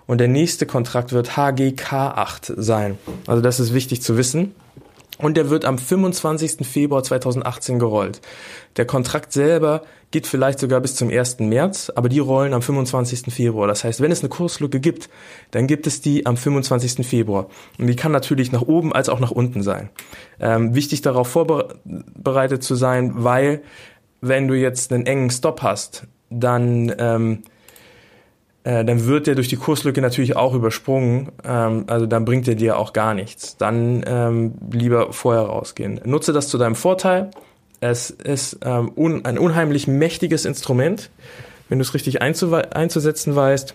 und 0.06 0.16
der 0.16 0.28
nächste 0.28 0.64
Kontrakt 0.64 1.12
wird 1.12 1.32
HGK8 1.32 2.54
sein. 2.56 2.96
Also 3.26 3.42
das 3.42 3.60
ist 3.60 3.74
wichtig 3.74 4.00
zu 4.00 4.16
wissen. 4.16 4.54
Und 5.24 5.38
der 5.38 5.48
wird 5.48 5.64
am 5.64 5.78
25. 5.78 6.66
Februar 6.66 7.02
2018 7.02 7.78
gerollt. 7.78 8.20
Der 8.76 8.84
Kontrakt 8.84 9.32
selber 9.32 9.80
geht 10.10 10.26
vielleicht 10.26 10.58
sogar 10.58 10.82
bis 10.82 10.96
zum 10.96 11.08
1. 11.08 11.40
März, 11.40 11.90
aber 11.94 12.10
die 12.10 12.18
rollen 12.18 12.52
am 12.52 12.60
25. 12.60 13.32
Februar. 13.32 13.66
Das 13.66 13.84
heißt, 13.84 14.02
wenn 14.02 14.12
es 14.12 14.20
eine 14.20 14.28
Kurslücke 14.28 14.80
gibt, 14.80 15.08
dann 15.50 15.66
gibt 15.66 15.86
es 15.86 16.02
die 16.02 16.26
am 16.26 16.36
25. 16.36 17.06
Februar. 17.06 17.46
Und 17.78 17.86
die 17.86 17.96
kann 17.96 18.12
natürlich 18.12 18.52
nach 18.52 18.60
oben 18.60 18.92
als 18.92 19.08
auch 19.08 19.18
nach 19.18 19.30
unten 19.30 19.62
sein. 19.62 19.88
Ähm, 20.40 20.74
wichtig 20.74 21.00
darauf 21.00 21.28
vorbereitet 21.28 22.62
zu 22.62 22.74
sein, 22.74 23.12
weil 23.14 23.62
wenn 24.20 24.46
du 24.46 24.52
jetzt 24.52 24.92
einen 24.92 25.06
engen 25.06 25.30
Stop 25.30 25.62
hast, 25.62 26.06
dann 26.28 26.94
ähm, 26.98 27.44
äh, 28.64 28.84
dann 28.84 29.06
wird 29.06 29.26
der 29.26 29.34
durch 29.34 29.48
die 29.48 29.56
Kurslücke 29.56 30.00
natürlich 30.00 30.36
auch 30.36 30.54
übersprungen. 30.54 31.30
Ähm, 31.44 31.84
also 31.86 32.06
dann 32.06 32.24
bringt 32.24 32.48
er 32.48 32.54
dir 32.54 32.78
auch 32.78 32.92
gar 32.92 33.14
nichts. 33.14 33.56
Dann 33.56 34.02
ähm, 34.06 34.54
lieber 34.72 35.12
vorher 35.12 35.42
rausgehen. 35.42 36.00
Nutze 36.04 36.32
das 36.32 36.48
zu 36.48 36.58
deinem 36.58 36.74
Vorteil. 36.74 37.30
Es 37.80 38.10
ist 38.10 38.58
ähm, 38.64 38.90
un 38.96 39.24
ein 39.26 39.38
unheimlich 39.38 39.86
mächtiges 39.86 40.46
Instrument, 40.46 41.10
wenn 41.68 41.78
du 41.78 41.82
es 41.82 41.92
richtig 41.92 42.22
einzusetzen 42.22 43.36
weißt. 43.36 43.74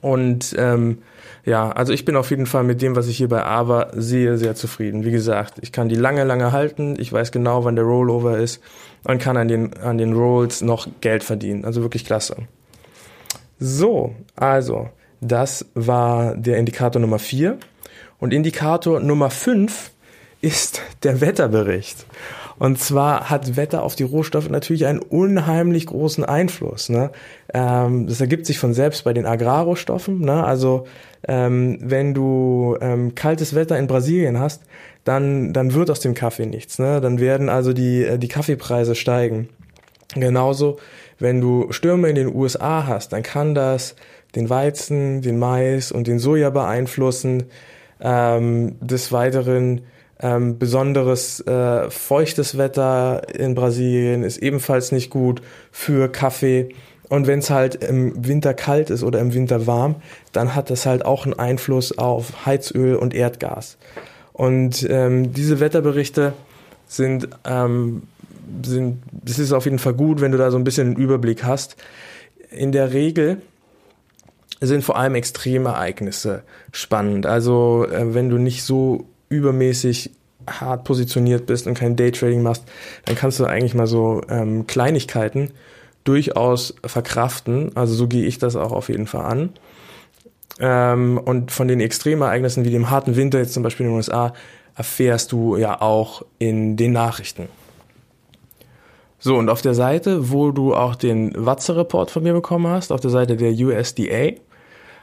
Und 0.00 0.54
ähm, 0.56 0.98
ja, 1.44 1.70
also 1.70 1.92
ich 1.92 2.04
bin 2.04 2.14
auf 2.14 2.30
jeden 2.30 2.46
Fall 2.46 2.62
mit 2.62 2.82
dem, 2.82 2.94
was 2.94 3.08
ich 3.08 3.16
hier 3.16 3.28
bei 3.28 3.44
Ava 3.44 3.88
sehe, 3.92 4.38
sehr 4.38 4.54
zufrieden. 4.54 5.04
Wie 5.04 5.10
gesagt, 5.10 5.54
ich 5.62 5.72
kann 5.72 5.88
die 5.88 5.96
lange, 5.96 6.22
lange 6.22 6.52
halten. 6.52 6.96
Ich 6.98 7.12
weiß 7.12 7.32
genau, 7.32 7.64
wann 7.64 7.74
der 7.74 7.84
Rollover 7.84 8.38
ist 8.38 8.62
und 9.02 9.20
kann 9.20 9.36
an 9.36 9.48
den, 9.48 9.76
an 9.78 9.98
den 9.98 10.12
Rolls 10.12 10.62
noch 10.62 10.86
Geld 11.00 11.24
verdienen. 11.24 11.64
Also 11.64 11.82
wirklich 11.82 12.04
klasse. 12.04 12.36
So, 13.58 14.14
also, 14.34 14.90
das 15.20 15.66
war 15.74 16.36
der 16.36 16.58
Indikator 16.58 17.00
Nummer 17.00 17.18
4. 17.18 17.58
Und 18.18 18.32
Indikator 18.32 19.00
Nummer 19.00 19.30
5 19.30 19.90
ist 20.40 20.82
der 21.02 21.20
Wetterbericht. 21.20 22.06
Und 22.58 22.80
zwar 22.80 23.28
hat 23.28 23.56
Wetter 23.56 23.82
auf 23.82 23.96
die 23.96 24.02
Rohstoffe 24.02 24.48
natürlich 24.48 24.86
einen 24.86 25.00
unheimlich 25.00 25.86
großen 25.86 26.24
Einfluss. 26.24 26.88
Ne? 26.88 27.10
Ähm, 27.52 28.06
das 28.06 28.20
ergibt 28.20 28.46
sich 28.46 28.58
von 28.58 28.72
selbst 28.72 29.04
bei 29.04 29.12
den 29.12 29.26
Agrarrohstoffen. 29.26 30.20
Ne? 30.20 30.42
Also 30.42 30.86
ähm, 31.28 31.78
wenn 31.82 32.14
du 32.14 32.76
ähm, 32.80 33.14
kaltes 33.14 33.54
Wetter 33.54 33.78
in 33.78 33.86
Brasilien 33.86 34.38
hast, 34.38 34.62
dann, 35.04 35.52
dann 35.52 35.74
wird 35.74 35.90
aus 35.90 36.00
dem 36.00 36.14
Kaffee 36.14 36.46
nichts. 36.46 36.78
Ne? 36.78 37.00
Dann 37.00 37.20
werden 37.20 37.50
also 37.50 37.74
die, 37.74 38.04
äh, 38.04 38.18
die 38.18 38.28
Kaffeepreise 38.28 38.94
steigen. 38.94 39.48
Genauso 40.14 40.78
wenn 41.18 41.40
du 41.40 41.72
Stürme 41.72 42.08
in 42.08 42.14
den 42.14 42.34
USA 42.34 42.86
hast, 42.86 43.12
dann 43.12 43.22
kann 43.22 43.54
das 43.54 43.94
den 44.34 44.50
Weizen, 44.50 45.22
den 45.22 45.38
Mais 45.38 45.92
und 45.92 46.06
den 46.06 46.18
Soja 46.18 46.50
beeinflussen. 46.50 47.44
Ähm, 47.98 48.76
des 48.80 49.10
Weiteren 49.10 49.80
ähm, 50.20 50.58
besonderes 50.58 51.40
äh, 51.46 51.90
feuchtes 51.90 52.58
Wetter 52.58 53.22
in 53.34 53.54
Brasilien 53.54 54.22
ist 54.22 54.38
ebenfalls 54.38 54.92
nicht 54.92 55.10
gut 55.10 55.40
für 55.70 56.08
Kaffee. 56.08 56.68
Und 57.08 57.26
wenn 57.26 57.38
es 57.38 57.50
halt 57.50 57.76
im 57.76 58.26
Winter 58.26 58.52
kalt 58.52 58.90
ist 58.90 59.02
oder 59.02 59.20
im 59.20 59.32
Winter 59.32 59.66
warm, 59.66 59.96
dann 60.32 60.54
hat 60.54 60.70
das 60.70 60.86
halt 60.86 61.04
auch 61.04 61.24
einen 61.24 61.38
Einfluss 61.38 61.96
auf 61.96 62.44
Heizöl 62.46 62.96
und 62.96 63.14
Erdgas. 63.14 63.78
Und 64.32 64.86
ähm, 64.90 65.32
diese 65.32 65.60
Wetterberichte 65.60 66.32
sind 66.86 67.28
ähm, 67.46 68.02
sind, 68.64 69.02
das 69.12 69.38
ist 69.38 69.52
auf 69.52 69.64
jeden 69.64 69.78
Fall 69.78 69.94
gut, 69.94 70.20
wenn 70.20 70.32
du 70.32 70.38
da 70.38 70.50
so 70.50 70.56
ein 70.56 70.64
bisschen 70.64 70.88
einen 70.88 70.96
Überblick 70.96 71.44
hast. 71.44 71.76
In 72.50 72.72
der 72.72 72.92
Regel 72.92 73.42
sind 74.60 74.84
vor 74.84 74.96
allem 74.96 75.14
Extremereignisse 75.14 76.42
spannend. 76.72 77.26
Also 77.26 77.86
äh, 77.90 78.14
wenn 78.14 78.28
du 78.30 78.38
nicht 78.38 78.62
so 78.62 79.06
übermäßig 79.28 80.10
hart 80.48 80.84
positioniert 80.84 81.46
bist 81.46 81.66
und 81.66 81.74
kein 81.74 81.96
Daytrading 81.96 82.42
machst, 82.42 82.64
dann 83.04 83.16
kannst 83.16 83.40
du 83.40 83.44
eigentlich 83.44 83.74
mal 83.74 83.86
so 83.86 84.22
ähm, 84.28 84.66
Kleinigkeiten 84.66 85.50
durchaus 86.04 86.74
verkraften. 86.84 87.72
Also 87.74 87.94
so 87.94 88.06
gehe 88.06 88.24
ich 88.24 88.38
das 88.38 88.56
auch 88.56 88.72
auf 88.72 88.88
jeden 88.88 89.06
Fall 89.06 89.24
an. 89.24 89.50
Ähm, 90.60 91.18
und 91.22 91.50
von 91.50 91.68
den 91.68 91.80
Extremereignissen 91.80 92.64
wie 92.64 92.70
dem 92.70 92.90
harten 92.90 93.16
Winter 93.16 93.38
jetzt 93.38 93.52
zum 93.52 93.62
Beispiel 93.62 93.86
in 93.86 93.92
den 93.92 93.96
USA 93.96 94.32
erfährst 94.74 95.32
du 95.32 95.56
ja 95.56 95.80
auch 95.80 96.22
in 96.38 96.76
den 96.76 96.92
Nachrichten. 96.92 97.48
So, 99.18 99.36
und 99.36 99.48
auf 99.48 99.62
der 99.62 99.74
Seite, 99.74 100.30
wo 100.30 100.50
du 100.50 100.74
auch 100.74 100.94
den 100.94 101.32
Watze-Report 101.34 102.10
von 102.10 102.22
mir 102.22 102.34
bekommen 102.34 102.66
hast, 102.66 102.92
auf 102.92 103.00
der 103.00 103.10
Seite 103.10 103.36
der 103.36 103.52
USDA, 103.52 104.34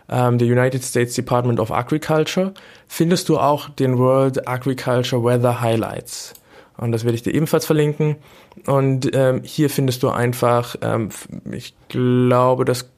ähm, 0.09 0.37
der 0.37 0.47
United 0.47 0.83
States 0.83 1.15
Department 1.15 1.59
of 1.59 1.71
Agriculture, 1.71 2.53
findest 2.87 3.29
du 3.29 3.39
auch 3.39 3.69
den 3.69 3.97
World 3.97 4.47
Agriculture 4.47 5.23
Weather 5.23 5.61
Highlights. 5.61 6.33
Und 6.77 6.91
das 6.91 7.03
werde 7.03 7.15
ich 7.15 7.23
dir 7.23 7.33
ebenfalls 7.33 7.65
verlinken. 7.65 8.17
Und 8.65 9.09
ähm, 9.15 9.41
hier 9.43 9.69
findest 9.69 10.03
du 10.03 10.09
einfach, 10.09 10.75
ähm, 10.81 11.09
ich 11.51 11.73
glaube, 11.87 12.65
das 12.65 12.89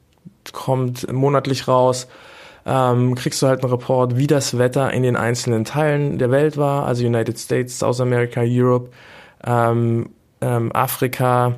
kommt 0.52 1.10
monatlich 1.12 1.68
raus, 1.68 2.08
ähm, 2.64 3.14
kriegst 3.14 3.40
du 3.42 3.46
halt 3.46 3.62
einen 3.62 3.72
Report, 3.72 4.16
wie 4.16 4.26
das 4.26 4.58
Wetter 4.58 4.92
in 4.92 5.02
den 5.02 5.16
einzelnen 5.16 5.64
Teilen 5.64 6.18
der 6.18 6.30
Welt 6.30 6.56
war, 6.56 6.86
also 6.86 7.06
United 7.06 7.38
States, 7.38 7.78
South 7.78 8.00
America, 8.00 8.42
Europe, 8.44 8.90
ähm, 9.44 10.10
ähm, 10.40 10.72
Afrika, 10.72 11.56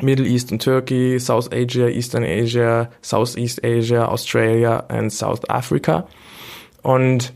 Middle 0.00 0.26
East 0.26 0.52
und 0.52 0.62
Turkey, 0.62 1.18
South 1.18 1.50
Asia, 1.52 1.88
Eastern 1.88 2.24
Asia, 2.24 2.90
Southeast 3.02 3.64
Asia, 3.64 4.06
Australia 4.06 4.84
und 4.90 5.10
South 5.10 5.48
Africa. 5.48 6.06
Und 6.82 7.32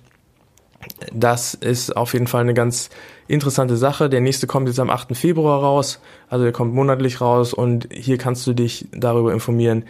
das 1.12 1.54
ist 1.54 1.96
auf 1.96 2.12
jeden 2.12 2.26
Fall 2.26 2.42
eine 2.42 2.54
ganz 2.54 2.90
interessante 3.28 3.76
Sache. 3.76 4.08
Der 4.08 4.20
nächste 4.20 4.46
kommt 4.46 4.68
jetzt 4.68 4.80
am 4.80 4.90
8. 4.90 5.16
Februar 5.16 5.60
raus, 5.60 6.00
also 6.28 6.44
der 6.44 6.52
kommt 6.52 6.74
monatlich 6.74 7.20
raus 7.20 7.54
und 7.54 7.88
hier 7.92 8.18
kannst 8.18 8.46
du 8.46 8.52
dich 8.52 8.86
darüber 8.92 9.32
informieren, 9.32 9.84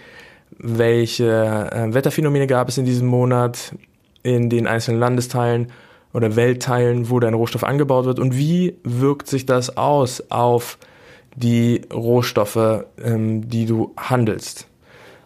welche 0.58 1.70
äh, 1.72 1.94
Wetterphänomene 1.94 2.46
gab 2.46 2.68
es 2.68 2.78
in 2.78 2.84
diesem 2.84 3.08
Monat 3.08 3.74
in 4.22 4.50
den 4.50 4.66
einzelnen 4.66 5.00
Landesteilen 5.00 5.72
oder 6.12 6.36
Weltteilen, 6.36 7.10
wo 7.10 7.20
dein 7.20 7.34
Rohstoff 7.34 7.64
angebaut 7.64 8.04
wird 8.04 8.18
und 8.18 8.36
wie 8.36 8.76
wirkt 8.84 9.28
sich 9.28 9.46
das 9.46 9.76
aus 9.76 10.30
auf 10.30 10.78
die 11.34 11.82
Rohstoffe, 11.92 12.84
ähm, 13.02 13.48
die 13.48 13.66
du 13.66 13.92
handelst. 13.96 14.66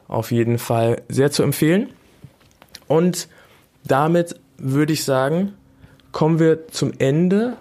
Auf 0.09 0.30
jeden 0.30 0.59
Fall 0.59 1.03
sehr 1.09 1.32
zu 1.32 1.43
empfehlen. 1.43 1.89
Und 2.87 3.28
damit 3.84 4.39
würde 4.59 4.93
ich 4.93 5.05
sagen, 5.05 5.55
kommen 6.12 6.39
wir 6.39 6.68
zum 6.68 6.93
Ende 6.99 7.57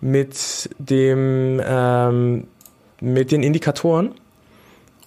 mit 0.00 0.70
dem 0.78 1.60
ähm, 1.64 2.46
mit 3.00 3.32
den 3.32 3.42
Indikatoren. 3.42 4.14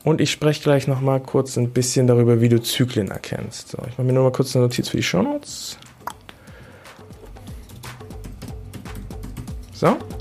Und 0.03 0.19
ich 0.19 0.31
spreche 0.31 0.61
gleich 0.61 0.87
noch 0.87 0.99
mal 0.99 1.21
kurz 1.21 1.57
ein 1.57 1.69
bisschen 1.69 2.07
darüber, 2.07 2.41
wie 2.41 2.49
du 2.49 2.61
Zyklen 2.61 3.09
erkennst. 3.09 3.69
So, 3.69 3.77
ich 3.87 3.97
mache 3.97 4.03
mir 4.03 4.13
nur 4.13 4.23
mal 4.23 4.31
kurz 4.31 4.53
eine 4.55 4.65
Notiz 4.65 4.89
für 4.89 4.97
die 4.97 5.03
Show 5.03 5.21
Notes. 5.21 5.77
So. 9.83 10.12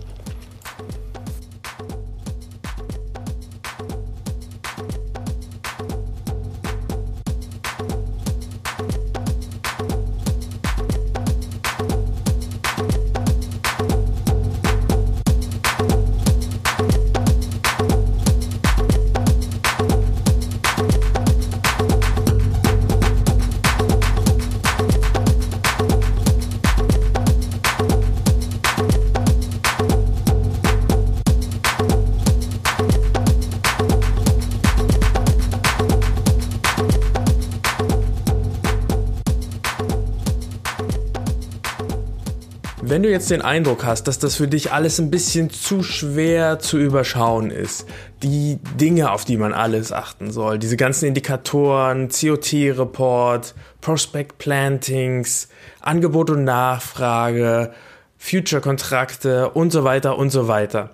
Jetzt 43.13 43.31
den 43.31 43.43
Eindruck 43.43 43.85
hast, 43.85 44.09
dass 44.09 44.19
das 44.19 44.37
für 44.37 44.49
dich 44.49 44.73
alles 44.73 44.99
ein 44.99 45.11
bisschen 45.11 45.51
zu 45.51 45.83
schwer 45.83 46.59
zu 46.59 46.79
überschauen 46.79 47.51
ist, 47.51 47.87
die 48.23 48.59
Dinge, 48.81 49.13
auf 49.13 49.25
die 49.25 49.37
man 49.37 49.53
alles 49.53 49.93
achten 49.93 50.33
soll, 50.33 50.59
diese 50.59 50.77
ganzen 50.77 51.07
Indikatoren, 51.07 52.09
COT-Report, 52.09 53.55
Prospect 53.81 54.39
Plantings, 54.39 55.49
Angebot 55.81 56.31
und 56.31 56.45
Nachfrage, 56.45 57.73
Future-Kontrakte 58.19 59.51
und 59.51 59.71
so 59.71 59.85
weiter 59.85 60.19
und 60.19 60.31
so 60.31 60.49
weiter. 60.49 60.91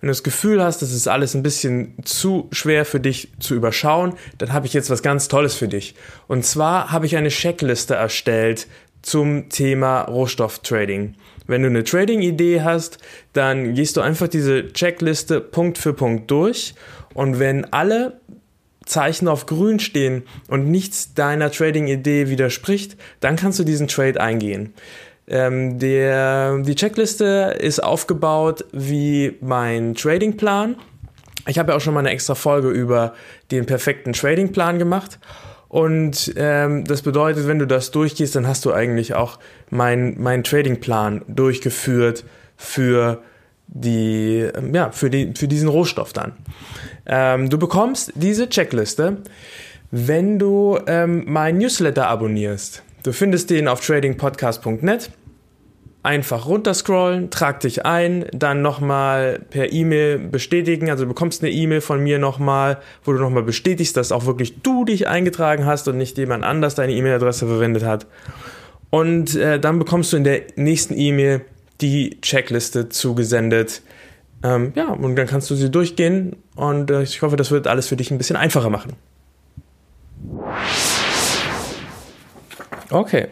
Wenn 0.00 0.06
du 0.06 0.12
das 0.12 0.22
Gefühl 0.22 0.62
hast, 0.62 0.80
das 0.82 0.92
ist 0.92 1.08
alles 1.08 1.34
ein 1.34 1.42
bisschen 1.42 1.94
zu 2.04 2.48
schwer 2.52 2.84
für 2.86 3.00
dich 3.00 3.32
zu 3.38 3.54
überschauen, 3.54 4.14
dann 4.38 4.52
habe 4.52 4.66
ich 4.66 4.72
jetzt 4.72 4.88
was 4.88 5.02
ganz 5.02 5.28
Tolles 5.28 5.54
für 5.54 5.68
dich. 5.68 5.94
Und 6.26 6.44
zwar 6.44 6.90
habe 6.90 7.06
ich 7.06 7.16
eine 7.16 7.28
Checkliste 7.28 7.94
erstellt 7.94 8.66
zum 9.02 9.48
Thema 9.48 10.02
Rohstofftrading. 10.02 11.16
Wenn 11.50 11.62
du 11.62 11.68
eine 11.68 11.82
Trading-Idee 11.82 12.62
hast, 12.62 12.98
dann 13.32 13.74
gehst 13.74 13.96
du 13.96 14.00
einfach 14.00 14.28
diese 14.28 14.72
Checkliste 14.72 15.40
Punkt 15.40 15.78
für 15.78 15.92
Punkt 15.92 16.30
durch 16.30 16.74
und 17.12 17.40
wenn 17.40 17.64
alle 17.72 18.20
Zeichen 18.86 19.26
auf 19.26 19.46
grün 19.46 19.80
stehen 19.80 20.22
und 20.46 20.70
nichts 20.70 21.12
deiner 21.14 21.50
Trading-Idee 21.50 22.28
widerspricht, 22.28 22.96
dann 23.18 23.34
kannst 23.34 23.58
du 23.58 23.64
diesen 23.64 23.88
Trade 23.88 24.20
eingehen. 24.20 24.74
Ähm, 25.26 25.80
der, 25.80 26.58
die 26.58 26.76
Checkliste 26.76 27.56
ist 27.58 27.82
aufgebaut 27.82 28.64
wie 28.70 29.36
mein 29.40 29.96
Trading-Plan. 29.96 30.76
Ich 31.48 31.58
habe 31.58 31.72
ja 31.72 31.76
auch 31.76 31.80
schon 31.80 31.94
mal 31.94 32.00
eine 32.00 32.10
extra 32.10 32.36
Folge 32.36 32.68
über 32.68 33.14
den 33.50 33.66
perfekten 33.66 34.12
Trading-Plan 34.12 34.78
gemacht 34.78 35.18
und 35.70 36.32
ähm, 36.34 36.82
das 36.84 37.02
bedeutet, 37.02 37.46
wenn 37.46 37.60
du 37.60 37.66
das 37.66 37.92
durchgehst, 37.92 38.34
dann 38.34 38.48
hast 38.48 38.64
du 38.64 38.72
eigentlich 38.72 39.14
auch 39.14 39.38
meinen 39.70 40.20
mein 40.20 40.42
Tradingplan 40.42 41.22
durchgeführt 41.28 42.24
für 42.56 43.22
die, 43.68 44.50
ähm, 44.52 44.74
ja, 44.74 44.90
für, 44.90 45.10
die, 45.10 45.32
für 45.38 45.46
diesen 45.46 45.68
Rohstoff 45.68 46.12
dann. 46.12 46.32
Ähm, 47.06 47.50
du 47.50 47.56
bekommst 47.56 48.12
diese 48.16 48.48
Checkliste, 48.48 49.18
wenn 49.92 50.40
du 50.40 50.76
ähm, 50.88 51.22
mein 51.28 51.58
Newsletter 51.58 52.08
abonnierst. 52.08 52.82
Du 53.04 53.12
findest 53.12 53.48
den 53.50 53.68
auf 53.68 53.80
tradingpodcast.net 53.80 55.10
einfach 56.02 56.46
runterscrollen, 56.46 57.30
trag 57.30 57.60
dich 57.60 57.84
ein, 57.84 58.24
dann 58.32 58.62
nochmal 58.62 59.40
per 59.50 59.72
E-Mail 59.72 60.18
bestätigen. 60.18 60.88
Also 60.90 61.04
du 61.04 61.08
bekommst 61.08 61.42
eine 61.42 61.52
E-Mail 61.52 61.80
von 61.80 62.02
mir 62.02 62.18
nochmal, 62.18 62.78
wo 63.04 63.12
du 63.12 63.18
nochmal 63.18 63.42
bestätigst, 63.42 63.96
dass 63.96 64.10
auch 64.12 64.24
wirklich 64.24 64.62
du 64.62 64.84
dich 64.84 65.08
eingetragen 65.08 65.66
hast 65.66 65.88
und 65.88 65.98
nicht 65.98 66.16
jemand 66.16 66.44
anders 66.44 66.74
deine 66.74 66.92
E-Mail-Adresse 66.92 67.46
verwendet 67.46 67.84
hat. 67.84 68.06
Und 68.88 69.36
äh, 69.36 69.60
dann 69.60 69.78
bekommst 69.78 70.12
du 70.12 70.16
in 70.16 70.24
der 70.24 70.42
nächsten 70.56 70.98
E-Mail 70.98 71.42
die 71.80 72.20
Checkliste 72.22 72.88
zugesendet. 72.88 73.82
Ähm, 74.42 74.72
ja, 74.74 74.88
und 74.88 75.16
dann 75.16 75.26
kannst 75.26 75.50
du 75.50 75.54
sie 75.54 75.70
durchgehen 75.70 76.36
und 76.56 76.90
äh, 76.90 77.02
ich 77.02 77.20
hoffe, 77.20 77.36
das 77.36 77.50
wird 77.50 77.66
alles 77.66 77.88
für 77.88 77.96
dich 77.96 78.10
ein 78.10 78.18
bisschen 78.18 78.36
einfacher 78.36 78.70
machen. 78.70 78.94
Okay. 82.90 83.28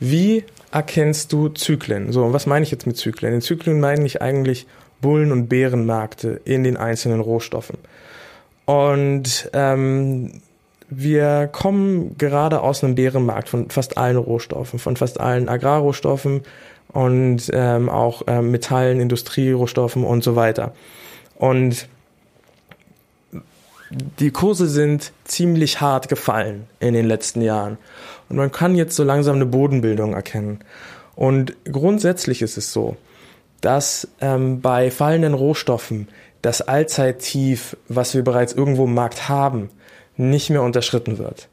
Wie 0.00 0.44
erkennst 0.72 1.32
du 1.32 1.48
Zyklen? 1.48 2.12
So, 2.12 2.24
und 2.24 2.32
was 2.32 2.46
meine 2.46 2.64
ich 2.64 2.70
jetzt 2.70 2.86
mit 2.86 2.96
Zyklen? 2.96 3.34
In 3.34 3.40
Zyklen 3.40 3.80
meine 3.80 4.04
ich 4.04 4.20
eigentlich 4.22 4.66
Bullen- 5.00 5.32
und 5.32 5.48
Bärenmärkte 5.48 6.40
in 6.44 6.64
den 6.64 6.76
einzelnen 6.76 7.20
Rohstoffen. 7.20 7.78
Und 8.64 9.50
ähm, 9.52 10.40
wir 10.88 11.48
kommen 11.50 12.16
gerade 12.18 12.60
aus 12.60 12.82
einem 12.82 12.94
Bärenmarkt 12.94 13.48
von 13.48 13.70
fast 13.70 13.96
allen 13.98 14.16
Rohstoffen, 14.16 14.78
von 14.78 14.96
fast 14.96 15.20
allen 15.20 15.48
Agrarrohstoffen 15.48 16.42
und 16.92 17.50
ähm, 17.52 17.88
auch 17.88 18.22
ähm, 18.26 18.50
Metallen, 18.50 19.00
Industrierohstoffen 19.00 20.04
und 20.04 20.22
so 20.22 20.36
weiter. 20.36 20.74
Und 21.36 21.88
die 23.90 24.30
Kurse 24.30 24.68
sind 24.68 25.12
ziemlich 25.24 25.80
hart 25.80 26.08
gefallen 26.08 26.66
in 26.80 26.94
den 26.94 27.06
letzten 27.06 27.42
Jahren. 27.42 27.78
Und 28.32 28.38
man 28.38 28.50
kann 28.50 28.74
jetzt 28.74 28.96
so 28.96 29.04
langsam 29.04 29.36
eine 29.36 29.44
Bodenbildung 29.44 30.14
erkennen. 30.14 30.60
Und 31.14 31.54
grundsätzlich 31.70 32.40
ist 32.40 32.56
es 32.56 32.72
so, 32.72 32.96
dass 33.60 34.08
ähm, 34.22 34.62
bei 34.62 34.90
fallenden 34.90 35.34
Rohstoffen 35.34 36.08
das 36.40 36.62
Allzeittief, 36.62 37.76
was 37.88 38.14
wir 38.14 38.24
bereits 38.24 38.54
irgendwo 38.54 38.86
im 38.86 38.94
Markt 38.94 39.28
haben, 39.28 39.68
nicht 40.16 40.48
mehr 40.48 40.62
unterschritten 40.62 41.18
wird. 41.18 41.50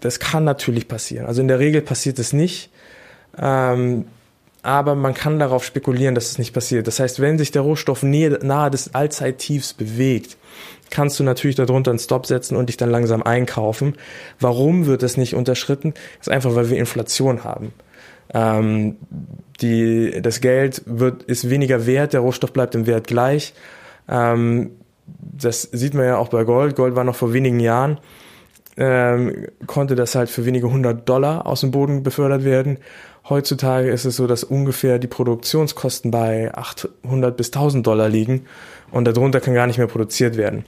Das 0.00 0.20
kann 0.20 0.44
natürlich 0.44 0.88
passieren. 0.88 1.24
Also 1.24 1.40
in 1.40 1.48
der 1.48 1.58
Regel 1.58 1.80
passiert 1.80 2.18
es 2.18 2.34
nicht. 2.34 2.70
Ähm, 3.38 4.04
aber 4.62 4.94
man 4.94 5.14
kann 5.14 5.38
darauf 5.38 5.64
spekulieren, 5.64 6.14
dass 6.14 6.30
es 6.30 6.38
nicht 6.38 6.52
passiert. 6.52 6.86
Das 6.86 7.00
heißt, 7.00 7.20
wenn 7.20 7.38
sich 7.38 7.50
der 7.50 7.62
Rohstoff 7.62 8.02
nahe 8.02 8.70
des 8.70 8.94
Allzeittiefs 8.94 9.74
bewegt, 9.74 10.36
kannst 10.90 11.18
du 11.18 11.24
natürlich 11.24 11.56
darunter 11.56 11.90
einen 11.90 11.98
Stop 11.98 12.26
setzen 12.26 12.56
und 12.56 12.68
dich 12.68 12.76
dann 12.76 12.90
langsam 12.90 13.22
einkaufen. 13.22 13.94
Warum 14.38 14.86
wird 14.86 15.02
das 15.02 15.16
nicht 15.16 15.34
unterschritten? 15.34 15.94
Das 16.18 16.26
ist 16.26 16.32
einfach, 16.32 16.54
weil 16.54 16.68
wir 16.68 16.78
Inflation 16.78 17.44
haben. 17.44 17.72
Ähm, 18.34 18.96
die, 19.60 20.20
das 20.22 20.40
Geld 20.40 20.82
wird, 20.86 21.22
ist 21.24 21.48
weniger 21.48 21.86
wert, 21.86 22.12
der 22.12 22.20
Rohstoff 22.20 22.52
bleibt 22.52 22.74
im 22.74 22.86
Wert 22.86 23.06
gleich. 23.06 23.54
Ähm, 24.08 24.72
das 25.06 25.62
sieht 25.62 25.94
man 25.94 26.04
ja 26.04 26.16
auch 26.18 26.28
bei 26.28 26.44
Gold. 26.44 26.76
Gold 26.76 26.96
war 26.96 27.04
noch 27.04 27.16
vor 27.16 27.32
wenigen 27.32 27.60
Jahren, 27.60 27.98
ähm, 28.76 29.48
konnte 29.66 29.94
das 29.94 30.14
halt 30.14 30.30
für 30.30 30.44
wenige 30.44 30.70
hundert 30.70 31.08
Dollar 31.08 31.46
aus 31.46 31.60
dem 31.60 31.70
Boden 31.70 32.02
befördert 32.02 32.44
werden. 32.44 32.78
Heutzutage 33.28 33.90
ist 33.90 34.04
es 34.04 34.16
so, 34.16 34.26
dass 34.26 34.44
ungefähr 34.44 34.98
die 34.98 35.06
Produktionskosten 35.06 36.10
bei 36.10 36.52
800 36.54 37.36
bis 37.36 37.48
1000 37.48 37.86
Dollar 37.86 38.08
liegen 38.08 38.46
und 38.90 39.04
darunter 39.04 39.40
kann 39.40 39.54
gar 39.54 39.66
nicht 39.66 39.78
mehr 39.78 39.86
produziert 39.86 40.36
werden. 40.36 40.64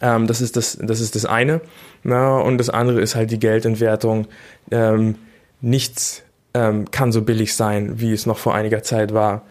Ähm, 0.00 0.26
das, 0.26 0.40
ist 0.40 0.56
das, 0.56 0.78
das 0.80 1.00
ist 1.00 1.14
das 1.14 1.24
eine. 1.24 1.60
Na, 2.02 2.38
und 2.38 2.58
das 2.58 2.70
andere 2.70 3.00
ist 3.00 3.14
halt 3.14 3.30
die 3.30 3.38
Geldentwertung. 3.38 4.26
Ähm, 4.70 5.16
nichts 5.60 6.22
ähm, 6.54 6.90
kann 6.90 7.12
so 7.12 7.22
billig 7.22 7.54
sein, 7.54 8.00
wie 8.00 8.12
es 8.12 8.26
noch 8.26 8.38
vor 8.38 8.54
einiger 8.54 8.82
Zeit 8.82 9.12
war. 9.12 9.42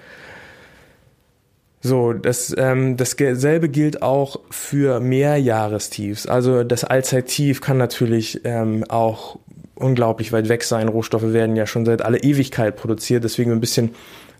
So, 1.82 2.12
das, 2.12 2.54
ähm, 2.58 2.98
dasselbe 2.98 3.70
gilt 3.70 4.02
auch 4.02 4.40
für 4.50 5.00
Mehrjahrestiefs. 5.00 6.26
Also 6.26 6.64
das 6.64 6.84
Allzeittief 6.84 7.62
kann 7.62 7.78
natürlich 7.78 8.42
ähm, 8.44 8.84
auch 8.90 9.40
unglaublich 9.80 10.32
weit 10.32 10.50
weg 10.50 10.64
sein. 10.64 10.88
Rohstoffe 10.88 11.34
werden 11.34 11.56
ja 11.56 11.66
schon 11.66 11.86
seit 11.86 12.02
aller 12.02 12.24
Ewigkeit 12.24 12.76
produziert, 12.76 13.24
deswegen 13.24 13.52
ein 13.52 13.60
bisschen 13.60 13.96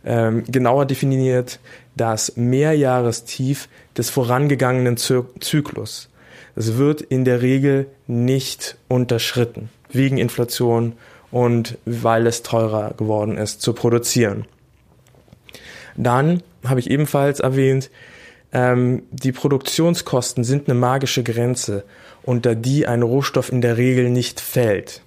ähm, 0.06 0.44
genauer 0.48 0.86
definiert 0.86 1.60
das 1.96 2.38
Mehrjahrestief 2.38 3.68
des 3.98 4.10
vorangegangenen 4.10 4.98
Zyklus. 4.98 6.10
Es 6.56 6.78
wird 6.78 7.02
in 7.02 7.26
der 7.26 7.42
Regel 7.42 7.88
nicht 8.08 8.78
unterschritten, 8.88 9.70
wegen 9.92 10.18
Inflation 10.18 10.94
und 11.32 11.78
weil 11.86 12.28
es 12.28 12.44
teurer 12.44 12.94
geworden 12.98 13.38
ist 13.38 13.62
zu 13.62 13.74
produzieren. 13.74 14.46
Dann 15.96 16.42
habe 16.66 16.80
ich 16.80 16.90
ebenfalls 16.90 17.40
erwähnt, 17.40 17.90
ähm, 18.52 19.04
die 19.12 19.32
Produktionskosten 19.32 20.44
sind 20.44 20.70
eine 20.70 20.80
magische 20.80 21.24
Grenze, 21.24 21.84
unter 22.24 22.56
die 22.56 22.88
ein 22.88 23.04
Rohstoff 23.04 23.52
in 23.52 23.62
der 23.62 23.78
Regel 23.78 24.10
nicht 24.10 24.40
fällt. 24.40 25.02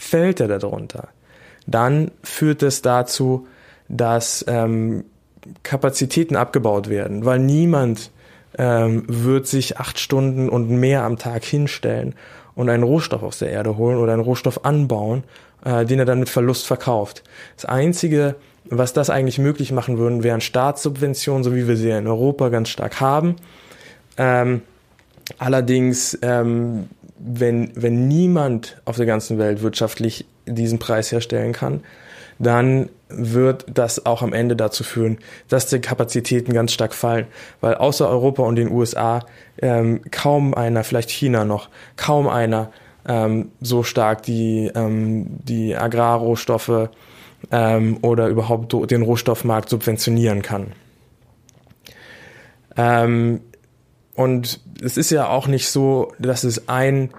Fällt 0.00 0.40
er 0.40 0.46
darunter, 0.46 1.08
dann 1.66 2.12
führt 2.22 2.62
es 2.62 2.82
dazu, 2.82 3.48
dass 3.88 4.44
ähm, 4.46 5.04
Kapazitäten 5.64 6.36
abgebaut 6.36 6.88
werden, 6.88 7.24
weil 7.24 7.40
niemand 7.40 8.10
ähm, 8.56 9.04
wird 9.08 9.48
sich 9.48 9.78
acht 9.78 9.98
Stunden 9.98 10.48
und 10.48 10.70
mehr 10.70 11.02
am 11.02 11.18
Tag 11.18 11.44
hinstellen 11.44 12.14
und 12.54 12.68
einen 12.68 12.84
Rohstoff 12.84 13.22
aus 13.22 13.40
der 13.40 13.50
Erde 13.50 13.76
holen 13.76 13.98
oder 13.98 14.12
einen 14.12 14.22
Rohstoff 14.22 14.64
anbauen, 14.64 15.24
äh, 15.64 15.84
den 15.84 15.98
er 15.98 16.04
dann 16.04 16.20
mit 16.20 16.28
Verlust 16.28 16.66
verkauft. 16.66 17.24
Das 17.56 17.64
Einzige, 17.64 18.36
was 18.70 18.92
das 18.92 19.10
eigentlich 19.10 19.38
möglich 19.38 19.72
machen 19.72 19.98
würden, 19.98 20.22
wären 20.22 20.40
Staatssubventionen, 20.40 21.42
so 21.42 21.54
wie 21.54 21.66
wir 21.66 21.76
sie 21.76 21.90
in 21.90 22.06
Europa 22.06 22.50
ganz 22.50 22.68
stark 22.68 23.00
haben. 23.00 23.34
Ähm, 24.16 24.62
allerdings, 25.38 26.18
ähm, 26.22 26.88
wenn, 27.18 27.72
wenn 27.74 28.08
niemand 28.08 28.80
auf 28.84 28.96
der 28.96 29.06
ganzen 29.06 29.38
Welt 29.38 29.62
wirtschaftlich 29.62 30.26
diesen 30.46 30.78
Preis 30.78 31.12
herstellen 31.12 31.52
kann, 31.52 31.82
dann 32.38 32.88
wird 33.08 33.66
das 33.72 34.06
auch 34.06 34.22
am 34.22 34.32
Ende 34.32 34.54
dazu 34.54 34.84
führen, 34.84 35.18
dass 35.48 35.66
die 35.66 35.80
Kapazitäten 35.80 36.52
ganz 36.52 36.72
stark 36.72 36.94
fallen, 36.94 37.26
weil 37.60 37.74
außer 37.74 38.08
Europa 38.08 38.42
und 38.42 38.56
den 38.56 38.70
USA 38.70 39.24
ähm, 39.60 40.02
kaum 40.10 40.54
einer, 40.54 40.84
vielleicht 40.84 41.10
China 41.10 41.44
noch, 41.44 41.68
kaum 41.96 42.28
einer 42.28 42.70
ähm, 43.06 43.50
so 43.60 43.82
stark 43.82 44.22
die, 44.22 44.70
ähm, 44.74 45.26
die 45.44 45.74
Agrarrohstoffe 45.74 46.90
ähm, 47.50 47.98
oder 48.02 48.28
überhaupt 48.28 48.90
den 48.90 49.02
Rohstoffmarkt 49.02 49.68
subventionieren 49.68 50.42
kann. 50.42 50.72
Ähm, 52.76 53.40
und 54.18 54.58
es 54.82 54.96
ist 54.96 55.10
ja 55.10 55.28
auch 55.28 55.46
nicht 55.46 55.68
so, 55.68 56.12
dass 56.18 56.42
es 56.42 56.68
ein, 56.68 57.10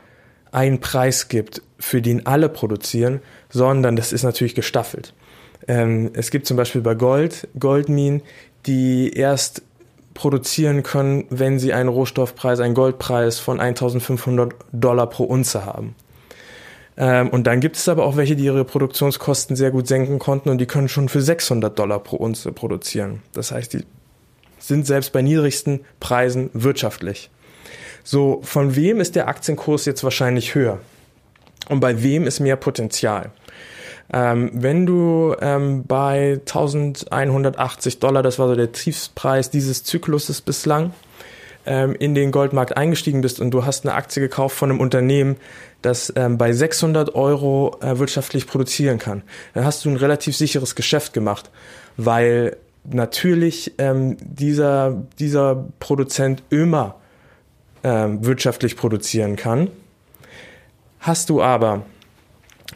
einen 0.51 0.81
Preis 0.81 1.29
gibt, 1.29 1.61
für 1.79 2.01
den 2.01 2.25
alle 2.25 2.49
produzieren, 2.49 3.21
sondern 3.47 3.95
das 3.95 4.11
ist 4.11 4.23
natürlich 4.23 4.53
gestaffelt. 4.53 5.13
Ähm, 5.69 6.11
es 6.11 6.29
gibt 6.29 6.45
zum 6.45 6.57
Beispiel 6.57 6.81
bei 6.81 6.95
Gold 6.95 7.47
Goldminen, 7.57 8.21
die 8.65 9.13
erst 9.13 9.61
produzieren 10.13 10.83
können, 10.83 11.23
wenn 11.29 11.57
sie 11.57 11.71
einen 11.71 11.87
Rohstoffpreis, 11.87 12.59
einen 12.59 12.75
Goldpreis 12.75 13.39
von 13.39 13.61
1500 13.61 14.53
Dollar 14.73 15.07
pro 15.07 15.23
Unze 15.23 15.65
haben. 15.65 15.95
Ähm, 16.97 17.29
und 17.29 17.47
dann 17.47 17.61
gibt 17.61 17.77
es 17.77 17.87
aber 17.87 18.03
auch 18.03 18.17
welche, 18.17 18.35
die 18.35 18.43
ihre 18.43 18.65
Produktionskosten 18.65 19.55
sehr 19.55 19.71
gut 19.71 19.87
senken 19.87 20.19
konnten 20.19 20.49
und 20.49 20.57
die 20.57 20.65
können 20.65 20.89
schon 20.89 21.07
für 21.07 21.21
600 21.21 21.79
Dollar 21.79 21.99
pro 21.99 22.17
Unze 22.17 22.51
produzieren. 22.51 23.21
Das 23.31 23.53
heißt, 23.53 23.71
die 23.71 23.85
sind 24.59 24.85
selbst 24.85 25.11
bei 25.13 25.21
niedrigsten 25.21 25.81
Preisen 25.99 26.49
wirtschaftlich. 26.53 27.29
So, 28.03 28.39
von 28.43 28.75
wem 28.75 29.01
ist 29.01 29.15
der 29.15 29.27
Aktienkurs 29.27 29.85
jetzt 29.85 30.03
wahrscheinlich 30.03 30.55
höher? 30.55 30.79
Und 31.69 31.79
bei 31.79 32.01
wem 32.01 32.25
ist 32.25 32.39
mehr 32.39 32.55
Potenzial? 32.55 33.31
Ähm, 34.11 34.49
wenn 34.53 34.85
du 34.85 35.35
ähm, 35.39 35.83
bei 35.85 36.39
1180 36.39 37.99
Dollar, 37.99 38.23
das 38.23 38.39
war 38.39 38.47
so 38.47 38.55
der 38.55 38.71
Tiefspreis 38.71 39.51
dieses 39.51 39.83
Zykluses 39.83 40.41
bislang, 40.41 40.93
ähm, 41.65 41.95
in 41.99 42.15
den 42.15 42.31
Goldmarkt 42.31 42.75
eingestiegen 42.75 43.21
bist 43.21 43.39
und 43.39 43.51
du 43.51 43.65
hast 43.65 43.85
eine 43.85 43.93
Aktie 43.93 44.21
gekauft 44.21 44.57
von 44.57 44.71
einem 44.71 44.79
Unternehmen, 44.79 45.35
das 45.81 46.11
ähm, 46.15 46.37
bei 46.37 46.51
600 46.51 47.13
Euro 47.13 47.77
äh, 47.81 47.99
wirtschaftlich 47.99 48.47
produzieren 48.47 48.97
kann, 48.97 49.21
dann 49.53 49.65
hast 49.65 49.85
du 49.85 49.89
ein 49.89 49.97
relativ 49.97 50.35
sicheres 50.35 50.75
Geschäft 50.75 51.13
gemacht, 51.13 51.51
weil 51.95 52.57
natürlich 52.83 53.73
ähm, 53.77 54.17
dieser, 54.21 55.03
dieser 55.19 55.67
Produzent 55.79 56.43
immer 56.49 56.95
ähm, 57.83 58.25
wirtschaftlich 58.25 58.75
produzieren 58.75 59.35
kann. 59.35 59.69
Hast 60.99 61.29
du 61.29 61.41
aber 61.41 61.83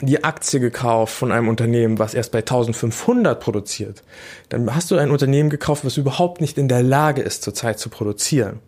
die 0.02 0.24
Aktie 0.24 0.60
gekauft 0.60 1.14
von 1.14 1.32
einem 1.32 1.48
Unternehmen, 1.48 2.00
was 2.00 2.14
erst 2.14 2.32
bei 2.32 2.40
1500 2.40 3.40
produziert, 3.40 4.04
dann 4.50 4.74
hast 4.74 4.92
du 4.92 4.98
ein 4.98 5.12
Unternehmen 5.12 5.50
gekauft, 5.50 5.86
was 5.86 5.98
überhaupt 5.98 6.42
nicht 6.42 6.58
in 6.58 6.68
der 6.68 6.84
Lage 6.84 7.22
ist, 7.22 7.44
zurzeit 7.44 7.80
zu 7.80 7.90
produzieren. 7.90 8.60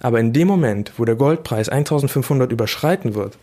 Aber 0.00 0.20
in 0.20 0.32
dem 0.32 0.48
Moment, 0.48 0.92
wo 0.96 1.04
der 1.04 1.14
Goldpreis 1.14 1.68
1500 1.68 2.50
überschreiten 2.52 3.14
wird, 3.14 3.38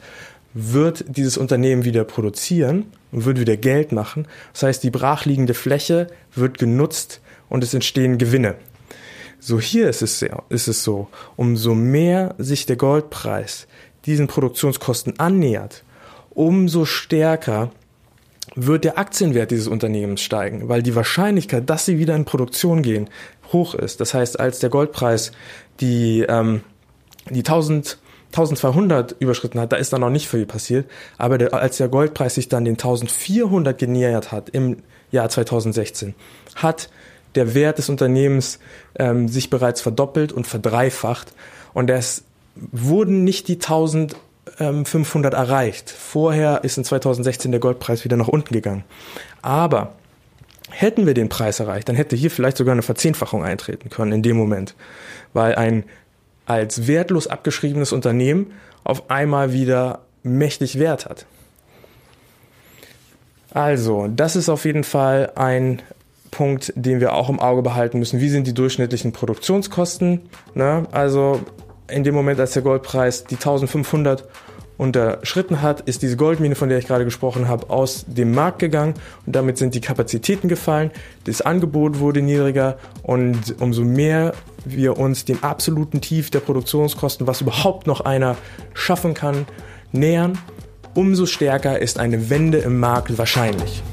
wird 0.54 1.06
dieses 1.08 1.38
Unternehmen 1.38 1.86
wieder 1.86 2.04
produzieren 2.04 2.92
und 3.12 3.26
wird 3.26 3.40
wieder 3.40 3.58
Geld 3.58 3.92
machen. 3.92 4.28
Das 4.54 4.64
heißt, 4.64 4.84
die 4.84 4.92
brachliegende 4.92 5.54
Fläche 5.54 6.08
wird 6.36 6.58
genutzt 6.58 7.22
und 7.52 7.64
es 7.64 7.74
entstehen 7.74 8.18
Gewinne. 8.18 8.56
So 9.40 9.60
hier 9.60 9.90
ist 9.90 10.02
es, 10.02 10.20
sehr, 10.20 10.44
ist 10.50 10.68
es 10.68 10.84
so, 10.84 11.08
umso 11.36 11.76
mehr 11.76 12.34
sich 12.38 12.66
der 12.66 12.78
Goldpreis 12.78 13.68
diesen 14.06 14.28
Produktionskosten 14.28 15.20
annähert, 15.20 15.84
umso 16.30 16.86
stärker 16.86 17.72
wird 18.56 18.84
der 18.84 18.98
Aktienwert 18.98 19.52
dieses 19.52 19.68
Unternehmens 19.68 20.22
steigen, 20.22 20.70
weil 20.70 20.82
die 20.82 20.96
Wahrscheinlichkeit, 20.96 21.70
dass 21.70 21.86
sie 21.86 22.00
wieder 22.00 22.16
in 22.16 22.26
Produktion 22.26 22.82
gehen, 22.82 23.10
hoch 23.52 23.76
ist. 23.76 24.00
Das 24.00 24.14
heißt, 24.14 24.40
als 24.40 24.60
der 24.60 24.70
Goldpreis 24.70 25.32
die, 25.80 26.26
ähm, 26.28 26.62
die 27.30 27.44
1000, 27.44 27.98
1200 28.28 29.16
überschritten 29.20 29.60
hat, 29.60 29.74
da 29.74 29.76
ist 29.76 29.92
dann 29.92 30.02
noch 30.02 30.10
nicht 30.10 30.30
viel 30.30 30.46
passiert, 30.46 30.90
aber 31.18 31.38
der, 31.38 31.54
als 31.54 31.78
der 31.78 31.90
Goldpreis 31.90 32.36
sich 32.36 32.48
dann 32.48 32.64
den 32.64 32.76
1400 32.76 33.78
genähert 33.78 34.32
hat 34.32 34.50
im 34.50 34.78
Jahr 35.12 35.30
2016, 35.30 36.16
hat 36.56 36.90
der 37.36 37.54
Wert 37.54 37.78
des 37.78 37.90
Unternehmens 37.90 38.60
ähm, 38.98 39.28
sich 39.28 39.50
bereits 39.50 39.82
verdoppelt 39.82 40.32
und 40.32 40.48
verdreifacht 40.48 41.34
und 41.74 41.90
es 41.90 42.24
wurden 42.56 43.24
nicht 43.24 43.48
die 43.48 43.56
1500 43.56 44.16
ähm, 44.60 45.40
erreicht. 45.40 45.90
Vorher 45.90 46.64
ist 46.64 46.78
in 46.78 46.84
2016 46.84 47.52
der 47.52 47.60
Goldpreis 47.60 48.04
wieder 48.04 48.18
nach 48.18 48.28
unten 48.28 48.54
gegangen. 48.54 48.84
Aber 49.42 49.94
hätten 50.70 51.06
wir 51.06 51.14
den 51.14 51.30
Preis 51.30 51.60
erreicht, 51.60 51.90
dann 51.90 51.96
hätte 51.96 52.16
hier 52.16 52.32
vielleicht 52.32 52.58
sogar 52.58 52.74
eine 52.74 52.82
Verzehnfachung 52.82 53.44
eintreten 53.44 53.90
können 53.90 54.12
in 54.12 54.24
dem 54.24 54.38
Moment, 54.38 54.76
weil 55.34 55.56
ein 55.56 55.84
als 56.46 56.88
wertlos 56.88 57.28
abgeschriebenes 57.28 57.94
Unternehmen 57.94 58.52
auf 58.84 59.10
einmal 59.10 59.54
wieder 59.54 60.00
mächtig 60.24 60.80
Wert 60.80 61.06
hat. 61.06 61.26
Also, 63.54 64.08
das 64.08 64.36
ist 64.36 64.50
auf 64.50 64.66
jeden 64.66 64.84
Fall 64.84 65.32
ein 65.36 65.82
Punkt, 66.32 66.74
den 66.76 67.00
wir 67.00 67.14
auch 67.14 67.30
im 67.30 67.40
Auge 67.40 67.62
behalten 67.62 68.00
müssen. 68.00 68.20
Wie 68.22 68.30
sind 68.30 68.48
die 68.48 68.54
durchschnittlichen 68.54 69.12
Produktionskosten? 69.12 70.22
Ne? 70.56 70.88
Also 70.92 71.42
in 71.90 72.04
dem 72.04 72.16
Moment, 72.16 72.40
als 72.40 72.54
der 72.54 72.64
Goldpreis 72.64 73.26
die 73.26 73.36
1500 73.36 74.28
unterschritten 74.78 75.62
hat, 75.62 75.82
ist 75.82 76.02
diese 76.02 76.18
Goldmine, 76.18 76.56
von 76.56 76.68
der 76.68 76.80
ich 76.80 76.88
gerade 76.88 77.06
gesprochen 77.06 77.48
habe, 77.48 77.70
aus 77.70 78.06
dem 78.08 78.34
Markt 78.34 78.58
gegangen 78.58 78.96
und 79.28 79.36
damit 79.36 79.60
sind 79.60 79.76
die 79.76 79.82
Kapazitäten 79.82 80.48
gefallen, 80.48 80.90
das 81.26 81.42
Angebot 81.42 82.00
wurde 82.00 82.24
niedriger 82.24 82.78
und 83.04 83.62
umso 83.62 83.84
mehr 83.84 84.34
wir 84.66 84.98
uns 84.98 85.24
dem 85.24 85.44
absoluten 85.44 86.02
Tief 86.02 86.32
der 86.32 86.40
Produktionskosten, 86.40 87.28
was 87.28 87.42
überhaupt 87.42 87.86
noch 87.86 88.02
einer 88.02 88.38
schaffen 88.74 89.14
kann, 89.14 89.46
nähern, 89.92 90.40
umso 90.96 91.28
stärker 91.28 91.78
ist 91.78 92.00
eine 92.00 92.32
Wende 92.32 92.58
im 92.58 92.80
Markt 92.80 93.16
wahrscheinlich. 93.20 93.84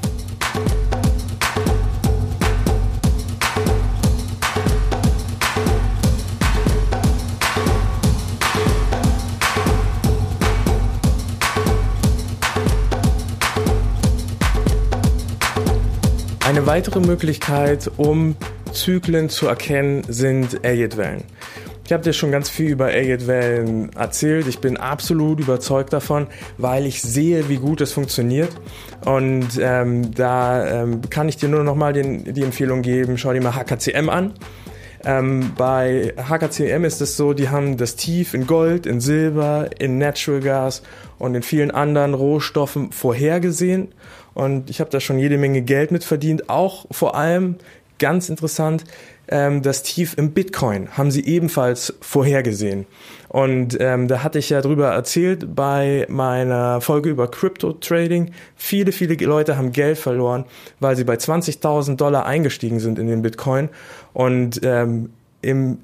Eine 16.59 16.67
weitere 16.67 16.99
Möglichkeit, 16.99 17.89
um 17.95 18.35
Zyklen 18.73 19.29
zu 19.29 19.47
erkennen, 19.47 20.03
sind 20.09 20.65
Elliott-Wellen. 20.65 21.23
Ich 21.85 21.93
habe 21.93 22.03
dir 22.03 22.11
schon 22.11 22.33
ganz 22.33 22.49
viel 22.49 22.71
über 22.71 22.91
Elliott-Wellen 22.91 23.93
erzählt. 23.93 24.45
Ich 24.45 24.59
bin 24.59 24.75
absolut 24.75 25.39
überzeugt 25.39 25.93
davon, 25.93 26.27
weil 26.57 26.85
ich 26.85 27.01
sehe, 27.01 27.47
wie 27.47 27.55
gut 27.55 27.79
es 27.79 27.93
funktioniert. 27.93 28.49
Und 29.05 29.57
ähm, 29.57 30.13
da 30.13 30.83
ähm, 30.83 30.99
kann 31.09 31.29
ich 31.29 31.37
dir 31.37 31.47
nur 31.47 31.63
noch 31.63 31.75
mal 31.75 31.93
den, 31.93 32.33
die 32.33 32.43
Empfehlung 32.43 32.81
geben, 32.81 33.17
schau 33.17 33.31
dir 33.31 33.41
mal 33.41 33.55
HKCM 33.55 34.09
an. 34.09 34.33
Ähm, 35.05 35.53
bei 35.57 36.13
HKCM 36.17 36.83
ist 36.83 37.01
es 37.01 37.15
so, 37.15 37.33
die 37.33 37.49
haben 37.49 37.77
das 37.77 37.95
Tief 37.95 38.33
in 38.33 38.47
Gold, 38.47 38.85
in 38.85 38.99
Silber, 38.99 39.69
in 39.79 39.97
Natural 39.97 40.41
Gas 40.41 40.81
und 41.17 41.35
in 41.35 41.43
vielen 41.43 41.71
anderen 41.71 42.13
Rohstoffen 42.13 42.91
vorhergesehen 42.91 43.89
und 44.33 44.69
ich 44.69 44.79
habe 44.79 44.89
da 44.89 44.99
schon 44.99 45.19
jede 45.19 45.37
Menge 45.37 45.61
Geld 45.61 45.91
mit 45.91 46.03
verdient. 46.03 46.49
Auch 46.49 46.85
vor 46.91 47.15
allem 47.15 47.55
ganz 47.99 48.29
interessant, 48.29 48.83
ähm, 49.27 49.61
das 49.61 49.83
Tief 49.83 50.17
im 50.17 50.31
Bitcoin 50.31 50.97
haben 50.97 51.11
sie 51.11 51.25
ebenfalls 51.25 51.93
vorhergesehen. 52.01 52.87
Und 53.27 53.77
ähm, 53.79 54.07
da 54.07 54.23
hatte 54.23 54.39
ich 54.39 54.49
ja 54.49 54.61
drüber 54.61 54.87
erzählt 54.87 55.55
bei 55.55 56.07
meiner 56.09 56.81
Folge 56.81 57.09
über 57.09 57.29
Crypto 57.29 57.73
Trading. 57.73 58.31
Viele, 58.55 58.91
viele 58.91 59.13
Leute 59.25 59.55
haben 59.55 59.71
Geld 59.71 59.99
verloren, 59.99 60.45
weil 60.79 60.95
sie 60.95 61.03
bei 61.03 61.15
20.000 61.15 61.95
Dollar 61.95 62.25
eingestiegen 62.25 62.79
sind 62.79 62.97
in 62.97 63.07
den 63.07 63.21
Bitcoin. 63.21 63.69
Und 64.13 64.61
ähm, 64.63 65.11
im 65.41 65.79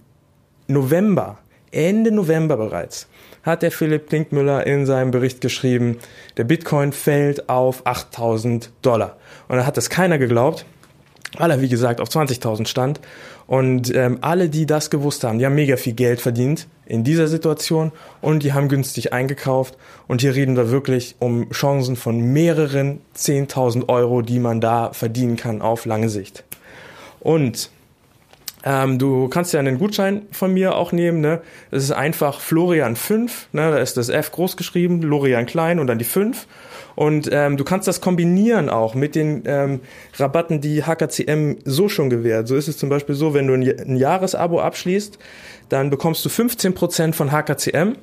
November, 0.67 1.37
Ende 1.71 2.11
November 2.11 2.57
bereits, 2.57 3.07
hat 3.43 3.61
der 3.61 3.71
Philipp 3.71 4.09
Klinkmüller 4.09 4.65
in 4.65 4.87
seinem 4.87 5.11
Bericht 5.11 5.39
geschrieben, 5.39 5.99
der 6.37 6.45
Bitcoin 6.45 6.91
fällt 6.91 7.47
auf 7.47 7.85
8000 7.85 8.71
Dollar. 8.81 9.17
Und 9.47 9.57
da 9.57 9.65
hat 9.67 9.77
das 9.77 9.91
keiner 9.91 10.17
geglaubt, 10.17 10.65
weil 11.37 11.51
er, 11.51 11.61
wie 11.61 11.69
gesagt, 11.69 12.01
auf 12.01 12.09
20.000 12.09 12.67
stand. 12.67 12.99
Und 13.47 13.93
ähm, 13.93 14.17
alle, 14.21 14.49
die 14.49 14.65
das 14.65 14.89
gewusst 14.89 15.23
haben, 15.23 15.37
die 15.37 15.45
haben 15.45 15.55
mega 15.55 15.77
viel 15.77 15.93
Geld 15.93 16.19
verdient 16.19 16.67
in 16.85 17.03
dieser 17.03 17.27
Situation 17.27 17.91
und 18.21 18.43
die 18.43 18.53
haben 18.53 18.69
günstig 18.69 19.13
eingekauft. 19.13 19.77
Und 20.07 20.21
hier 20.21 20.35
reden 20.35 20.55
wir 20.55 20.71
wirklich 20.71 21.15
um 21.19 21.49
Chancen 21.51 21.95
von 21.95 22.19
mehreren 22.19 23.01
10.000 23.15 23.87
Euro, 23.87 24.21
die 24.21 24.39
man 24.39 24.61
da 24.61 24.93
verdienen 24.93 25.35
kann 25.35 25.61
auf 25.61 25.85
lange 25.85 26.09
Sicht. 26.09 26.43
Und 27.19 27.69
ähm, 28.63 28.97
du 28.97 29.27
kannst 29.29 29.53
ja 29.53 29.59
einen 29.59 29.77
Gutschein 29.77 30.23
von 30.31 30.51
mir 30.51 30.75
auch 30.75 30.91
nehmen. 30.91 31.21
Ne? 31.21 31.41
Das 31.69 31.83
ist 31.83 31.91
einfach 31.91 32.39
Florian 32.39 32.95
5. 32.95 33.49
Ne? 33.51 33.71
Da 33.71 33.77
ist 33.77 33.95
das 33.95 34.09
F 34.09 34.31
groß 34.31 34.57
geschrieben, 34.57 35.03
Lorian 35.03 35.45
klein 35.45 35.79
und 35.79 35.85
dann 35.85 35.99
die 35.99 36.05
5. 36.05 36.47
Und 36.95 37.29
ähm, 37.31 37.57
du 37.57 37.63
kannst 37.63 37.87
das 37.87 37.99
kombinieren 37.99 38.69
auch 38.69 38.95
mit 38.95 39.15
den 39.15 39.43
ähm, 39.45 39.81
Rabatten, 40.15 40.61
die 40.61 40.83
HKCM 40.83 41.57
so 41.65 41.89
schon 41.89 42.09
gewährt. 42.09 42.47
So 42.47 42.55
ist 42.55 42.67
es 42.67 42.77
zum 42.77 42.89
Beispiel 42.89 43.15
so, 43.15 43.33
wenn 43.33 43.47
du 43.47 43.53
ein, 43.53 43.63
ein 43.63 43.95
Jahresabo 43.97 44.61
abschließt, 44.61 45.19
dann 45.69 45.89
bekommst 45.89 46.23
du 46.23 46.29
15% 46.29 47.13
von 47.13 47.31
HKCM 47.31 47.97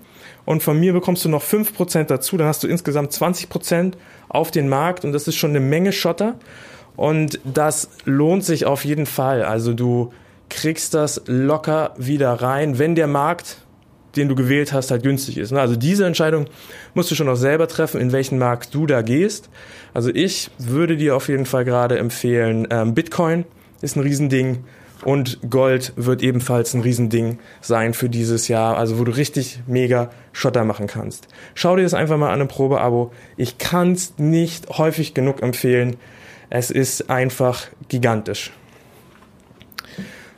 und 0.45 0.63
von 0.63 0.79
mir 0.79 0.93
bekommst 0.93 1.25
du 1.25 1.29
noch 1.29 1.43
5% 1.43 2.05
dazu. 2.05 2.37
Dann 2.37 2.49
hast 2.49 2.63
du 2.63 2.69
insgesamt 2.69 3.13
20% 3.13 3.93
auf 4.29 4.51
den 4.51 4.69
Markt 4.69 5.05
und 5.05 5.13
das 5.13 5.29
ist 5.29 5.37
schon 5.37 5.51
eine 5.51 5.61
Menge 5.61 5.93
Schotter. 5.93 6.35
Und 6.97 7.41
das 7.45 7.89
lohnt 8.05 8.45
sich 8.45 8.67
auf 8.67 8.85
jeden 8.85 9.07
Fall. 9.07 9.43
Also 9.43 9.73
du 9.73 10.13
kriegst 10.51 10.93
das 10.93 11.23
locker 11.27 11.95
wieder 11.97 12.35
rein, 12.35 12.79
wenn 12.79 12.95
der 12.95 13.07
Markt 13.07 13.62
den 14.17 14.29
du 14.29 14.35
gewählt 14.35 14.73
hast, 14.73 14.91
halt 14.91 15.03
günstig 15.03 15.39
ist. 15.39 15.53
Ne? 15.53 15.61
Also 15.61 15.77
diese 15.77 16.07
Entscheidung 16.07 16.47
musst 16.95 17.11
du 17.11 17.15
schon 17.15 17.29
auch 17.29 17.37
selber 17.37 17.69
treffen, 17.69 18.01
in 18.01 18.13
welchen 18.13 18.39
Markt 18.39 18.75
du 18.75 18.87
da 18.87 19.03
gehst. 19.03 19.49
Also 19.95 20.11
ich 20.13 20.51
würde 20.59 20.97
dir 20.97 21.17
auf 21.17 21.29
jeden 21.29 21.47
Fall 21.47 21.65
gerade 21.65 21.99
empfehlen, 21.99 22.67
ähm, 22.71 22.95
Bitcoin 22.95 23.45
ist 23.81 23.97
ein 23.97 24.03
Riesending 24.03 24.65
und 25.05 25.39
Gold 25.51 25.93
wird 25.97 26.23
ebenfalls 26.23 26.75
ein 26.75 26.81
Riesending 26.81 27.39
sein 27.61 27.93
für 27.95 28.09
dieses 28.09 28.49
Jahr, 28.49 28.77
also 28.77 28.99
wo 28.99 29.05
du 29.05 29.13
richtig 29.13 29.61
mega 29.67 30.11
Schotter 30.33 30.65
machen 30.65 30.87
kannst. 30.87 31.29
Schau 31.55 31.77
dir 31.77 31.83
das 31.83 31.95
einfach 31.95 32.17
mal 32.17 32.33
an 32.33 32.41
im 32.41 32.49
Probeabo. 32.49 33.13
Ich 33.37 33.59
kann 33.59 33.93
es 33.93 34.15
nicht 34.19 34.69
häufig 34.79 35.15
genug 35.15 35.43
empfehlen. 35.43 35.97
Es 36.51 36.71
ist 36.71 37.11
einfach 37.11 37.67
gigantisch. 37.89 38.53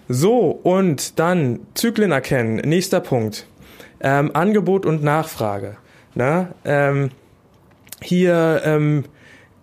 So, 0.09 0.51
und 0.51 1.18
dann 1.18 1.61
Zyklen 1.75 2.12
erkennen. 2.12 2.57
Nächster 2.57 3.01
Punkt. 3.01 3.47
Ähm, 4.05 4.30
Angebot 4.34 4.86
und 4.86 5.02
Nachfrage. 5.02 5.78
Na, 6.14 6.50
ähm, 6.64 7.11
hier 8.00 8.62
ähm, 8.64 9.05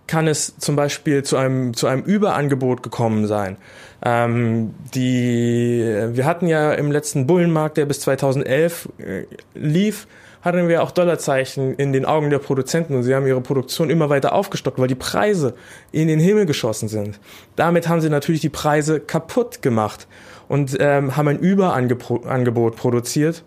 kann 0.08 0.28
es 0.28 0.58
zum 0.58 0.76
Beispiel 0.76 1.24
zu 1.24 1.38
einem, 1.38 1.74
zu 1.74 1.88
einem 1.88 2.04
Überangebot 2.04 2.84
gekommen 2.84 3.28
sein. 3.28 3.56
Ähm, 4.04 4.74
die, 4.94 5.82
wir 6.12 6.26
hatten 6.26 6.48
ja 6.48 6.74
im 6.74 6.92
letzten 6.92 7.28
Bullenmarkt, 7.28 7.78
der 7.78 7.86
bis 7.86 8.02
2011 8.02 8.90
äh, 8.98 9.24
lief, 9.54 10.08
hatten 10.42 10.68
wir 10.68 10.82
auch 10.84 10.92
Dollarzeichen 10.92 11.76
in 11.76 11.94
den 11.94 12.06
Augen 12.06 12.30
der 12.30 12.40
Produzenten 12.40 12.96
und 12.96 13.04
sie 13.04 13.14
haben 13.14 13.28
ihre 13.28 13.42
Produktion 13.42 13.90
immer 13.90 14.10
weiter 14.10 14.34
aufgestockt, 14.34 14.80
weil 14.80 14.88
die 14.88 14.96
Preise 14.96 15.54
in 15.92 16.08
den 16.08 16.20
Himmel 16.20 16.46
geschossen 16.46 16.90
sind. 16.90 17.20
Damit 17.56 17.88
haben 17.88 18.02
sie 18.02 18.10
natürlich 18.10 18.42
die 18.42 18.50
Preise 18.50 19.00
kaputt 19.00 19.62
gemacht 19.62 20.08
und 20.48 20.76
ähm, 20.80 21.16
haben 21.16 21.28
ein 21.28 21.40
Überangebot 21.40 22.76
produziert. 22.76 23.44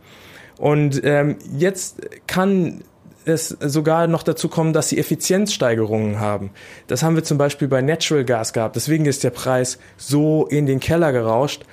Und 0.59 1.01
ähm, 1.05 1.37
jetzt 1.57 2.01
kann 2.27 2.83
es 3.25 3.49
sogar 3.49 4.07
noch 4.07 4.23
dazu 4.23 4.49
kommen, 4.49 4.73
dass 4.73 4.89
sie 4.89 4.99
Effizienzsteigerungen 4.99 6.21
haben. 6.21 6.51
Das 6.87 7.03
haben 7.03 7.17
wir 7.17 7.25
zum 7.25 7.39
Beispiel 7.39 7.69
bei 7.69 7.81
Natural 7.81 8.25
Gas 8.25 8.53
gehabt. 8.53 8.77
Deswegen 8.77 9.07
ist 9.07 9.25
der 9.25 9.31
Preis 9.31 9.79
so 9.97 10.47
in 10.47 10.67
den 10.67 10.81
Keller 10.81 11.13
gerauscht, 11.13 11.65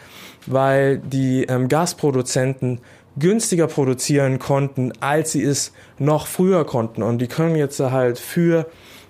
weil 0.48 1.00
die 1.00 1.44
ähm, 1.44 1.68
Gasproduzenten 1.68 2.80
günstiger 3.18 3.68
produzieren 3.68 4.40
konnten, 4.40 4.94
als 5.02 5.34
sie 5.34 5.44
es 5.44 5.74
noch 6.00 6.28
früher 6.28 6.66
konnten. 6.66 7.04
Und 7.04 7.20
die 7.20 7.28
können 7.28 7.56
jetzt 7.56 7.80
halt 7.80 8.18
für 8.18 8.68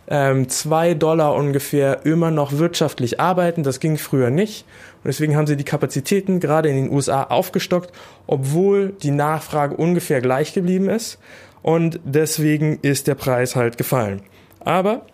ähm, 0.07 0.49
zwei 0.49 0.93
Dollar 0.93 1.35
ungefähr 1.35 2.05
immer 2.05 2.31
noch 2.31 2.53
wirtschaftlich 2.53 3.19
arbeiten. 3.19 3.63
Das 3.63 3.79
ging 3.79 3.97
früher 3.97 4.31
nicht. 4.31 4.65
Und 5.03 5.07
deswegen 5.07 5.35
haben 5.35 5.47
sie 5.47 5.57
die 5.57 5.63
Kapazitäten 5.63 6.39
gerade 6.39 6.69
in 6.69 6.75
den 6.75 6.91
USA 6.91 7.23
aufgestockt, 7.23 7.91
obwohl 8.27 8.93
die 9.01 9.11
Nachfrage 9.11 9.75
ungefähr 9.75 10.21
gleich 10.21 10.53
geblieben 10.53 10.89
ist 10.89 11.17
und 11.63 11.99
deswegen 12.03 12.79
ist 12.81 13.07
der 13.07 13.15
Preis 13.15 13.55
halt 13.55 13.77
gefallen. 13.77 14.21
Aber 14.59 15.05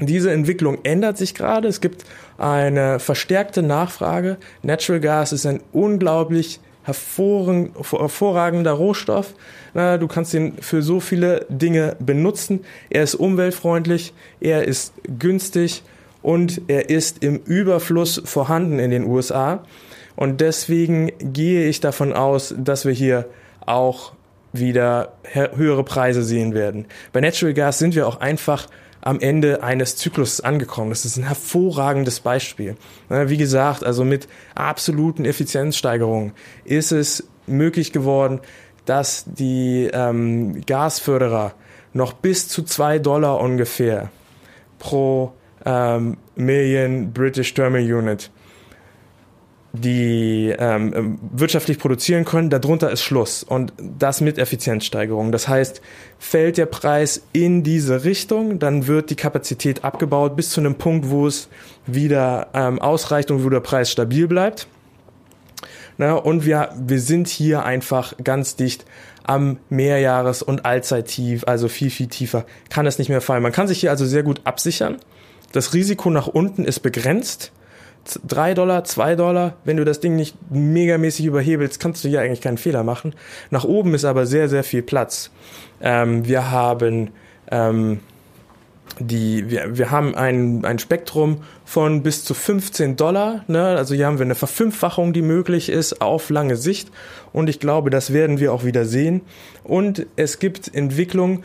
diese 0.00 0.32
Entwicklung 0.32 0.78
ändert 0.82 1.16
sich 1.16 1.34
gerade. 1.34 1.68
Es 1.68 1.80
gibt 1.80 2.04
eine 2.38 2.98
verstärkte 2.98 3.62
Nachfrage. 3.62 4.38
Natural 4.62 5.00
Gas 5.00 5.32
ist 5.32 5.46
ein 5.46 5.60
unglaublich 5.72 6.58
hervorragender 6.82 8.72
Rohstoff. 8.72 9.34
Du 9.74 10.08
kannst 10.08 10.34
ihn 10.34 10.54
für 10.60 10.82
so 10.82 10.98
viele 10.98 11.46
Dinge 11.48 11.96
benutzen. 12.00 12.64
Er 12.90 13.04
ist 13.04 13.14
umweltfreundlich, 13.14 14.12
er 14.40 14.64
ist 14.64 14.92
günstig 15.18 15.84
und 16.24 16.62
er 16.68 16.88
ist 16.88 17.22
im 17.22 17.36
Überfluss 17.36 18.22
vorhanden 18.24 18.78
in 18.78 18.90
den 18.90 19.04
USA. 19.04 19.62
Und 20.16 20.40
deswegen 20.40 21.12
gehe 21.18 21.68
ich 21.68 21.80
davon 21.80 22.14
aus, 22.14 22.54
dass 22.56 22.86
wir 22.86 22.94
hier 22.94 23.26
auch 23.66 24.14
wieder 24.54 25.12
höhere 25.22 25.84
Preise 25.84 26.22
sehen 26.22 26.54
werden. 26.54 26.86
Bei 27.12 27.20
Natural 27.20 27.52
Gas 27.52 27.78
sind 27.78 27.94
wir 27.94 28.08
auch 28.08 28.20
einfach 28.20 28.68
am 29.02 29.20
Ende 29.20 29.62
eines 29.62 29.96
Zyklus 29.96 30.40
angekommen. 30.40 30.88
Das 30.88 31.04
ist 31.04 31.18
ein 31.18 31.26
hervorragendes 31.26 32.20
Beispiel. 32.20 32.76
Wie 33.10 33.36
gesagt, 33.36 33.84
also 33.84 34.02
mit 34.02 34.26
absoluten 34.54 35.26
Effizienzsteigerungen 35.26 36.32
ist 36.64 36.90
es 36.90 37.28
möglich 37.46 37.92
geworden, 37.92 38.40
dass 38.86 39.26
die 39.26 39.90
ähm, 39.92 40.62
Gasförderer 40.64 41.52
noch 41.92 42.14
bis 42.14 42.48
zu 42.48 42.62
zwei 42.62 42.98
Dollar 42.98 43.40
ungefähr 43.40 44.10
pro 44.78 45.34
ähm, 45.64 46.16
Million 46.36 47.12
British 47.12 47.54
Thermal 47.54 47.82
Unit 47.82 48.30
die 49.76 50.54
ähm, 50.56 50.92
ähm, 50.94 51.18
wirtschaftlich 51.32 51.80
produzieren 51.80 52.24
können, 52.24 52.48
darunter 52.48 52.92
ist 52.92 53.02
Schluss. 53.02 53.42
Und 53.42 53.72
das 53.78 54.20
mit 54.20 54.38
Effizienzsteigerung. 54.38 55.32
Das 55.32 55.48
heißt, 55.48 55.80
fällt 56.20 56.58
der 56.58 56.66
Preis 56.66 57.22
in 57.32 57.64
diese 57.64 58.04
Richtung, 58.04 58.60
dann 58.60 58.86
wird 58.86 59.10
die 59.10 59.16
Kapazität 59.16 59.82
abgebaut 59.82 60.36
bis 60.36 60.50
zu 60.50 60.60
einem 60.60 60.76
Punkt, 60.76 61.10
wo 61.10 61.26
es 61.26 61.48
wieder 61.86 62.46
ähm, 62.54 62.80
ausreicht 62.80 63.32
und 63.32 63.44
wo 63.44 63.50
der 63.50 63.60
Preis 63.60 63.90
stabil 63.90 64.28
bleibt. 64.28 64.68
Na, 65.98 66.14
und 66.14 66.46
wir, 66.46 66.70
wir 66.78 67.00
sind 67.00 67.26
hier 67.26 67.64
einfach 67.64 68.14
ganz 68.22 68.54
dicht 68.54 68.84
am 69.24 69.58
Mehrjahres- 69.70 70.42
und 70.44 70.64
Allzeittief, 70.64 71.44
also 71.46 71.66
viel, 71.66 71.90
viel 71.90 72.08
tiefer, 72.08 72.44
kann 72.70 72.86
es 72.86 72.98
nicht 72.98 73.08
mehr 73.08 73.20
fallen. 73.20 73.42
Man 73.42 73.52
kann 73.52 73.66
sich 73.66 73.80
hier 73.80 73.90
also 73.90 74.06
sehr 74.06 74.22
gut 74.22 74.40
absichern. 74.44 74.98
Das 75.54 75.72
Risiko 75.72 76.10
nach 76.10 76.26
unten 76.26 76.64
ist 76.64 76.80
begrenzt 76.80 77.52
3 78.26 78.54
Dollar, 78.54 78.82
2 78.82 79.14
Dollar, 79.14 79.54
wenn 79.64 79.76
du 79.76 79.84
das 79.84 80.00
Ding 80.00 80.16
nicht 80.16 80.36
megamäßig 80.50 81.26
überhebelst, 81.26 81.78
kannst 81.78 82.02
du 82.02 82.08
hier 82.08 82.20
eigentlich 82.22 82.40
keinen 82.40 82.58
Fehler 82.58 82.82
machen. 82.82 83.14
Nach 83.50 83.62
oben 83.62 83.94
ist 83.94 84.04
aber 84.04 84.26
sehr, 84.26 84.48
sehr 84.48 84.64
viel 84.64 84.82
Platz. 84.82 85.30
Ähm, 85.80 86.26
wir 86.26 86.50
haben 86.50 87.12
ähm, 87.52 88.00
die, 88.98 89.48
wir, 89.48 89.78
wir 89.78 89.92
haben 89.92 90.16
ein, 90.16 90.64
ein 90.64 90.80
Spektrum 90.80 91.44
von 91.64 92.02
bis 92.02 92.24
zu 92.24 92.34
15 92.34 92.96
Dollar. 92.96 93.44
Ne? 93.46 93.64
Also 93.64 93.94
hier 93.94 94.06
haben 94.06 94.18
wir 94.18 94.24
eine 94.24 94.34
Verfünffachung, 94.34 95.12
die 95.12 95.22
möglich 95.22 95.68
ist 95.68 96.00
auf 96.00 96.30
lange 96.30 96.56
Sicht. 96.56 96.90
Und 97.32 97.48
ich 97.48 97.60
glaube, 97.60 97.90
das 97.90 98.12
werden 98.12 98.40
wir 98.40 98.52
auch 98.52 98.64
wieder 98.64 98.86
sehen. 98.86 99.20
Und 99.62 100.04
es 100.16 100.40
gibt 100.40 100.74
Entwicklungen. 100.74 101.44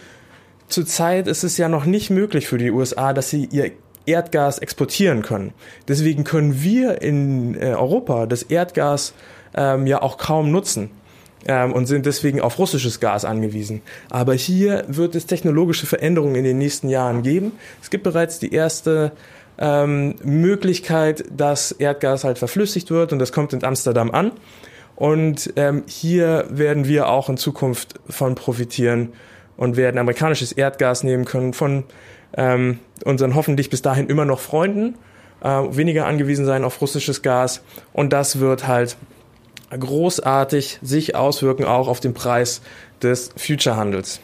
Zurzeit 0.67 1.27
ist 1.27 1.43
es 1.43 1.57
ja 1.57 1.69
noch 1.69 1.85
nicht 1.85 2.09
möglich 2.09 2.47
für 2.47 2.57
die 2.57 2.71
USA, 2.71 3.13
dass 3.13 3.29
sie 3.29 3.45
ihr 3.51 3.71
Erdgas 4.09 4.59
exportieren 4.59 5.21
können. 5.21 5.53
Deswegen 5.87 6.23
können 6.23 6.61
wir 6.61 7.01
in 7.01 7.55
äh, 7.55 7.73
Europa 7.73 8.25
das 8.25 8.43
Erdgas 8.43 9.13
ähm, 9.55 9.87
ja 9.87 10.01
auch 10.01 10.17
kaum 10.17 10.51
nutzen 10.51 10.89
ähm, 11.45 11.73
und 11.73 11.85
sind 11.85 12.05
deswegen 12.05 12.41
auf 12.41 12.59
russisches 12.59 12.99
Gas 12.99 13.25
angewiesen. 13.25 13.81
Aber 14.09 14.33
hier 14.33 14.83
wird 14.87 15.15
es 15.15 15.25
technologische 15.25 15.85
Veränderungen 15.85 16.35
in 16.35 16.43
den 16.43 16.57
nächsten 16.57 16.89
Jahren 16.89 17.23
geben. 17.23 17.53
Es 17.81 17.89
gibt 17.89 18.03
bereits 18.03 18.39
die 18.39 18.53
erste 18.53 19.11
ähm, 19.57 20.15
Möglichkeit, 20.23 21.23
dass 21.35 21.71
Erdgas 21.71 22.23
halt 22.23 22.37
verflüssigt 22.37 22.91
wird 22.91 23.13
und 23.13 23.19
das 23.19 23.31
kommt 23.31 23.53
in 23.53 23.63
Amsterdam 23.63 24.11
an. 24.11 24.31
Und 24.95 25.53
ähm, 25.55 25.83
hier 25.87 26.45
werden 26.49 26.85
wir 26.85 27.07
auch 27.07 27.29
in 27.29 27.37
Zukunft 27.37 27.99
von 28.09 28.35
profitieren 28.35 29.13
und 29.55 29.77
werden 29.77 29.97
amerikanisches 29.97 30.51
Erdgas 30.51 31.03
nehmen 31.03 31.25
können 31.25 31.53
von 31.53 31.85
ähm, 32.35 32.79
unseren 33.05 33.35
hoffentlich 33.35 33.69
bis 33.69 33.81
dahin 33.81 34.07
immer 34.07 34.25
noch 34.25 34.39
Freunden, 34.39 34.95
äh, 35.41 35.47
weniger 35.47 36.05
angewiesen 36.05 36.45
sein 36.45 36.63
auf 36.63 36.81
russisches 36.81 37.21
Gas 37.21 37.61
und 37.93 38.11
das 38.13 38.39
wird 38.39 38.67
halt 38.67 38.97
großartig 39.71 40.79
sich 40.81 41.15
auswirken 41.15 41.65
auch 41.65 41.87
auf 41.87 41.99
den 41.99 42.13
Preis 42.13 42.61
des 43.01 43.31
Future-Handels. 43.37 44.19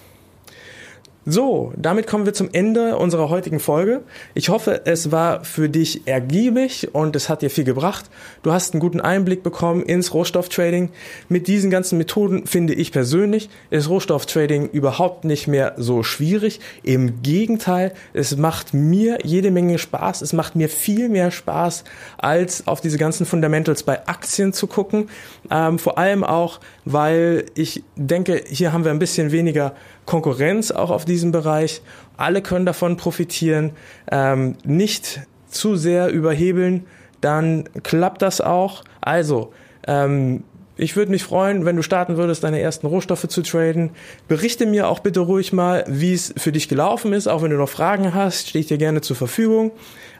So, 1.27 1.73
damit 1.75 2.05
kommen 2.05 2.27
wir 2.27 2.35
zum 2.35 2.49
Ende 2.53 2.97
unserer 2.97 3.29
heutigen 3.29 3.59
Folge. 3.59 4.03
Ich 4.35 4.49
hoffe, 4.49 4.81
es 4.85 5.11
war 5.11 5.43
für 5.43 5.69
dich 5.69 6.05
ergiebig 6.05 6.89
und 6.93 7.15
es 7.15 7.29
hat 7.29 7.41
dir 7.41 7.49
viel 7.49 7.63
gebracht. 7.63 8.11
Du 8.43 8.51
hast 8.53 8.73
einen 8.73 8.79
guten 8.79 9.01
Einblick 9.01 9.41
bekommen 9.41 9.81
ins 9.81 10.13
Rohstofftrading. 10.13 10.91
Mit 11.27 11.47
diesen 11.47 11.71
ganzen 11.71 11.97
Methoden 11.97 12.45
finde 12.45 12.75
ich 12.75 12.91
persönlich 12.91 13.49
ist 13.71 13.89
Rohstofftrading 13.89 14.69
überhaupt 14.69 15.25
nicht 15.25 15.47
mehr 15.47 15.73
so 15.77 16.03
schwierig. 16.03 16.59
Im 16.83 17.23
Gegenteil, 17.23 17.93
es 18.13 18.37
macht 18.37 18.75
mir 18.75 19.17
jede 19.23 19.49
Menge 19.49 19.79
Spaß. 19.79 20.21
Es 20.21 20.31
macht 20.31 20.55
mir 20.55 20.69
viel 20.69 21.09
mehr 21.09 21.31
Spaß, 21.31 21.85
als 22.19 22.67
auf 22.67 22.81
diese 22.81 22.99
ganzen 22.99 23.25
Fundamentals 23.25 23.81
bei 23.81 24.07
Aktien 24.07 24.53
zu 24.53 24.67
gucken. 24.67 25.09
Ähm, 25.49 25.79
vor 25.79 25.97
allem 25.97 26.23
auch, 26.23 26.59
weil 26.85 27.45
ich 27.55 27.83
denke, 27.95 28.43
hier 28.47 28.71
haben 28.71 28.85
wir 28.85 28.91
ein 28.91 28.99
bisschen 28.99 29.31
weniger 29.31 29.73
Konkurrenz 30.05 30.71
auch 30.71 30.91
auf 30.91 31.03
diesem 31.03 31.31
Bereich. 31.31 31.81
Alle 32.15 32.41
können 32.41 32.65
davon 32.65 32.95
profitieren. 32.95 33.71
Ähm, 34.11 34.55
nicht 34.63 35.21
zu 35.49 35.75
sehr 35.75 36.09
überhebeln, 36.09 36.85
dann 37.21 37.65
klappt 37.83 38.21
das 38.21 38.39
auch. 38.39 38.83
Also, 39.01 39.51
ähm, 39.87 40.43
ich 40.77 40.97
würde 40.97 41.11
mich 41.11 41.23
freuen, 41.23 41.63
wenn 41.63 41.77
du 41.77 41.83
starten 41.83 42.17
würdest, 42.17 42.43
deine 42.43 42.59
ersten 42.59 42.85
Rohstoffe 42.85 43.27
zu 43.29 43.41
traden. 43.41 43.91
Berichte 44.27 44.65
mir 44.65 44.89
auch 44.89 44.99
bitte 44.99 45.21
ruhig 45.21 45.53
mal, 45.53 45.85
wie 45.87 46.13
es 46.13 46.33
für 46.35 46.51
dich 46.51 46.67
gelaufen 46.67 47.13
ist. 47.13 47.27
Auch 47.27 47.41
wenn 47.41 47.51
du 47.51 47.57
noch 47.57 47.69
Fragen 47.69 48.13
hast, 48.13 48.49
stehe 48.49 48.59
ich 48.59 48.67
dir 48.67 48.77
gerne 48.77 48.99
zur 48.99 49.15
Verfügung. 49.15 49.71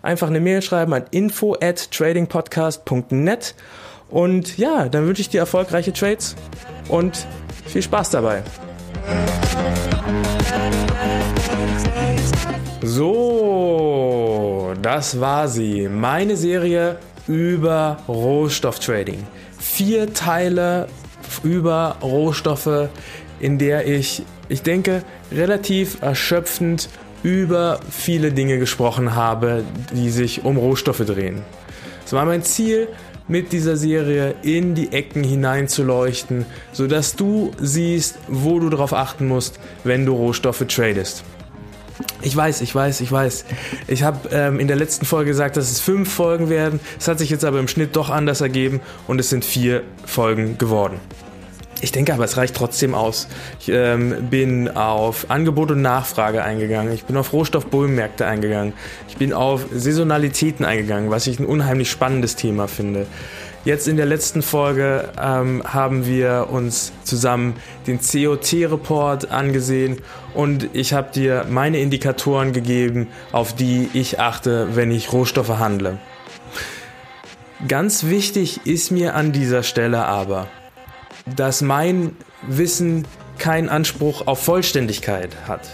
Einfach 0.02 0.30
eine 0.30 0.40
Mail 0.40 0.62
schreiben 0.62 0.94
an 0.94 1.04
info 1.12 1.56
at 1.60 1.92
tradingpodcast.net. 1.92 3.56
Und 4.10 4.58
ja, 4.58 4.88
dann 4.90 5.08
wünsche 5.08 5.22
ich 5.22 5.30
dir 5.30 5.40
erfolgreiche 5.40 5.94
Trades 5.94 6.36
und 6.90 7.26
Viel 7.68 7.82
Spaß 7.82 8.12
dabei! 8.12 8.44
So, 12.82 14.74
das 14.82 15.20
war 15.20 15.48
sie. 15.48 15.90
Meine 15.90 16.38
Serie 16.38 16.98
über 17.28 17.98
Rohstofftrading. 18.08 19.26
Vier 19.58 20.14
Teile 20.14 20.88
über 21.44 21.98
Rohstoffe, 22.02 22.90
in 23.40 23.58
der 23.58 23.88
ich, 23.88 24.24
ich 24.48 24.62
denke, 24.62 25.04
relativ 25.32 26.02
erschöpfend 26.02 26.88
über 27.24 27.80
viele 27.90 28.32
Dinge 28.32 28.60
gesprochen 28.60 29.16
habe, 29.16 29.64
die 29.92 30.12
sich 30.12 30.46
um 30.46 30.58
Rohstoffe 30.58 31.04
drehen. 31.06 31.42
Es 32.06 32.14
war 32.14 32.26
mein 32.26 32.44
Ziel, 32.44 32.88
mit 33.28 33.52
dieser 33.52 33.78
Serie 33.78 34.36
in 34.44 34.76
die 34.76 34.92
Ecken 34.92 35.24
hineinzuleuchten, 35.24 36.46
sodass 36.72 37.16
du 37.16 37.52
siehst, 37.60 38.18
wo 38.28 38.60
du 38.60 38.70
darauf 38.70 38.94
achten 38.94 39.28
musst, 39.28 39.60
wenn 39.84 40.06
du 40.06 40.14
Rohstoffe 40.14 40.66
tradest. 40.68 41.24
Ich 42.22 42.36
weiß, 42.36 42.62
ich 42.62 42.74
weiß, 42.74 43.02
ich 43.02 43.12
weiß. 43.12 43.46
Ich 43.88 44.04
habe 44.04 44.30
ähm, 44.32 44.60
in 44.60 44.68
der 44.68 44.76
letzten 44.76 45.06
Folge 45.06 45.32
gesagt, 45.32 45.58
dass 45.58 45.72
es 45.72 45.80
fünf 45.80 46.12
Folgen 46.12 46.50
werden. 46.50 46.80
Es 47.00 47.08
hat 47.08 47.20
sich 47.20 47.30
jetzt 47.30 47.46
aber 47.46 47.60
im 47.60 47.68
Schnitt 47.68 47.96
doch 47.96 48.10
anders 48.10 48.42
ergeben 48.42 48.82
und 49.08 49.20
es 49.20 49.30
sind 49.30 49.46
vier 49.46 49.84
Folgen 50.06 50.58
geworden. 50.58 51.00
Ich 51.82 51.92
denke 51.92 52.14
aber, 52.14 52.24
es 52.24 52.38
reicht 52.38 52.56
trotzdem 52.56 52.96
aus. 52.96 53.28
Ich 53.60 53.70
ähm, 53.70 54.30
bin 54.30 54.70
auf 54.70 55.30
Angebot 55.30 55.72
und 55.72 55.82
Nachfrage 55.82 56.44
eingegangen. 56.44 56.94
Ich 56.94 57.04
bin 57.04 57.18
auf 57.18 57.34
Rohstoffbullenmärkte 57.34 58.26
eingegangen. 58.26 58.74
Ich 59.10 59.18
bin 59.18 59.34
auf 59.34 59.66
Saisonalitäten 59.74 60.66
eingegangen, 60.66 61.10
was 61.10 61.28
ich 61.28 61.40
ein 61.40 61.46
unheimlich 61.46 61.92
spannendes 61.92 62.36
Thema 62.36 62.68
finde. 62.68 63.08
Jetzt 63.66 63.88
in 63.88 63.98
der 63.98 64.06
letzten 64.06 64.44
Folge 64.44 65.10
ähm, 65.20 65.64
haben 65.66 66.06
wir 66.06 66.50
uns 66.52 66.94
zusammen 67.04 67.56
den 67.88 68.00
COT-Report 68.00 69.32
angesehen 69.32 69.98
und 70.36 70.70
ich 70.74 70.94
habe 70.94 71.12
dir 71.12 71.48
meine 71.50 71.80
Indikatoren 71.80 72.54
gegeben, 72.54 73.08
auf 73.32 73.56
die 73.56 73.90
ich 73.94 74.20
achte, 74.20 74.76
wenn 74.76 74.92
ich 74.92 75.12
Rohstoffe 75.12 75.58
handle. 75.58 75.98
Ganz 77.68 78.06
wichtig 78.06 78.68
ist 78.68 78.92
mir 78.92 79.16
an 79.16 79.32
dieser 79.32 79.64
Stelle 79.64 80.06
aber, 80.06 80.48
dass 81.36 81.62
mein 81.62 82.16
Wissen 82.48 83.06
keinen 83.38 83.70
Anspruch 83.70 84.28
auf 84.28 84.44
Vollständigkeit 84.44 85.36
hat. 85.48 85.68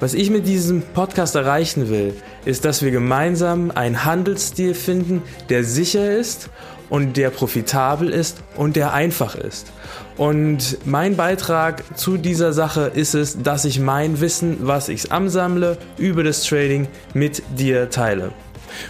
Was 0.00 0.14
ich 0.14 0.30
mit 0.30 0.46
diesem 0.46 0.82
Podcast 0.82 1.34
erreichen 1.34 1.90
will, 1.90 2.14
ist, 2.44 2.64
dass 2.64 2.82
wir 2.82 2.90
gemeinsam 2.90 3.70
einen 3.70 4.04
Handelsstil 4.04 4.74
finden, 4.74 5.22
der 5.50 5.62
sicher 5.62 6.10
ist 6.16 6.48
und 6.88 7.16
der 7.16 7.30
profitabel 7.30 8.08
ist 8.08 8.42
und 8.56 8.76
der 8.76 8.94
einfach 8.94 9.34
ist. 9.34 9.70
Und 10.16 10.78
mein 10.86 11.16
Beitrag 11.16 11.98
zu 11.98 12.16
dieser 12.16 12.52
Sache 12.52 12.90
ist 12.94 13.14
es, 13.14 13.42
dass 13.42 13.64
ich 13.64 13.78
mein 13.78 14.20
Wissen, 14.20 14.58
was 14.60 14.88
ich 14.88 15.12
ansammle, 15.12 15.78
über 15.98 16.24
das 16.24 16.44
Trading 16.44 16.88
mit 17.14 17.42
dir 17.58 17.90
teile. 17.90 18.32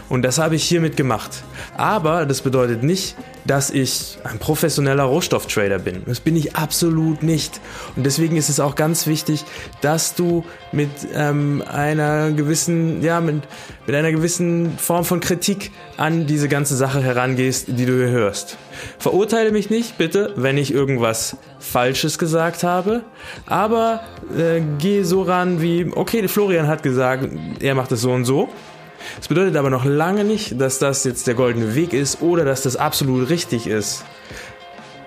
Und 0.08 0.22
das 0.22 0.38
habe 0.38 0.56
ich 0.56 0.64
hiermit 0.64 0.96
gemacht. 0.96 1.42
Aber 1.76 2.26
das 2.26 2.42
bedeutet 2.42 2.82
nicht, 2.82 3.16
dass 3.46 3.70
ich 3.70 4.18
ein 4.24 4.38
professioneller 4.38 5.04
Rohstofftrader 5.04 5.78
bin. 5.78 6.02
Das 6.06 6.20
bin 6.20 6.36
ich 6.36 6.56
absolut 6.56 7.22
nicht. 7.22 7.60
Und 7.96 8.04
deswegen 8.04 8.36
ist 8.36 8.48
es 8.48 8.60
auch 8.60 8.74
ganz 8.74 9.06
wichtig, 9.06 9.44
dass 9.80 10.14
du 10.14 10.44
mit 10.72 10.90
ähm, 11.14 11.62
einer 11.66 12.32
gewissen, 12.32 13.02
ja, 13.02 13.20
mit, 13.20 13.42
mit 13.86 13.96
einer 13.96 14.12
gewissen 14.12 14.78
Form 14.78 15.04
von 15.04 15.20
Kritik 15.20 15.72
an 15.96 16.26
diese 16.26 16.48
ganze 16.48 16.76
Sache 16.76 17.02
herangehst, 17.02 17.66
die 17.68 17.86
du 17.86 17.96
hier 17.96 18.10
hörst. 18.10 18.56
Verurteile 18.98 19.50
mich 19.50 19.70
nicht, 19.70 19.98
bitte, 19.98 20.32
wenn 20.36 20.56
ich 20.56 20.72
irgendwas 20.72 21.36
Falsches 21.58 22.18
gesagt 22.18 22.62
habe, 22.62 23.02
aber 23.46 24.04
äh, 24.36 24.60
geh 24.78 25.02
so 25.02 25.22
ran 25.22 25.60
wie, 25.60 25.90
okay, 25.94 26.26
Florian 26.28 26.66
hat 26.66 26.82
gesagt, 26.82 27.28
er 27.60 27.74
macht 27.74 27.92
es 27.92 28.02
so 28.02 28.12
und 28.12 28.24
so 28.24 28.48
es 29.20 29.28
bedeutet 29.28 29.56
aber 29.56 29.70
noch 29.70 29.84
lange 29.84 30.24
nicht, 30.24 30.60
dass 30.60 30.78
das 30.78 31.04
jetzt 31.04 31.26
der 31.26 31.34
goldene 31.34 31.74
Weg 31.74 31.92
ist 31.92 32.22
oder 32.22 32.44
dass 32.44 32.62
das 32.62 32.76
absolut 32.76 33.28
richtig 33.28 33.66
ist. 33.66 34.04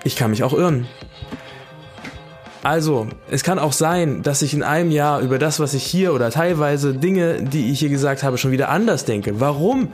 Ich 0.04 0.16
kann 0.16 0.30
mich 0.30 0.42
auch 0.42 0.52
irren. 0.52 0.86
Also, 2.64 3.08
es 3.30 3.44
kann 3.44 3.58
auch 3.58 3.74
sein, 3.74 4.22
dass 4.22 4.40
ich 4.40 4.54
in 4.54 4.62
einem 4.62 4.90
Jahr 4.90 5.20
über 5.20 5.38
das, 5.38 5.60
was 5.60 5.74
ich 5.74 5.84
hier 5.84 6.14
oder 6.14 6.30
teilweise 6.30 6.94
Dinge, 6.94 7.42
die 7.42 7.70
ich 7.70 7.80
hier 7.80 7.90
gesagt 7.90 8.22
habe, 8.22 8.38
schon 8.38 8.52
wieder 8.52 8.70
anders 8.70 9.04
denke. 9.04 9.38
Warum? 9.38 9.88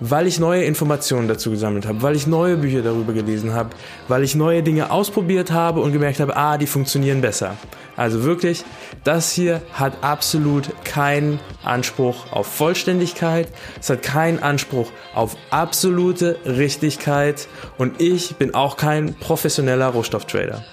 Weil 0.00 0.26
ich 0.26 0.40
neue 0.40 0.64
Informationen 0.64 1.28
dazu 1.28 1.50
gesammelt 1.50 1.86
habe, 1.86 2.00
weil 2.00 2.16
ich 2.16 2.26
neue 2.26 2.56
Bücher 2.56 2.80
darüber 2.80 3.12
gelesen 3.12 3.52
habe, 3.52 3.68
weil 4.08 4.24
ich 4.24 4.34
neue 4.34 4.62
Dinge 4.62 4.90
ausprobiert 4.90 5.52
habe 5.52 5.80
und 5.82 5.92
gemerkt 5.92 6.18
habe, 6.18 6.34
ah, 6.36 6.56
die 6.56 6.66
funktionieren 6.66 7.20
besser. 7.20 7.54
Also 7.96 8.24
wirklich, 8.24 8.64
das 9.04 9.30
hier 9.32 9.60
hat 9.74 10.02
absolut 10.02 10.70
keinen 10.84 11.38
Anspruch 11.64 12.32
auf 12.32 12.46
Vollständigkeit, 12.46 13.48
es 13.78 13.90
hat 13.90 14.02
keinen 14.02 14.42
Anspruch 14.42 14.90
auf 15.14 15.36
absolute 15.50 16.38
Richtigkeit 16.46 17.46
und 17.76 18.00
ich 18.00 18.36
bin 18.36 18.54
auch 18.54 18.78
kein 18.78 19.14
professioneller 19.16 19.88
Rohstofftrader. 19.88 20.64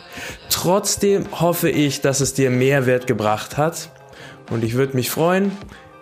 Trotzdem 0.49 1.25
hoffe 1.39 1.69
ich, 1.69 2.01
dass 2.01 2.21
es 2.21 2.33
dir 2.33 2.49
Mehrwert 2.49 3.07
gebracht 3.07 3.57
hat 3.57 3.89
und 4.49 4.63
ich 4.63 4.73
würde 4.73 4.95
mich 4.95 5.09
freuen, 5.09 5.51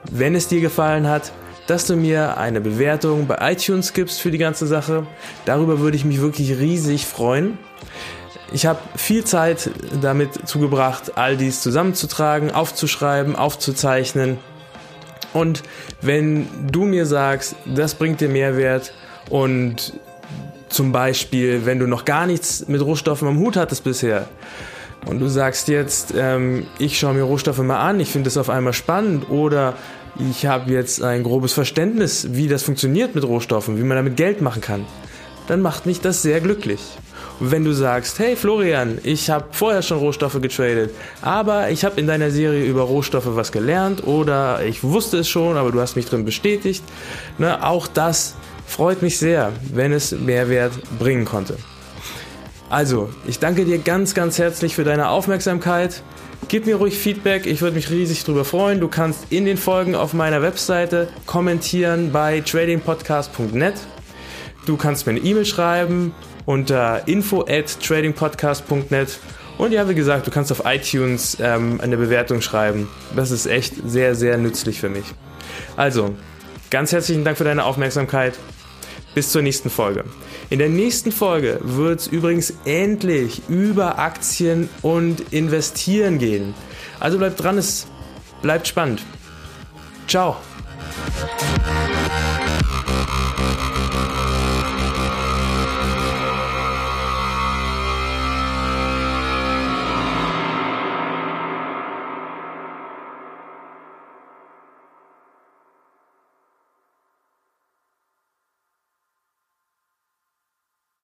wenn 0.10 0.36
es 0.36 0.48
dir 0.48 0.62
gefallen 0.62 1.08
hat, 1.08 1.32
dass 1.68 1.86
du 1.86 1.96
mir 1.96 2.38
eine 2.38 2.60
Bewertung 2.60 3.28
bei 3.28 3.52
iTunes 3.52 3.94
gibst 3.94 4.20
für 4.20 4.32
die 4.32 4.38
ganze 4.38 4.68
Sache. 4.68 5.06
Darüber 5.46 5.80
würde 5.80 5.96
ich 5.96 6.06
mich 6.06 6.20
wirklich 6.20 6.58
riesig 6.60 7.06
freuen. 7.06 7.58
Ich 8.52 8.66
habe 8.66 8.80
viel 8.98 9.24
Zeit 9.24 9.70
damit 10.02 10.48
zugebracht, 10.48 11.18
all 11.18 11.38
dies 11.38 11.62
zusammenzutragen, 11.62 12.52
aufzuschreiben, 12.52 13.36
aufzuzeichnen. 13.36 14.40
Und 15.34 15.64
wenn 16.02 16.68
du 16.70 16.84
mir 16.84 17.06
sagst, 17.06 17.56
das 17.66 17.96
bringt 17.96 18.20
dir 18.20 18.28
Mehrwert 18.28 18.94
und 19.30 19.94
zum 20.72 20.92
Beispiel, 20.92 21.66
wenn 21.66 21.80
du 21.80 21.88
noch 21.88 22.06
gar 22.06 22.26
nichts 22.26 22.68
mit 22.68 22.82
Rohstoffen 22.82 23.28
am 23.28 23.40
Hut 23.40 23.58
hattest 23.58 23.84
bisher. 23.84 24.28
Und 25.06 25.20
du 25.20 25.28
sagst 25.28 25.68
jetzt, 25.68 26.14
ähm, 26.16 26.68
ich 26.78 27.00
schaue 27.00 27.14
mir 27.14 27.24
Rohstoffe 27.24 27.60
mal 27.60 27.80
an, 27.80 28.00
ich 28.00 28.10
finde 28.10 28.30
es 28.30 28.38
auf 28.38 28.50
einmal 28.50 28.74
spannend. 28.74 29.30
Oder 29.30 29.76
ich 30.20 30.46
habe 30.46 30.72
jetzt 30.72 31.02
ein 31.02 31.24
grobes 31.24 31.54
Verständnis, 31.54 32.28
wie 32.32 32.48
das 32.48 32.64
funktioniert 32.64 33.16
mit 33.16 33.24
Rohstoffen, 33.24 33.78
wie 33.78 33.84
man 33.84 33.98
damit 33.98 34.18
Geld 34.18 34.42
machen 34.42 34.62
kann, 34.62 34.86
dann 35.48 35.62
macht 35.62 35.86
mich 35.86 36.02
das 36.02 36.22
sehr 36.22 36.40
glücklich. 36.42 36.82
Und 37.40 37.50
wenn 37.50 37.64
du 37.64 37.74
sagst, 37.74 38.20
hey 38.20 38.36
Florian, 38.36 39.00
ich 39.04 39.32
habe 39.32 39.46
vorher 39.52 39.82
schon 39.82 39.98
Rohstoffe 39.98 40.40
getradet, 40.42 40.92
aber 41.24 41.72
ich 41.72 41.84
habe 41.84 42.00
in 42.00 42.06
deiner 42.06 42.30
Serie 42.30 42.64
über 42.66 42.84
Rohstoffe 42.84 43.36
was 43.36 43.52
gelernt 43.52 44.06
oder 44.06 44.64
ich 44.64 44.84
wusste 44.84 45.18
es 45.18 45.30
schon, 45.30 45.58
aber 45.58 45.72
du 45.72 45.82
hast 45.82 45.96
mich 45.96 46.06
drin 46.06 46.24
bestätigt, 46.24 46.84
ne, 47.40 47.66
auch 47.66 47.88
das 47.88 48.36
Freut 48.72 49.02
mich 49.02 49.18
sehr, 49.18 49.52
wenn 49.74 49.92
es 49.92 50.14
Mehrwert 50.14 50.72
bringen 50.98 51.26
konnte. 51.26 51.58
Also, 52.70 53.10
ich 53.28 53.38
danke 53.38 53.66
dir 53.66 53.80
ganz, 53.80 54.14
ganz 54.14 54.40
herzlich 54.40 54.76
für 54.76 54.86
deine 54.86 55.10
Aufmerksamkeit. 55.10 56.02
Gib 56.48 56.66
mir 56.66 56.78
ruhig 56.78 56.98
Feedback, 56.98 57.46
ich 57.46 57.62
würde 57.62 57.76
mich 57.76 57.90
riesig 57.90 58.24
darüber 58.24 58.46
freuen. 58.46 58.80
Du 58.80 58.88
kannst 58.88 59.26
in 59.30 59.44
den 59.44 59.58
Folgen 59.58 59.94
auf 59.94 60.14
meiner 60.14 60.42
Webseite 60.42 61.10
kommentieren 61.26 62.14
bei 62.14 62.40
tradingpodcast.net. 62.40 63.74
Du 64.66 64.78
kannst 64.78 65.06
mir 65.06 65.12
eine 65.12 65.20
E-Mail 65.20 65.46
schreiben 65.46 66.16
unter 66.46 67.06
info 67.10 67.42
at 67.42 67.78
tradingpodcast.net. 67.86 69.20
Und 69.58 69.74
ja, 69.74 69.90
wie 69.90 69.96
gesagt, 69.96 70.28
du 70.28 70.32
kannst 70.32 70.50
auf 70.50 70.62
iTunes 70.64 71.36
ähm, 71.42 71.82
eine 71.82 71.98
Bewertung 71.98 72.40
schreiben. 72.40 72.88
Das 73.18 73.32
ist 73.32 73.48
echt 73.48 73.74
sehr, 73.86 74.16
sehr 74.16 74.38
nützlich 74.38 74.80
für 74.80 74.90
mich. 74.90 75.06
Also, 75.76 76.16
ganz 76.70 76.94
herzlichen 76.94 77.26
Dank 77.26 77.38
für 77.38 77.44
deine 77.44 77.66
Aufmerksamkeit. 77.66 78.36
Bis 79.14 79.32
zur 79.32 79.42
nächsten 79.42 79.70
Folge. 79.70 80.06
In 80.50 80.60
der 80.60 80.70
nächsten 80.70 81.12
Folge 81.12 81.60
wird 81.62 82.00
es 82.00 82.08
übrigens 82.08 82.54
endlich 82.66 83.42
über 83.50 84.00
Aktien 84.00 84.70
und 84.82 85.34
Investieren 85.34 86.18
gehen. 86.18 86.54
Also 87.00 87.18
bleibt 87.18 87.42
dran, 87.42 87.58
es 87.58 87.88
bleibt 88.42 88.68
spannend. 88.68 89.02
Ciao. 90.08 90.38